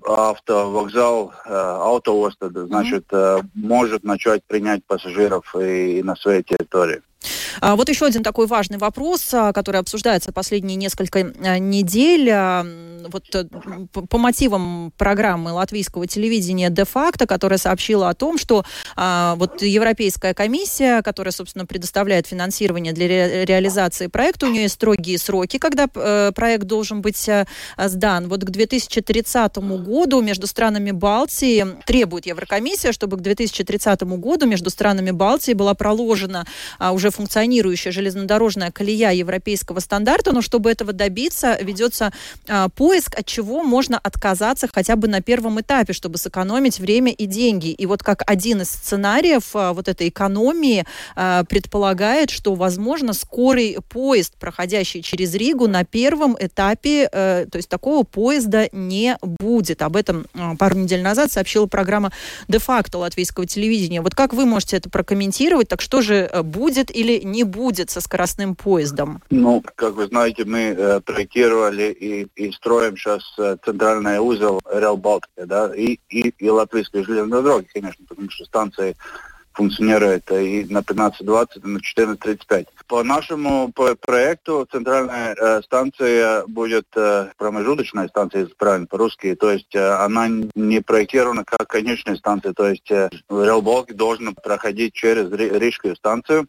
автовокзал, 0.06 1.34
автовоз, 1.46 2.36
значит, 2.40 3.06
э, 3.12 3.40
может 3.56 4.04
начать 4.04 4.44
принять 4.46 4.86
пассажиров 4.86 5.56
и, 5.56 6.00
и 6.00 6.04
на 6.04 6.16
своей 6.16 6.44
территории. 6.44 7.02
А 7.62 7.76
вот 7.76 7.90
еще 7.90 8.06
один 8.06 8.24
такой 8.24 8.48
важный 8.48 8.78
вопрос, 8.78 9.34
а, 9.34 9.54
который 9.54 9.82
обсуждается 9.82 10.32
последние 10.32 10.76
несколько 10.76 11.20
э, 11.20 11.58
недель. 11.58 12.30
А, 12.32 12.66
вот 13.10 13.24
э, 13.34 13.46
по 13.92 14.18
мотивам 14.18 14.92
программы 14.98 15.52
латвийского 15.54 16.08
телевидения 16.08 16.70
«Де-факто», 16.70 17.26
которая 17.26 17.58
сообщила 17.58 18.10
о 18.10 18.14
том, 18.14 18.38
что 18.38 18.64
а, 18.96 19.36
вот 19.36 19.62
Европейская 19.62 20.34
комиссия, 20.34 21.02
которая, 21.02 21.32
собственно, 21.32 21.66
предоставляет 21.66 22.28
финансирование 22.28 22.94
для 22.94 23.08
ре 23.08 23.46
реализации 23.46 24.08
проекта, 24.08 24.48
у 24.48 24.50
нее 24.50 24.64
есть 24.64 24.76
строгие 24.76 25.18
сроки, 25.18 25.58
когда 25.58 25.88
э, 25.94 26.32
проект 26.34 26.66
должен 26.66 27.02
быть 27.02 27.28
э, 27.30 27.46
сдан. 27.78 28.28
Вот 28.28 28.44
к 28.44 28.50
2030 28.50 29.58
году 29.58 30.22
между 30.22 30.48
странами 30.48 30.92
Балтии 30.92 31.66
требует 31.86 32.26
Еврокомиссия, 32.26 32.92
чтобы 32.92 33.18
к 33.18 33.22
2030 33.22 34.02
году 34.04 34.46
между 34.48 34.70
странами 34.70 35.12
Балтии 35.12 35.54
была 35.54 35.74
проложена 35.74 36.46
а, 36.80 36.92
уже 36.92 37.12
функционирующая 37.48 37.94
железнодорожная 37.94 38.72
колея 38.72 39.12
европейского 39.12 39.80
стандарта, 39.80 40.34
но 40.34 40.42
чтобы 40.42 40.70
этого 40.70 40.92
добиться, 40.92 41.58
ведется 41.62 42.12
а, 42.48 42.68
поиск, 42.68 43.18
от 43.18 43.26
чего 43.26 43.64
можно 43.64 43.98
отказаться 43.98 44.68
хотя 44.74 44.98
бы 44.98 45.08
на 45.08 45.22
первом 45.22 45.62
этапе, 45.62 45.94
чтобы 45.94 46.18
сэкономить 46.18 46.80
время 46.80 47.14
и 47.14 47.26
деньги. 47.26 47.70
И 47.70 47.86
вот 47.86 48.04
как 48.04 48.24
один 48.30 48.62
из 48.62 48.70
сценариев 48.70 49.44
а, 49.54 49.72
вот 49.72 49.88
этой 49.88 50.10
экономии 50.10 50.86
а, 51.16 51.46
предполагает, 51.46 52.32
что, 52.32 52.54
возможно, 52.54 53.14
скорый 53.14 53.78
поезд, 53.90 54.34
проходящий 54.38 55.02
через 55.02 55.34
Ригу, 55.34 55.68
на 55.68 55.86
первом 55.86 56.36
этапе, 56.38 57.10
э, 57.12 57.46
то 57.50 57.58
есть 57.58 57.70
такого 57.70 58.04
поезда 58.04 58.68
не 58.74 59.18
будет. 59.22 59.82
Об 59.82 59.96
этом 59.96 60.26
пару 60.60 60.76
недель 60.76 61.02
назад 61.02 61.32
сообщила 61.32 61.66
программа 61.66 62.12
«Де-факто» 62.50 62.98
латвийского 62.98 63.46
телевидения. 63.46 64.02
Вот 64.02 64.16
как 64.16 64.34
вы 64.34 64.46
можете 64.46 64.78
это 64.78 64.90
прокомментировать? 64.90 65.68
Так 65.70 65.82
что 65.82 66.02
же 66.02 66.30
э, 66.32 66.42
будет 66.42 66.92
или 66.98 67.22
не 67.24 67.37
будет 67.44 67.90
со 67.90 68.02
скоростным 68.02 68.56
поездом? 68.56 69.22
Ну, 69.30 69.64
как 69.76 69.96
вы 69.96 70.08
знаете, 70.08 70.46
мы 70.46 70.60
э, 70.60 71.02
проектировали 71.02 71.92
и, 71.92 72.28
и 72.36 72.52
строим 72.52 72.98
сейчас 72.98 73.24
э, 73.38 73.58
центральный 73.64 74.20
узел 74.20 74.60
Реал 74.72 74.98
Балтики, 74.98 75.46
да, 75.46 75.74
и, 75.76 76.00
и, 76.10 76.30
и 76.30 76.50
латвийские 76.50 77.04
железные 77.04 77.42
дороги, 77.42 77.68
конечно, 77.74 78.06
потому 78.08 78.30
что 78.30 78.46
станции 78.46 78.96
функционирует 79.58 80.32
и 80.32 80.66
на 80.70 80.80
15.20, 80.80 81.48
и 81.56 81.68
на 81.68 81.78
14.35. 81.80 82.68
По 82.88 83.04
нашему 83.04 83.74
проекту 83.74 84.68
центральная 84.72 85.34
э, 85.34 85.62
станция 85.64 86.46
будет 86.46 86.86
э, 86.96 87.32
промежуточная 87.38 88.08
станция, 88.08 88.48
правильно 88.58 88.86
по-русски, 88.86 89.36
то 89.36 89.52
есть 89.52 89.74
э, 89.76 89.90
она 90.06 90.28
не 90.56 90.82
проектирована 90.82 91.44
как 91.44 91.68
конечная 91.68 92.16
станция, 92.18 92.54
то 92.54 92.70
есть 92.70 92.90
э, 92.92 93.10
Реал 93.30 93.64
Балтик 93.64 93.96
должен 93.96 94.36
проходить 94.36 94.94
через 94.94 95.32
Рижскую 95.32 95.96
станцию, 95.96 96.48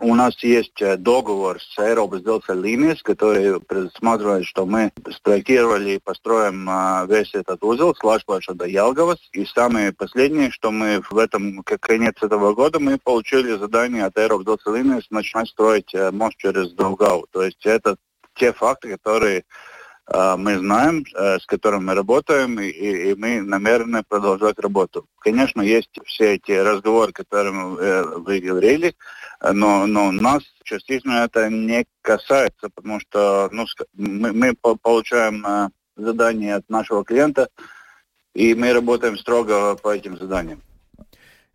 у 0.00 0.14
нас 0.14 0.42
есть 0.42 0.80
э, 0.82 0.96
договор 0.96 1.60
с 1.60 1.78
Aerobus 1.78 2.22
Delta 2.22 2.54
Linies, 2.54 2.98
который 3.02 3.60
предусматривает, 3.60 4.46
что 4.46 4.66
мы 4.66 4.92
спроектировали 5.10 5.90
и 5.90 5.98
построим 5.98 6.66
а, 6.68 7.06
весь 7.08 7.34
этот 7.34 7.62
узел 7.62 7.94
с 7.94 8.02
Лашплаша 8.02 8.54
до 8.54 8.66
Ялговас. 8.66 9.18
И 9.32 9.44
самое 9.44 9.92
последнее, 9.92 10.50
что 10.50 10.70
мы 10.70 11.02
в 11.08 11.18
этом, 11.18 11.62
как 11.62 11.80
конец 11.80 12.16
этого 12.22 12.54
года, 12.54 12.80
мы 12.80 12.98
получили 12.98 13.56
задание 13.56 14.04
от 14.04 14.16
Aerobus 14.16 14.44
Delta 14.44 14.74
Linies 14.74 15.04
начать 15.10 15.48
строить 15.48 15.94
э, 15.94 16.10
мост 16.10 16.36
через 16.38 16.72
Долгау. 16.72 17.26
То 17.30 17.42
есть 17.42 17.64
это 17.64 17.96
те 18.34 18.52
факты, 18.52 18.90
которые 18.90 19.38
э, 19.38 19.42
мы 20.10 20.58
знаем, 20.58 21.04
э, 21.14 21.38
с 21.38 21.44
которым 21.44 21.86
мы 21.86 21.94
работаем, 21.94 22.58
и, 22.58 22.68
и 22.68 23.14
мы 23.14 23.42
намерены 23.42 24.02
продолжать 24.08 24.58
работу. 24.58 25.06
Конечно, 25.18 25.60
есть 25.60 25.90
все 26.06 26.36
эти 26.36 26.52
разговоры, 26.52 27.12
которые 27.12 27.52
э, 27.52 28.04
вы 28.16 28.40
говорили, 28.40 28.94
но, 29.40 29.86
но 29.86 30.10
нас 30.10 30.42
частично 30.64 31.24
это 31.24 31.50
не 31.50 31.86
касается, 32.02 32.70
потому 32.74 33.00
что 33.00 33.48
ну, 33.52 33.66
мы, 33.94 34.32
мы 34.32 34.54
получаем 34.54 35.44
э, 35.46 35.68
задание 35.96 36.56
от 36.56 36.68
нашего 36.70 37.04
клиента, 37.04 37.48
и 38.34 38.54
мы 38.54 38.72
работаем 38.72 39.18
строго 39.18 39.76
по 39.76 39.94
этим 39.94 40.16
заданиям. 40.16 40.62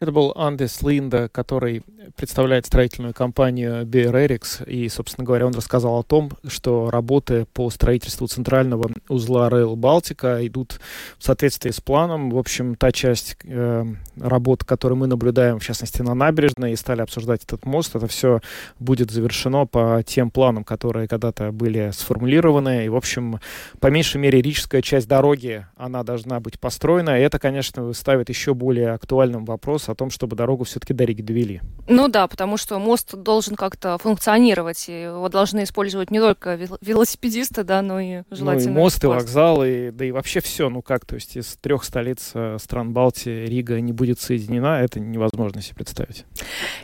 Это 0.04 0.12
был 0.12 0.34
Андес 0.36 0.82
Линда, 0.82 1.30
который 1.30 1.82
представляет 2.18 2.66
строительную 2.66 3.14
компанию 3.14 3.86
BRRX. 3.86 4.70
И, 4.70 4.90
собственно 4.90 5.26
говоря, 5.26 5.48
он 5.48 5.54
рассказал 5.54 5.98
о 5.98 6.04
том, 6.04 6.32
что 6.46 6.90
работы 6.90 7.46
по 7.54 7.70
строительству 7.70 8.28
центрального 8.28 8.92
узла 9.08 9.48
Rail 9.48 9.78
Балтика 9.78 10.46
идут 10.46 10.82
в 11.18 11.24
соответствии 11.24 11.72
с 11.72 11.80
планом. 11.80 12.32
В 12.32 12.38
общем, 12.38 12.76
та 12.76 12.92
часть 12.92 13.38
э, 13.46 13.86
работ, 14.20 14.66
которую 14.66 14.98
мы 14.98 15.08
наблюдаем, 15.08 15.60
в 15.60 15.64
частности, 15.64 16.02
на 16.02 16.14
набережной, 16.14 16.74
и 16.74 16.76
стали 16.76 17.00
обсуждать 17.00 17.46
этот 17.46 17.66
мост, 17.66 17.96
это 17.96 18.08
все 18.08 18.42
будет 18.80 19.10
завершено 19.10 19.66
по 19.66 20.04
тем 20.06 20.32
планам, 20.32 20.66
которые 20.66 21.08
когда-то 21.08 21.54
были 21.54 21.92
сформулированы. 21.94 22.88
И, 22.88 22.90
в 22.90 22.98
общем, 22.98 23.40
по 23.80 23.88
меньшей 23.88 24.18
мере, 24.18 24.42
рижская 24.42 24.82
часть 24.82 25.08
дороги, 25.08 25.66
она 25.78 26.04
должна 26.04 26.42
быть 26.42 26.60
построена. 26.60 27.18
И 27.18 27.24
это, 27.24 27.40
конечно, 27.40 27.94
ставит 27.94 28.28
еще 28.28 28.54
более 28.54 28.90
актуальным 28.92 29.46
вопрос 29.46 29.93
о 29.94 29.96
том, 29.96 30.10
чтобы 30.10 30.36
дорогу 30.36 30.66
все-таки 30.66 30.94
до 30.94 31.06
Риги 31.06 31.22
довели. 31.22 31.62
Ну 31.88 32.08
да, 32.08 32.28
потому 32.28 32.58
что 32.58 32.78
мост 32.80 33.16
должен 33.16 33.56
как-то 33.56 33.98
функционировать, 33.98 34.90
и 34.90 35.04
его 35.04 35.30
должны 35.30 35.64
использовать 35.64 36.12
не 36.12 36.20
только 36.20 36.56
велосипедисты, 36.82 37.64
да, 37.64 37.82
но 37.82 38.00
и 38.00 38.24
желательно... 38.30 38.74
Ну 38.74 38.80
и 38.80 38.84
мост, 38.84 39.04
и 39.04 39.08
вокзал, 39.08 39.64
и, 39.64 39.92
да 39.92 40.06
и 40.06 40.12
вообще 40.12 40.42
все, 40.42 40.70
ну 40.70 40.82
как, 40.82 41.06
то 41.06 41.16
есть 41.16 41.38
из 41.38 41.58
трех 41.62 41.84
столиц 41.84 42.32
э, 42.34 42.58
стран 42.60 42.94
Балтии 42.94 43.46
Рига 43.46 43.80
не 43.80 43.94
будет 43.94 44.20
соединена, 44.20 44.82
это 44.82 45.00
невозможно 45.00 45.62
себе 45.62 45.76
представить. 45.76 46.26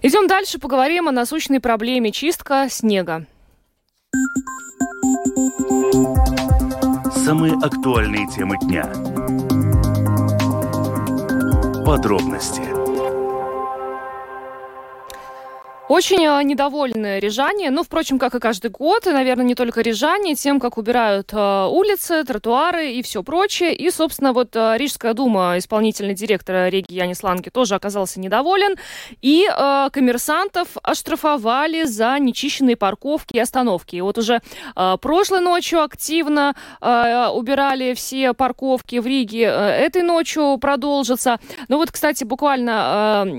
Идем 0.01 0.27
дальше, 0.27 0.59
поговорим 0.59 1.07
о 1.07 1.11
насущной 1.11 1.59
проблеме 1.59 2.11
чистка 2.11 2.67
снега. 2.69 3.25
Самые 7.15 7.53
актуальные 7.53 8.27
темы 8.27 8.57
дня. 8.59 8.85
Подробности 11.85 12.78
Очень 15.89 16.23
э, 16.23 16.43
недовольны 16.43 17.19
рижане, 17.19 17.71
ну, 17.71 17.81
впрочем, 17.81 18.19
как 18.19 18.35
и 18.35 18.39
каждый 18.39 18.69
год, 18.69 19.07
и, 19.07 19.09
наверное, 19.09 19.43
не 19.43 19.55
только 19.55 19.81
рижане, 19.81 20.35
тем, 20.35 20.59
как 20.59 20.77
убирают 20.77 21.33
э, 21.33 21.65
улицы, 21.67 22.23
тротуары 22.23 22.91
и 22.91 23.01
все 23.01 23.23
прочее. 23.23 23.73
И, 23.73 23.89
собственно, 23.89 24.31
вот 24.31 24.55
э, 24.55 24.75
Рижская 24.77 25.15
дума, 25.15 25.55
исполнительный 25.57 26.13
директор 26.13 26.71
Реги 26.71 26.93
Янис 26.93 27.23
Ланге 27.23 27.49
тоже 27.49 27.73
оказался 27.73 28.19
недоволен. 28.19 28.75
И 29.23 29.49
э, 29.49 29.89
коммерсантов 29.91 30.67
оштрафовали 30.83 31.85
за 31.85 32.19
нечищенные 32.19 32.75
парковки 32.75 33.37
и 33.37 33.39
остановки. 33.39 33.95
И 33.95 34.01
вот 34.01 34.19
уже 34.19 34.41
э, 34.75 34.97
прошлой 35.01 35.41
ночью 35.41 35.81
активно 35.81 36.53
э, 36.81 37.29
убирали 37.33 37.95
все 37.95 38.35
парковки 38.35 38.99
в 38.99 39.07
Риге. 39.07 39.45
Этой 39.45 40.03
ночью 40.03 40.59
продолжится. 40.59 41.39
Ну 41.67 41.77
вот, 41.77 41.91
кстати, 41.91 42.25
буквально 42.25 43.25
э, 43.25 43.29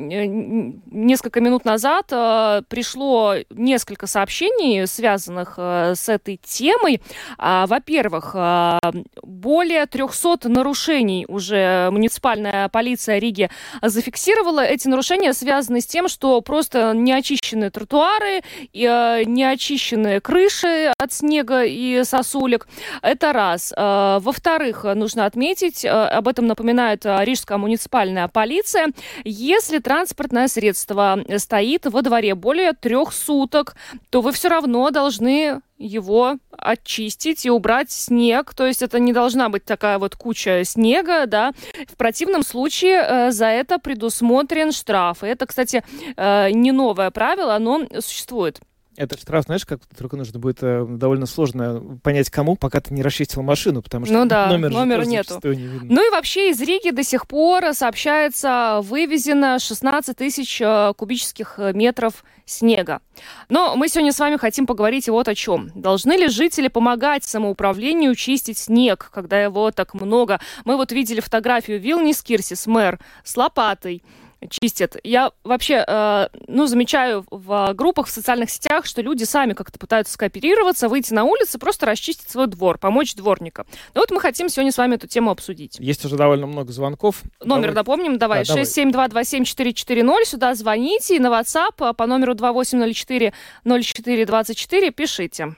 несколько 0.90 1.40
минут 1.40 1.64
назад 1.64 2.07
э, 2.11 2.39
Э, 2.41 2.62
пришло 2.68 3.34
несколько 3.51 4.07
сообщений, 4.07 4.86
связанных 4.86 5.55
э, 5.57 5.95
с 5.95 6.09
этой 6.09 6.38
темой. 6.43 7.01
А, 7.38 7.66
во-первых, 7.66 8.32
э, 8.34 8.78
более 9.22 9.86
300 9.86 10.49
нарушений 10.49 11.26
уже 11.28 11.91
муниципальная 11.91 12.68
полиция 12.68 13.18
Риги 13.18 13.51
зафиксировала. 13.82 14.61
Эти 14.61 14.88
нарушения 14.88 15.32
связаны 15.32 15.80
с 15.80 15.86
тем, 15.86 16.09
что 16.09 16.41
просто 16.41 16.93
неочищенные 16.95 17.70
тротуары, 17.70 18.43
неочищенные 18.72 20.20
крыши 20.20 20.93
от 20.99 21.12
снега 21.12 21.64
и 21.64 22.03
сосулек. 22.05 22.68
Это 23.03 23.32
раз. 23.32 23.72
Во-вторых, 23.76 24.84
нужно 24.84 25.26
отметить, 25.26 25.84
об 25.84 26.28
этом 26.28 26.47
напоминает 26.47 27.05
Рижская 27.05 27.59
муниципальная 27.59 28.28
полиция, 28.28 28.88
если 29.24 29.78
транспортное 29.78 30.49
средство 30.49 31.22
стоит 31.38 31.86
во 31.86 32.03
дворе 32.03 32.29
дворе 32.34 32.34
более 32.34 32.72
трех 32.72 33.12
суток, 33.12 33.76
то 34.10 34.20
вы 34.20 34.32
все 34.32 34.48
равно 34.48 34.90
должны 34.90 35.60
его 35.78 36.36
очистить 36.50 37.46
и 37.46 37.50
убрать 37.50 37.90
снег. 37.90 38.54
То 38.54 38.66
есть 38.66 38.82
это 38.82 38.98
не 38.98 39.12
должна 39.12 39.48
быть 39.48 39.64
такая 39.64 39.98
вот 39.98 40.16
куча 40.16 40.64
снега, 40.64 41.26
да. 41.26 41.52
В 41.88 41.96
противном 41.96 42.42
случае 42.42 43.02
э, 43.02 43.30
за 43.30 43.46
это 43.46 43.78
предусмотрен 43.78 44.72
штраф. 44.72 45.24
И 45.24 45.26
это, 45.26 45.46
кстати, 45.46 45.82
э, 46.16 46.50
не 46.50 46.72
новое 46.72 47.10
правило, 47.10 47.54
оно 47.54 47.86
существует. 48.00 48.60
Это 49.01 49.18
штраф, 49.18 49.44
знаешь, 49.46 49.64
как 49.64 49.80
только 49.98 50.18
нужно 50.18 50.38
будет 50.38 50.59
э, 50.61 50.84
довольно 50.86 51.24
сложно 51.24 51.98
понять, 52.03 52.28
кому, 52.28 52.55
пока 52.55 52.82
ты 52.82 52.92
не 52.92 53.03
расчистил 53.03 53.40
машину, 53.40 53.80
потому 53.80 54.05
что 54.05 54.12
ну, 54.12 54.26
да, 54.26 54.48
номер 54.48 54.68
номера 54.68 55.05
нету. 55.07 55.40
Не 55.42 55.55
видно. 55.55 55.86
Ну 55.88 56.07
и 56.07 56.11
вообще 56.11 56.51
из 56.51 56.61
Риги 56.61 56.90
до 56.90 57.03
сих 57.03 57.26
пор 57.26 57.72
сообщается 57.72 58.80
вывезено 58.82 59.59
16 59.59 60.14
тысяч 60.14 60.61
э, 60.61 60.92
кубических 60.94 61.55
э, 61.57 61.72
метров 61.72 62.22
снега. 62.44 63.01
Но 63.48 63.74
мы 63.74 63.88
сегодня 63.88 64.12
с 64.12 64.18
вами 64.18 64.36
хотим 64.36 64.66
поговорить 64.66 65.09
вот 65.09 65.28
о 65.28 65.34
чем. 65.34 65.70
Должны 65.74 66.12
ли 66.12 66.28
жители 66.28 66.68
помогать 66.68 67.24
самоуправлению 67.24 68.14
чистить 68.14 68.59
снег, 68.59 69.11
когда 69.14 69.40
его 69.40 69.70
так 69.70 69.94
много? 69.94 70.40
Мы 70.66 70.76
вот 70.76 70.92
видели 70.92 71.20
фотографию 71.20 71.80
Вилнис 71.80 72.22
Кирсис, 72.22 72.66
мэр, 72.66 72.98
с 73.24 73.34
лопатой 73.38 74.03
чистят. 74.49 74.97
Я 75.05 75.32
вообще, 75.45 75.84
э, 75.86 76.28
ну, 76.47 76.66
замечаю 76.66 77.26
в 77.30 77.74
группах 77.74 78.07
в 78.07 78.11
социальных 78.11 78.51
сетях, 78.51 78.86
что 78.86 79.03
люди 79.03 79.24
сами 79.24 79.53
как-то 79.53 79.78
пытаются 79.78 80.14
скооперироваться, 80.14 80.88
выйти 80.88 81.12
на 81.12 81.24
улицу, 81.24 81.59
просто 81.59 81.84
расчистить 81.86 82.30
свой 82.30 82.47
двор, 82.47 82.78
помочь 82.78 83.14
дворникам. 83.14 83.66
Ну 83.95 84.01
вот 84.01 84.11
мы 84.11 84.20
хотим 84.20 84.49
сегодня 84.49 84.72
с 84.72 84.78
вами 84.78 84.95
эту 84.95 85.07
тему 85.07 85.30
обсудить. 85.30 85.76
Есть 85.78 86.05
уже 86.05 86.16
довольно 86.16 86.47
много 86.47 86.72
звонков. 86.72 87.22
Номер 87.41 87.68
давай. 87.68 87.74
напомним, 87.74 88.18
давай, 88.18 88.45
да, 88.45 88.55
67227-440, 88.55 90.24
сюда 90.24 90.55
звоните, 90.55 91.16
и 91.16 91.18
на 91.18 91.28
WhatsApp 91.28 91.74
а, 91.78 91.93
по 91.93 92.07
номеру 92.07 92.34
2804-0424 92.34 94.91
пишите. 94.91 95.57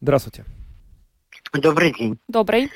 Здравствуйте. 0.00 0.44
Добрый 1.52 1.92
день. 1.92 2.18
Добрый. 2.28 2.70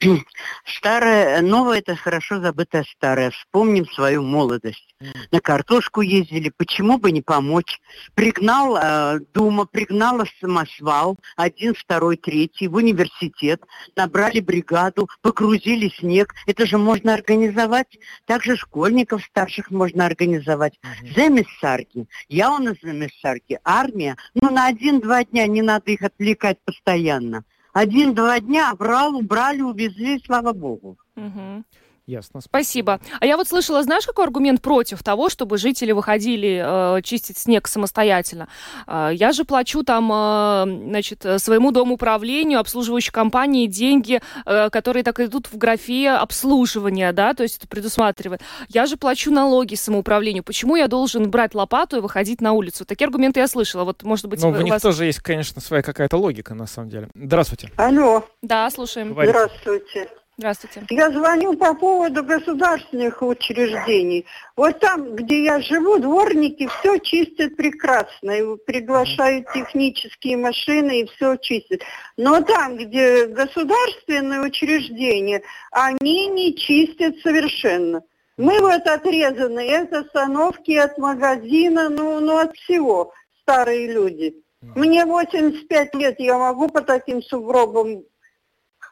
Старое, 0.64 1.42
новое 1.42 1.78
это 1.78 1.94
хорошо 1.94 2.40
забытое 2.40 2.84
старое. 2.96 3.30
Вспомним 3.30 3.86
свою 3.86 4.22
молодость. 4.22 4.94
На 5.30 5.40
картошку 5.40 6.00
ездили, 6.00 6.50
почему 6.56 6.98
бы 6.98 7.12
не 7.12 7.20
помочь? 7.20 7.80
Пригнал 8.14 8.76
э, 8.76 9.20
Дума, 9.34 9.66
пригнала 9.66 10.24
самосвал, 10.40 11.16
один, 11.36 11.74
второй, 11.74 12.16
третий, 12.16 12.68
в 12.68 12.76
университет, 12.76 13.62
набрали 13.96 14.40
бригаду, 14.40 15.08
погрузили 15.20 15.90
снег. 15.98 16.34
Это 16.46 16.66
же 16.66 16.78
можно 16.78 17.12
организовать. 17.14 17.98
Также 18.26 18.56
школьников 18.56 19.22
старших 19.24 19.70
можно 19.70 20.06
организовать. 20.06 20.78
Земиссарки. 21.02 22.06
Я 22.28 22.52
у 22.52 22.58
нас 22.58 22.76
земиссарки. 22.82 23.58
Армия. 23.64 24.16
Ну, 24.34 24.50
на 24.50 24.66
один-два 24.66 25.24
дня 25.24 25.46
не 25.46 25.60
надо 25.60 25.90
их 25.90 26.02
отвлекать 26.02 26.58
постоянно. 26.64 27.44
Один-два 27.72 28.40
дня 28.40 28.74
брал, 28.74 29.16
убрали, 29.16 29.62
увезли, 29.62 30.20
слава 30.24 30.52
богу. 30.52 30.96
Угу. 31.16 31.64
Ясно. 32.06 32.40
Спасибо. 32.40 33.00
А 33.20 33.26
я 33.26 33.36
вот 33.36 33.46
слышала, 33.46 33.82
знаешь, 33.82 34.06
какой 34.06 34.24
аргумент 34.24 34.60
против 34.60 35.02
того, 35.02 35.28
чтобы 35.28 35.58
жители 35.58 35.92
выходили 35.92 36.62
э, 36.98 37.02
чистить 37.02 37.38
снег 37.38 37.68
самостоятельно? 37.68 38.48
Э, 38.86 39.10
я 39.12 39.32
же 39.32 39.44
плачу 39.44 39.82
там, 39.84 40.10
э, 40.12 40.64
значит, 40.88 41.24
своему 41.38 41.70
дому 41.70 41.94
управлению, 41.94 42.58
обслуживающей 42.58 43.12
компании 43.12 43.66
деньги, 43.66 44.20
э, 44.44 44.70
которые 44.70 45.04
так 45.04 45.20
идут 45.20 45.46
в 45.46 45.56
графе 45.56 46.10
обслуживания, 46.10 47.12
да, 47.12 47.34
то 47.34 47.42
есть 47.42 47.58
это 47.58 47.68
предусматривает. 47.68 48.40
Я 48.68 48.86
же 48.86 48.96
плачу 48.96 49.30
налоги 49.30 49.74
самоуправлению. 49.74 50.42
Почему 50.42 50.76
я 50.76 50.88
должен 50.88 51.30
брать 51.30 51.54
лопату 51.54 51.98
и 51.98 52.00
выходить 52.00 52.40
на 52.40 52.52
улицу? 52.52 52.84
Такие 52.84 53.06
аргументы 53.06 53.40
я 53.40 53.46
слышала. 53.48 53.84
Вот, 53.84 54.02
может 54.02 54.26
быть, 54.26 54.42
Ну, 54.42 54.50
в 54.50 54.62
них 54.62 54.72
вас... 54.72 54.82
тоже 54.82 55.04
есть, 55.04 55.20
конечно, 55.20 55.60
своя 55.60 55.82
какая-то 55.82 56.16
логика, 56.16 56.54
на 56.54 56.66
самом 56.66 56.88
деле. 56.90 57.08
Здравствуйте. 57.14 57.70
Алло. 57.76 58.24
Да, 58.42 58.68
слушаем. 58.70 59.10
Говорите. 59.12 59.38
Здравствуйте. 59.38 60.08
Здравствуйте. 60.40 60.86
Я 60.88 61.10
звоню 61.10 61.54
по 61.54 61.74
поводу 61.74 62.24
государственных 62.24 63.20
учреждений. 63.20 64.24
Вот 64.56 64.80
там, 64.80 65.14
где 65.14 65.44
я 65.44 65.60
живу, 65.60 65.98
дворники 65.98 66.66
все 66.66 66.96
чистят 66.96 67.56
прекрасно. 67.56 68.30
И 68.30 68.56
приглашают 68.64 69.52
технические 69.52 70.38
машины 70.38 71.02
и 71.02 71.06
все 71.08 71.36
чистят. 71.36 71.82
Но 72.16 72.40
там, 72.40 72.78
где 72.78 73.26
государственные 73.26 74.40
учреждения, 74.40 75.42
они 75.72 76.28
не 76.28 76.56
чистят 76.56 77.18
совершенно. 77.18 78.02
Мы 78.38 78.60
вот 78.60 78.86
отрезаны 78.86 79.74
от 79.74 79.92
остановки, 79.92 80.72
от 80.72 80.96
магазина, 80.96 81.90
ну, 81.90 82.18
ну 82.18 82.38
от 82.38 82.56
всего, 82.56 83.12
старые 83.42 83.92
люди. 83.92 84.36
Мне 84.62 85.04
85 85.04 85.94
лет, 85.96 86.16
я 86.18 86.38
могу 86.38 86.68
по 86.68 86.80
таким 86.80 87.22
сугробам 87.22 88.04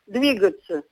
двигаться. 0.09 0.83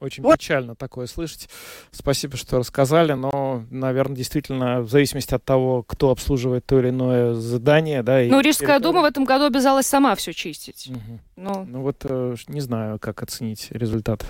Очень 0.00 0.22
вот. 0.22 0.38
печально 0.38 0.74
такое 0.74 1.06
слышать. 1.06 1.48
Спасибо, 1.90 2.36
что 2.36 2.58
рассказали, 2.58 3.12
но, 3.12 3.64
наверное, 3.70 4.16
действительно, 4.16 4.80
в 4.82 4.90
зависимости 4.90 5.34
от 5.34 5.44
того, 5.44 5.82
кто 5.82 6.10
обслуживает 6.10 6.66
то 6.66 6.78
или 6.78 6.90
иное 6.90 7.34
задание, 7.34 8.02
да. 8.02 8.20
Ну, 8.22 8.40
Рижская 8.40 8.80
дума 8.80 9.02
в 9.02 9.04
этом 9.04 9.24
году 9.24 9.44
обязалась 9.46 9.86
сама 9.86 10.14
все 10.14 10.32
чистить. 10.32 10.88
Угу. 10.90 11.20
Но... 11.36 11.64
Ну 11.68 11.82
вот 11.82 11.96
э, 12.04 12.36
не 12.48 12.60
знаю, 12.60 12.98
как 12.98 13.22
оценить 13.22 13.68
результат. 13.70 14.24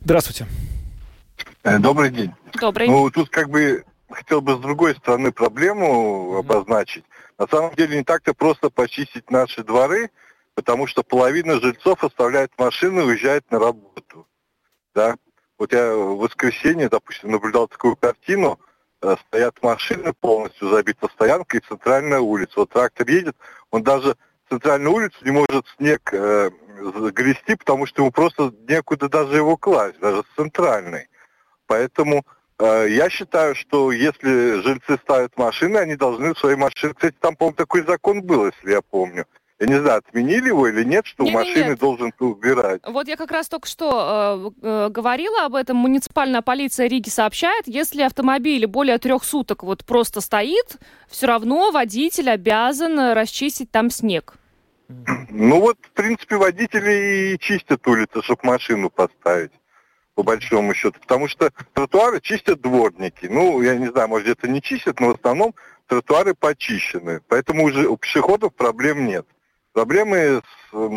Здравствуйте. 0.00 0.46
Э, 1.62 1.78
добрый 1.78 2.10
день. 2.10 2.32
Добрый. 2.60 2.88
Ну, 2.88 3.10
тут 3.10 3.30
как 3.30 3.48
бы 3.48 3.84
хотел 4.10 4.40
бы 4.40 4.54
с 4.56 4.58
другой 4.58 4.94
стороны 4.94 5.32
проблему 5.32 6.36
обозначить. 6.38 7.04
На 7.38 7.46
самом 7.48 7.74
деле 7.74 7.98
не 7.98 8.04
так-то 8.04 8.32
просто 8.32 8.70
почистить 8.70 9.30
наши 9.30 9.64
дворы, 9.64 10.10
потому 10.54 10.86
что 10.86 11.02
половина 11.02 11.60
жильцов 11.60 12.02
оставляет 12.04 12.52
машины 12.58 13.00
и 13.00 13.04
уезжает 13.04 13.50
на 13.50 13.58
работу. 13.58 14.26
Да? 14.94 15.16
Вот 15.58 15.72
я 15.72 15.94
в 15.94 16.18
воскресенье, 16.18 16.88
допустим, 16.88 17.30
наблюдал 17.30 17.68
такую 17.68 17.96
картину, 17.96 18.58
э, 19.02 19.16
стоят 19.26 19.62
машины 19.62 20.12
полностью 20.12 20.68
забита 20.68 21.08
стоянкой 21.08 21.60
и 21.60 21.64
центральная 21.68 22.20
улица. 22.20 22.52
Вот 22.56 22.70
трактор 22.70 23.08
едет, 23.08 23.36
он 23.70 23.82
даже 23.82 24.16
центральную 24.48 24.94
улицу 24.94 25.16
не 25.22 25.30
может 25.30 25.66
снег 25.76 26.10
э, 26.12 26.50
грести, 27.12 27.56
потому 27.56 27.86
что 27.86 28.02
ему 28.02 28.10
просто 28.10 28.52
некуда 28.68 29.08
даже 29.08 29.36
его 29.36 29.56
класть, 29.56 29.98
даже 30.00 30.22
с 30.22 30.36
центральной. 30.36 31.08
Поэтому 31.66 32.24
э, 32.58 32.86
я 32.90 33.08
считаю, 33.10 33.54
что 33.54 33.92
если 33.92 34.60
жильцы 34.60 34.98
ставят 35.02 35.36
машины, 35.36 35.78
они 35.78 35.96
должны 35.96 36.34
свои 36.34 36.56
машины... 36.56 36.94
Кстати, 36.94 37.16
там, 37.20 37.36
по-моему, 37.36 37.56
такой 37.56 37.82
закон 37.82 38.22
был, 38.22 38.46
если 38.46 38.72
я 38.72 38.82
помню. 38.82 39.26
Я 39.60 39.66
не 39.68 39.80
знаю, 39.80 39.98
отменили 39.98 40.48
его 40.48 40.66
или 40.66 40.82
нет, 40.82 41.06
что 41.06 41.22
нет, 41.22 41.34
машины 41.34 41.70
нет. 41.70 41.78
должен 41.78 42.12
ты 42.12 42.24
убирать. 42.24 42.82
Вот 42.84 43.06
я 43.06 43.16
как 43.16 43.30
раз 43.30 43.48
только 43.48 43.68
что 43.68 44.52
э, 44.62 44.66
э, 44.66 44.88
говорила 44.90 45.44
об 45.44 45.54
этом. 45.54 45.76
Муниципальная 45.76 46.42
полиция 46.42 46.88
Риги 46.88 47.08
сообщает, 47.08 47.66
если 47.66 48.02
автомобиль 48.02 48.66
более 48.66 48.98
трех 48.98 49.22
суток 49.22 49.62
вот 49.62 49.84
просто 49.84 50.20
стоит, 50.20 50.76
все 51.08 51.26
равно 51.26 51.70
водитель 51.70 52.30
обязан 52.30 53.12
расчистить 53.12 53.70
там 53.70 53.90
снег. 53.90 54.34
Ну 54.88 55.60
вот, 55.60 55.78
в 55.80 55.90
принципе, 55.92 56.36
водители 56.36 57.34
и 57.34 57.38
чистят 57.38 57.86
улицы, 57.86 58.22
чтобы 58.22 58.40
машину 58.44 58.90
поставить 58.90 59.52
по 60.14 60.22
большому 60.22 60.74
счету. 60.74 60.98
Потому 61.00 61.28
что 61.28 61.50
тротуары 61.72 62.20
чистят 62.20 62.60
дворники. 62.60 63.26
Ну, 63.26 63.62
я 63.62 63.76
не 63.76 63.86
знаю, 63.86 64.08
может, 64.08 64.26
где-то 64.26 64.48
не 64.48 64.60
чистят, 64.62 65.00
но 65.00 65.08
в 65.08 65.16
основном 65.16 65.54
тротуары 65.86 66.34
почищены. 66.34 67.20
Поэтому 67.28 67.64
уже 67.64 67.88
у 67.88 67.96
пешеходов 67.96 68.54
проблем 68.54 69.06
нет. 69.06 69.26
Проблемы 69.74 70.40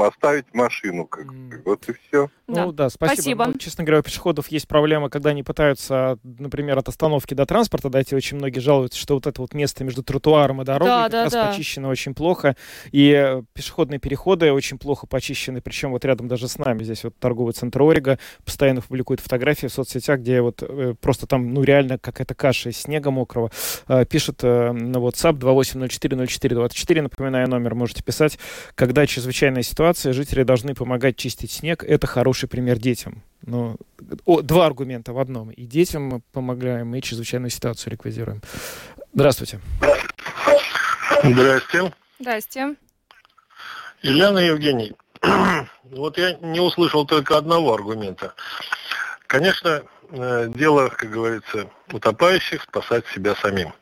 оставить 0.02 0.46
машину. 0.54 1.06
Как 1.06 1.26
mm. 1.26 1.62
Вот 1.66 1.88
и 1.90 1.94
все. 1.94 2.30
Ну 2.48 2.72
да, 2.72 2.90
спасибо. 2.90 3.16
спасибо. 3.16 3.46
Ну, 3.48 3.54
честно 3.58 3.84
говоря, 3.84 4.00
у 4.00 4.04
пешеходов 4.04 4.48
есть 4.48 4.68
проблема, 4.68 5.10
когда 5.10 5.32
они 5.32 5.44
пытаются, 5.44 6.18
например, 6.24 6.78
от 6.78 6.88
остановки 6.88 7.34
до 7.34 7.46
транспорта 7.46 7.90
дойти. 7.90 8.16
Очень 8.16 8.38
многие 8.38 8.60
жалуются, 8.60 8.98
что 9.00 9.16
вот 9.16 9.28
это 9.28 9.42
вот 9.42 9.54
место 9.54 9.84
между 9.84 10.02
тротуаром 10.02 10.62
и 10.62 10.66
дорогой 10.66 10.88
да, 10.88 11.04
как 11.04 11.12
да, 11.12 11.24
раз 11.24 11.34
да. 11.34 11.48
почищено 11.50 11.90
очень 11.90 12.14
плохо. 12.14 12.56
И 12.92 13.12
э, 13.12 13.44
пешеходные 13.54 14.00
переходы 14.00 14.52
очень 14.54 14.78
плохо 14.78 15.08
почищены. 15.08 15.62
Причем 15.62 15.92
вот 15.92 16.06
рядом 16.06 16.28
даже 16.28 16.48
с 16.48 16.58
нами 16.58 16.84
здесь 16.84 17.04
вот 17.04 17.18
торговый 17.20 17.54
центр 17.54 17.82
Орига 17.82 18.18
постоянно 18.46 18.82
публикует 18.82 19.20
фотографии 19.20 19.68
в 19.68 19.74
соцсетях, 19.74 20.22
где 20.22 20.42
вот 20.42 20.64
э, 20.64 20.96
просто 21.00 21.28
там, 21.28 21.54
ну 21.54 21.64
реально 21.64 21.98
какая-то 21.98 22.34
каша 22.34 22.70
из 22.70 22.78
снега 22.78 23.12
мокрого. 23.12 23.52
Э, 23.88 24.06
пишет 24.06 24.44
на 24.44 24.98
WhatsApp 24.98 25.38
28040424, 25.40 27.02
напоминаю 27.02 27.50
номер, 27.50 27.76
можете 27.76 28.04
писать. 28.04 28.40
Когда 28.76 29.06
чрезвычайная 29.06 29.64
ситуация, 29.68 30.14
жители 30.14 30.44
должны 30.44 30.74
помогать 30.74 31.18
чистить 31.18 31.52
снег. 31.52 31.84
Это 31.84 32.08
хороший 32.08 32.50
пример 32.50 32.80
детям. 32.80 33.24
Но, 33.42 33.78
о, 34.26 34.42
два 34.42 34.66
аргумента 34.66 35.14
в 35.14 35.20
одном. 35.20 35.52
И 35.52 35.66
детям 35.66 36.04
мы 36.04 36.22
помогаем, 36.32 36.94
и 36.96 37.02
чрезвычайную 37.02 37.50
ситуацию 37.50 37.94
ликвидируем. 37.94 38.42
Здравствуйте. 39.14 39.60
Здрасте. 41.24 41.94
Здрасте. 42.20 42.76
Елена 44.02 44.40
Евгений. 44.40 44.96
вот 45.84 46.18
я 46.18 46.34
не 46.34 46.60
услышал 46.60 47.06
только 47.06 47.38
одного 47.38 47.74
аргумента. 47.74 48.34
Конечно, 49.28 49.84
э, 50.10 50.52
дело, 50.54 50.90
как 50.90 51.10
говорится, 51.10 51.70
утопающих 51.92 52.64
спасать 52.64 53.06
себя 53.08 53.36
самим. 53.36 53.74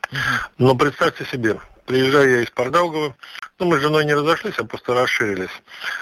Но 0.58 0.74
представьте 0.74 1.24
себе, 1.26 1.60
приезжаю 1.86 2.30
я 2.36 2.42
из 2.42 2.50
Пардаугова, 2.50 3.16
ну, 3.58 3.66
мы 3.66 3.78
с 3.78 3.80
женой 3.80 4.04
не 4.04 4.14
разошлись, 4.14 4.58
а 4.58 4.64
просто 4.64 4.94
расширились. 4.94 5.50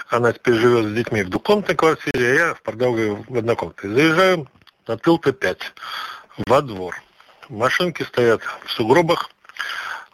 Она 0.09 0.33
теперь 0.33 0.55
живет 0.55 0.85
с 0.85 0.93
детьми 0.93 1.23
в 1.23 1.29
двухкомнатной 1.29 1.75
квартире, 1.75 2.31
а 2.31 2.33
я 2.33 2.53
в 2.53 2.61
Пардаугове 2.61 3.23
в 3.27 3.37
однокомнатной. 3.37 3.93
Заезжаю 3.93 4.49
на 4.87 4.93
Тыл-Т5, 4.93 5.57
во 6.47 6.61
двор. 6.61 6.95
Машинки 7.49 8.03
стоят 8.03 8.41
в 8.65 8.71
сугробах. 8.71 9.29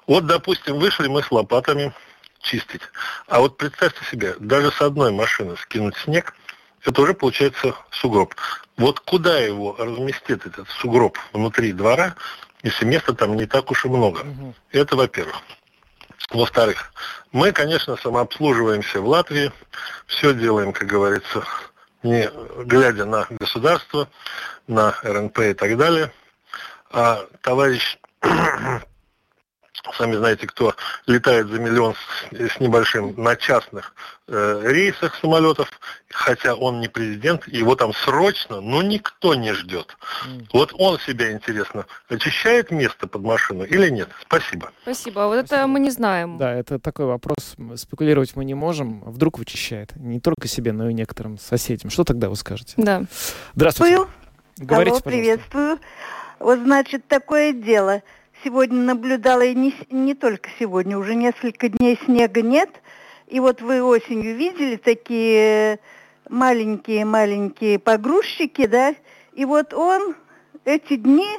Вот, 0.05 0.27
допустим, 0.27 0.77
вышли 0.79 1.07
мы 1.07 1.23
с 1.23 1.31
лопатами 1.31 1.93
чистить. 2.41 2.81
А 3.27 3.39
вот 3.39 3.57
представьте 3.57 4.03
себе, 4.05 4.35
даже 4.39 4.71
с 4.71 4.81
одной 4.81 5.11
машины 5.11 5.55
скинуть 5.57 5.95
снег, 5.97 6.35
это 6.83 7.01
уже 7.01 7.13
получается 7.13 7.75
сугроб. 7.91 8.35
Вот 8.77 8.99
куда 8.99 9.39
его 9.39 9.75
разместит 9.77 10.45
этот 10.45 10.67
сугроб 10.69 11.17
внутри 11.33 11.71
двора, 11.71 12.15
если 12.63 12.85
места 12.85 13.13
там 13.13 13.35
не 13.35 13.45
так 13.45 13.71
уж 13.71 13.85
и 13.85 13.89
много. 13.89 14.19
Угу. 14.21 14.55
Это 14.71 14.95
во-первых. 14.95 15.41
Во-вторых, 16.29 16.93
мы, 17.31 17.51
конечно, 17.51 17.97
самообслуживаемся 17.97 19.01
в 19.01 19.07
Латвии, 19.07 19.51
все 20.05 20.33
делаем, 20.33 20.73
как 20.73 20.87
говорится, 20.87 21.43
не 22.03 22.29
глядя 22.63 23.05
на 23.05 23.27
государство, 23.29 24.07
на 24.67 24.95
РНП 25.03 25.39
и 25.39 25.53
так 25.53 25.77
далее. 25.77 26.11
А 26.91 27.25
товарищ 27.41 27.97
сами 29.97 30.15
знаете, 30.15 30.47
кто 30.47 30.75
летает 31.07 31.47
за 31.47 31.59
миллион 31.59 31.95
с, 31.95 32.53
с 32.53 32.59
небольшим 32.59 33.13
на 33.17 33.35
частных 33.35 33.93
э, 34.27 34.61
рейсах 34.65 35.15
самолетов, 35.15 35.69
хотя 36.09 36.55
он 36.55 36.79
не 36.79 36.87
президент, 36.87 37.47
его 37.47 37.75
там 37.75 37.93
срочно, 37.93 38.61
но 38.61 38.81
никто 38.81 39.35
не 39.35 39.53
ждет. 39.53 39.97
Mm. 40.27 40.47
Вот 40.53 40.73
он 40.77 40.99
себя, 40.99 41.31
интересно, 41.31 41.85
очищает 42.09 42.71
место 42.71 43.07
под 43.07 43.23
машину 43.23 43.63
или 43.63 43.89
нет? 43.89 44.09
Спасибо. 44.21 44.71
Спасибо. 44.83 45.23
А 45.23 45.27
вот 45.27 45.37
Спасибо. 45.39 45.55
это 45.55 45.67
мы 45.67 45.79
не 45.79 45.91
знаем. 45.91 46.37
Да, 46.37 46.53
это 46.53 46.79
такой 46.79 47.05
вопрос. 47.05 47.55
Спекулировать 47.75 48.35
мы 48.35 48.45
не 48.45 48.53
можем. 48.53 49.01
Вдруг 49.01 49.39
вычищает. 49.39 49.95
Не 49.95 50.19
только 50.19 50.47
себе, 50.47 50.71
но 50.71 50.89
и 50.89 50.93
некоторым 50.93 51.37
соседям. 51.37 51.89
Что 51.89 52.03
тогда 52.03 52.29
вы 52.29 52.35
скажете? 52.35 52.73
Да. 52.77 53.03
Здравствуйте. 53.55 54.07
Говорите, 54.57 54.91
Алло, 54.91 55.01
приветствую. 55.01 55.79
Вот, 56.39 56.59
значит, 56.59 57.07
такое 57.07 57.53
дело– 57.53 58.01
сегодня 58.43 58.81
наблюдала, 58.81 59.41
и 59.41 59.55
не, 59.55 59.73
не 59.89 60.13
только 60.13 60.49
сегодня, 60.59 60.97
уже 60.97 61.15
несколько 61.15 61.69
дней 61.69 61.99
снега 62.05 62.41
нет. 62.41 62.69
И 63.27 63.39
вот 63.39 63.61
вы 63.61 63.81
осенью 63.81 64.35
видели 64.35 64.75
такие 64.75 65.79
маленькие-маленькие 66.29 67.79
погрузчики, 67.79 68.65
да, 68.65 68.95
и 69.33 69.45
вот 69.45 69.73
он 69.73 70.15
эти 70.65 70.95
дни 70.95 71.29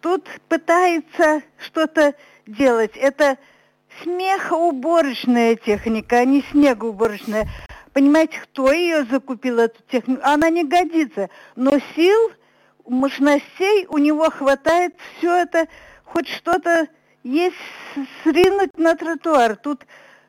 тут 0.00 0.26
пытается 0.48 1.42
что-то 1.58 2.14
делать. 2.46 2.96
Это 2.96 3.38
смехоуборочная 4.02 5.56
техника, 5.56 6.18
а 6.18 6.24
не 6.24 6.42
снегоуборочная. 6.50 7.48
Понимаете, 7.92 8.38
кто 8.42 8.72
ее 8.72 9.04
закупил, 9.04 9.58
эту 9.58 9.82
технику? 9.90 10.20
Она 10.22 10.50
не 10.50 10.64
годится. 10.64 11.30
Но 11.54 11.78
сил, 11.94 12.30
мощностей 12.86 13.86
у 13.88 13.98
него 13.98 14.30
хватает 14.30 14.94
все 15.18 15.34
это 15.34 15.66
хоть 16.06 16.28
что-то 16.28 16.88
есть 17.22 17.56
сринуть 18.22 18.78
на 18.78 18.94
тротуар. 18.94 19.56
Тут 19.56 19.84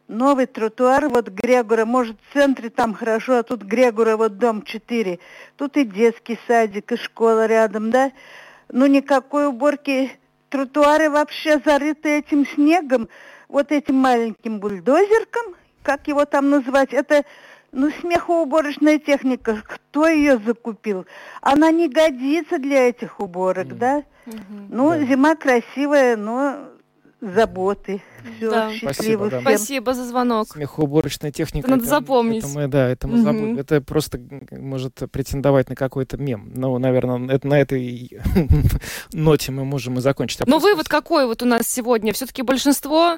новый 0.07 0.47
тротуар, 0.47 1.07
вот 1.07 1.30
Грегора, 1.30 1.86
может, 1.86 2.17
в 2.30 2.34
центре 2.34 2.69
там 2.69 2.93
хорошо, 2.93 3.38
а 3.38 3.43
тут 3.43 3.61
Грегора, 3.61 4.17
вот 4.17 4.38
дом 4.38 4.63
4. 4.63 5.19
Тут 5.55 5.78
и 5.78 5.86
детский 5.86 6.39
садик, 6.47 6.91
и 6.91 6.97
школа 6.97 7.45
рядом, 7.45 7.91
да? 7.91 8.11
Ну, 8.69 8.86
никакой 8.88 9.47
уборки. 9.47 10.11
Тротуары 10.49 11.09
вообще 11.09 11.59
зарыты 11.63 12.19
этим 12.19 12.45
снегом, 12.47 13.09
вот 13.49 13.71
этим 13.71 13.95
маленьким 13.95 14.59
бульдозерком, 14.59 15.55
как 15.84 16.07
его 16.07 16.23
там 16.23 16.49
называть, 16.49 16.93
это 16.93 17.25
ну, 17.73 17.91
смехоуборочная 17.99 18.97
техника, 18.97 19.61
кто 19.65 20.07
ее 20.07 20.38
закупил? 20.38 21.05
Она 21.41 21.69
не 21.71 21.89
годится 21.89 22.59
для 22.59 22.88
этих 22.88 23.19
уборок, 23.19 23.67
mm. 23.67 23.75
да? 23.75 24.03
Ну, 24.69 24.89
да. 24.89 25.05
зима 25.05 25.36
красивая, 25.36 26.17
но 26.17 26.69
заботы. 27.21 28.01
Все, 28.38 28.49
да. 28.51 28.71
счастливо 28.71 29.28
Спасибо, 29.28 29.30
да. 29.30 29.41
Спасибо 29.41 29.93
за 29.93 30.05
звонок. 30.05 30.49
Смехоуборочная 30.49 31.32
техника. 31.32 31.69
Надо 31.69 31.84
это, 31.84 31.89
запомнить. 31.89 32.43
Это 32.43 32.53
мы, 32.53 32.67
да, 32.67 32.89
это 32.89 33.07
мы 33.07 33.15
угу. 33.15 33.23
забудем. 33.23 33.57
Это 33.57 33.82
просто 33.82 34.19
может 34.51 34.95
претендовать 35.11 35.69
на 35.69 35.75
какой-то 35.75 36.17
мем. 36.17 36.51
Ну, 36.55 36.78
наверное, 36.78 37.34
это, 37.34 37.47
на 37.47 37.59
этой 37.59 38.11
ноте 39.13 39.51
мы 39.51 39.65
можем 39.65 39.97
и 39.97 40.01
закончить. 40.01 40.41
А 40.41 40.43
Но 40.45 40.59
вывод 40.59 40.88
какой 40.88 41.25
вот 41.25 41.41
у 41.41 41.45
нас 41.45 41.67
сегодня? 41.67 42.13
Все-таки 42.13 42.43
большинство 42.43 43.17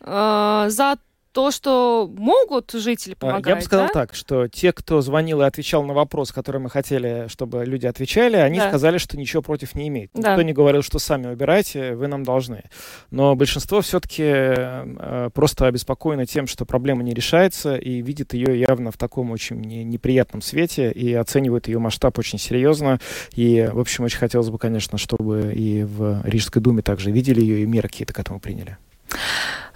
э, 0.00 0.66
за 0.68 0.98
то, 1.34 1.50
что 1.50 2.08
могут 2.16 2.70
жители 2.70 3.14
помогать, 3.14 3.46
Я 3.46 3.56
бы 3.56 3.62
сказал 3.62 3.86
да? 3.88 3.92
так, 3.92 4.14
что 4.14 4.46
те, 4.46 4.72
кто 4.72 5.00
звонил 5.00 5.42
и 5.42 5.44
отвечал 5.44 5.82
на 5.82 5.92
вопрос, 5.92 6.30
который 6.30 6.60
мы 6.60 6.70
хотели, 6.70 7.26
чтобы 7.28 7.64
люди 7.64 7.86
отвечали, 7.86 8.36
они 8.36 8.58
Да. 8.60 8.68
сказали, 8.68 8.98
что 8.98 9.16
ничего 9.18 9.42
против 9.42 9.74
не 9.74 9.88
имеют. 9.88 10.12
Да. 10.14 10.30
Никто 10.30 10.42
не 10.42 10.52
говорил, 10.52 10.82
что 10.82 11.00
сами 11.00 11.26
убирайте, 11.26 11.96
вы 11.96 12.06
нам 12.06 12.22
должны. 12.22 12.62
Но 13.10 13.34
большинство 13.34 13.80
все-таки 13.80 14.22
э, 14.24 15.30
просто 15.34 15.66
обеспокоено 15.66 16.24
тем, 16.24 16.46
что 16.46 16.64
проблема 16.64 17.02
не 17.02 17.12
решается, 17.12 17.74
и 17.74 18.00
видит 18.00 18.32
ее 18.32 18.58
явно 18.60 18.92
в 18.92 18.96
таком 18.96 19.32
очень 19.32 19.56
не- 19.60 19.82
неприятном 19.82 20.40
свете, 20.40 20.92
и 20.92 21.12
оценивает 21.14 21.66
ее 21.66 21.80
масштаб 21.80 22.16
очень 22.16 22.38
серьезно. 22.38 23.00
И, 23.34 23.68
в 23.72 23.80
общем, 23.80 24.04
очень 24.04 24.18
хотелось 24.18 24.50
бы, 24.50 24.58
конечно, 24.58 24.98
чтобы 24.98 25.52
и 25.52 25.82
в 25.82 26.22
Рижской 26.24 26.62
думе 26.62 26.82
также 26.82 27.10
видели 27.10 27.40
ее, 27.40 27.64
и 27.64 27.66
меры 27.66 27.88
какие-то 27.88 28.12
к 28.12 28.20
этому 28.20 28.38
приняли. 28.38 28.76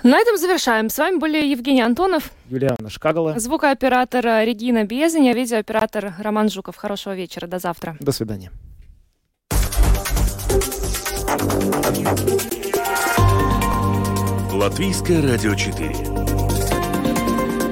На 0.02 0.18
этом 0.18 0.36
завершаем. 0.36 0.90
С 0.90 0.98
вами 0.98 1.18
были 1.18 1.44
Евгений 1.44 1.82
Антонов, 1.82 2.30
Юлиана 2.48 2.88
Шкагала. 2.88 3.38
звукооператор 3.38 4.24
Регина 4.24 4.84
Безеня, 4.84 5.34
видеооператор 5.34 6.14
Роман 6.18 6.48
Жуков. 6.50 6.76
Хорошего 6.76 7.14
вечера. 7.14 7.46
До 7.46 7.58
завтра. 7.58 7.96
До 8.00 8.12
свидания. 8.12 8.50
Латвийское 14.52 15.22
радио 15.22 15.54
4. 15.54 15.94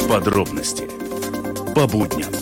Подробности 0.09 0.89
по 1.75 1.87
будням. 1.87 2.33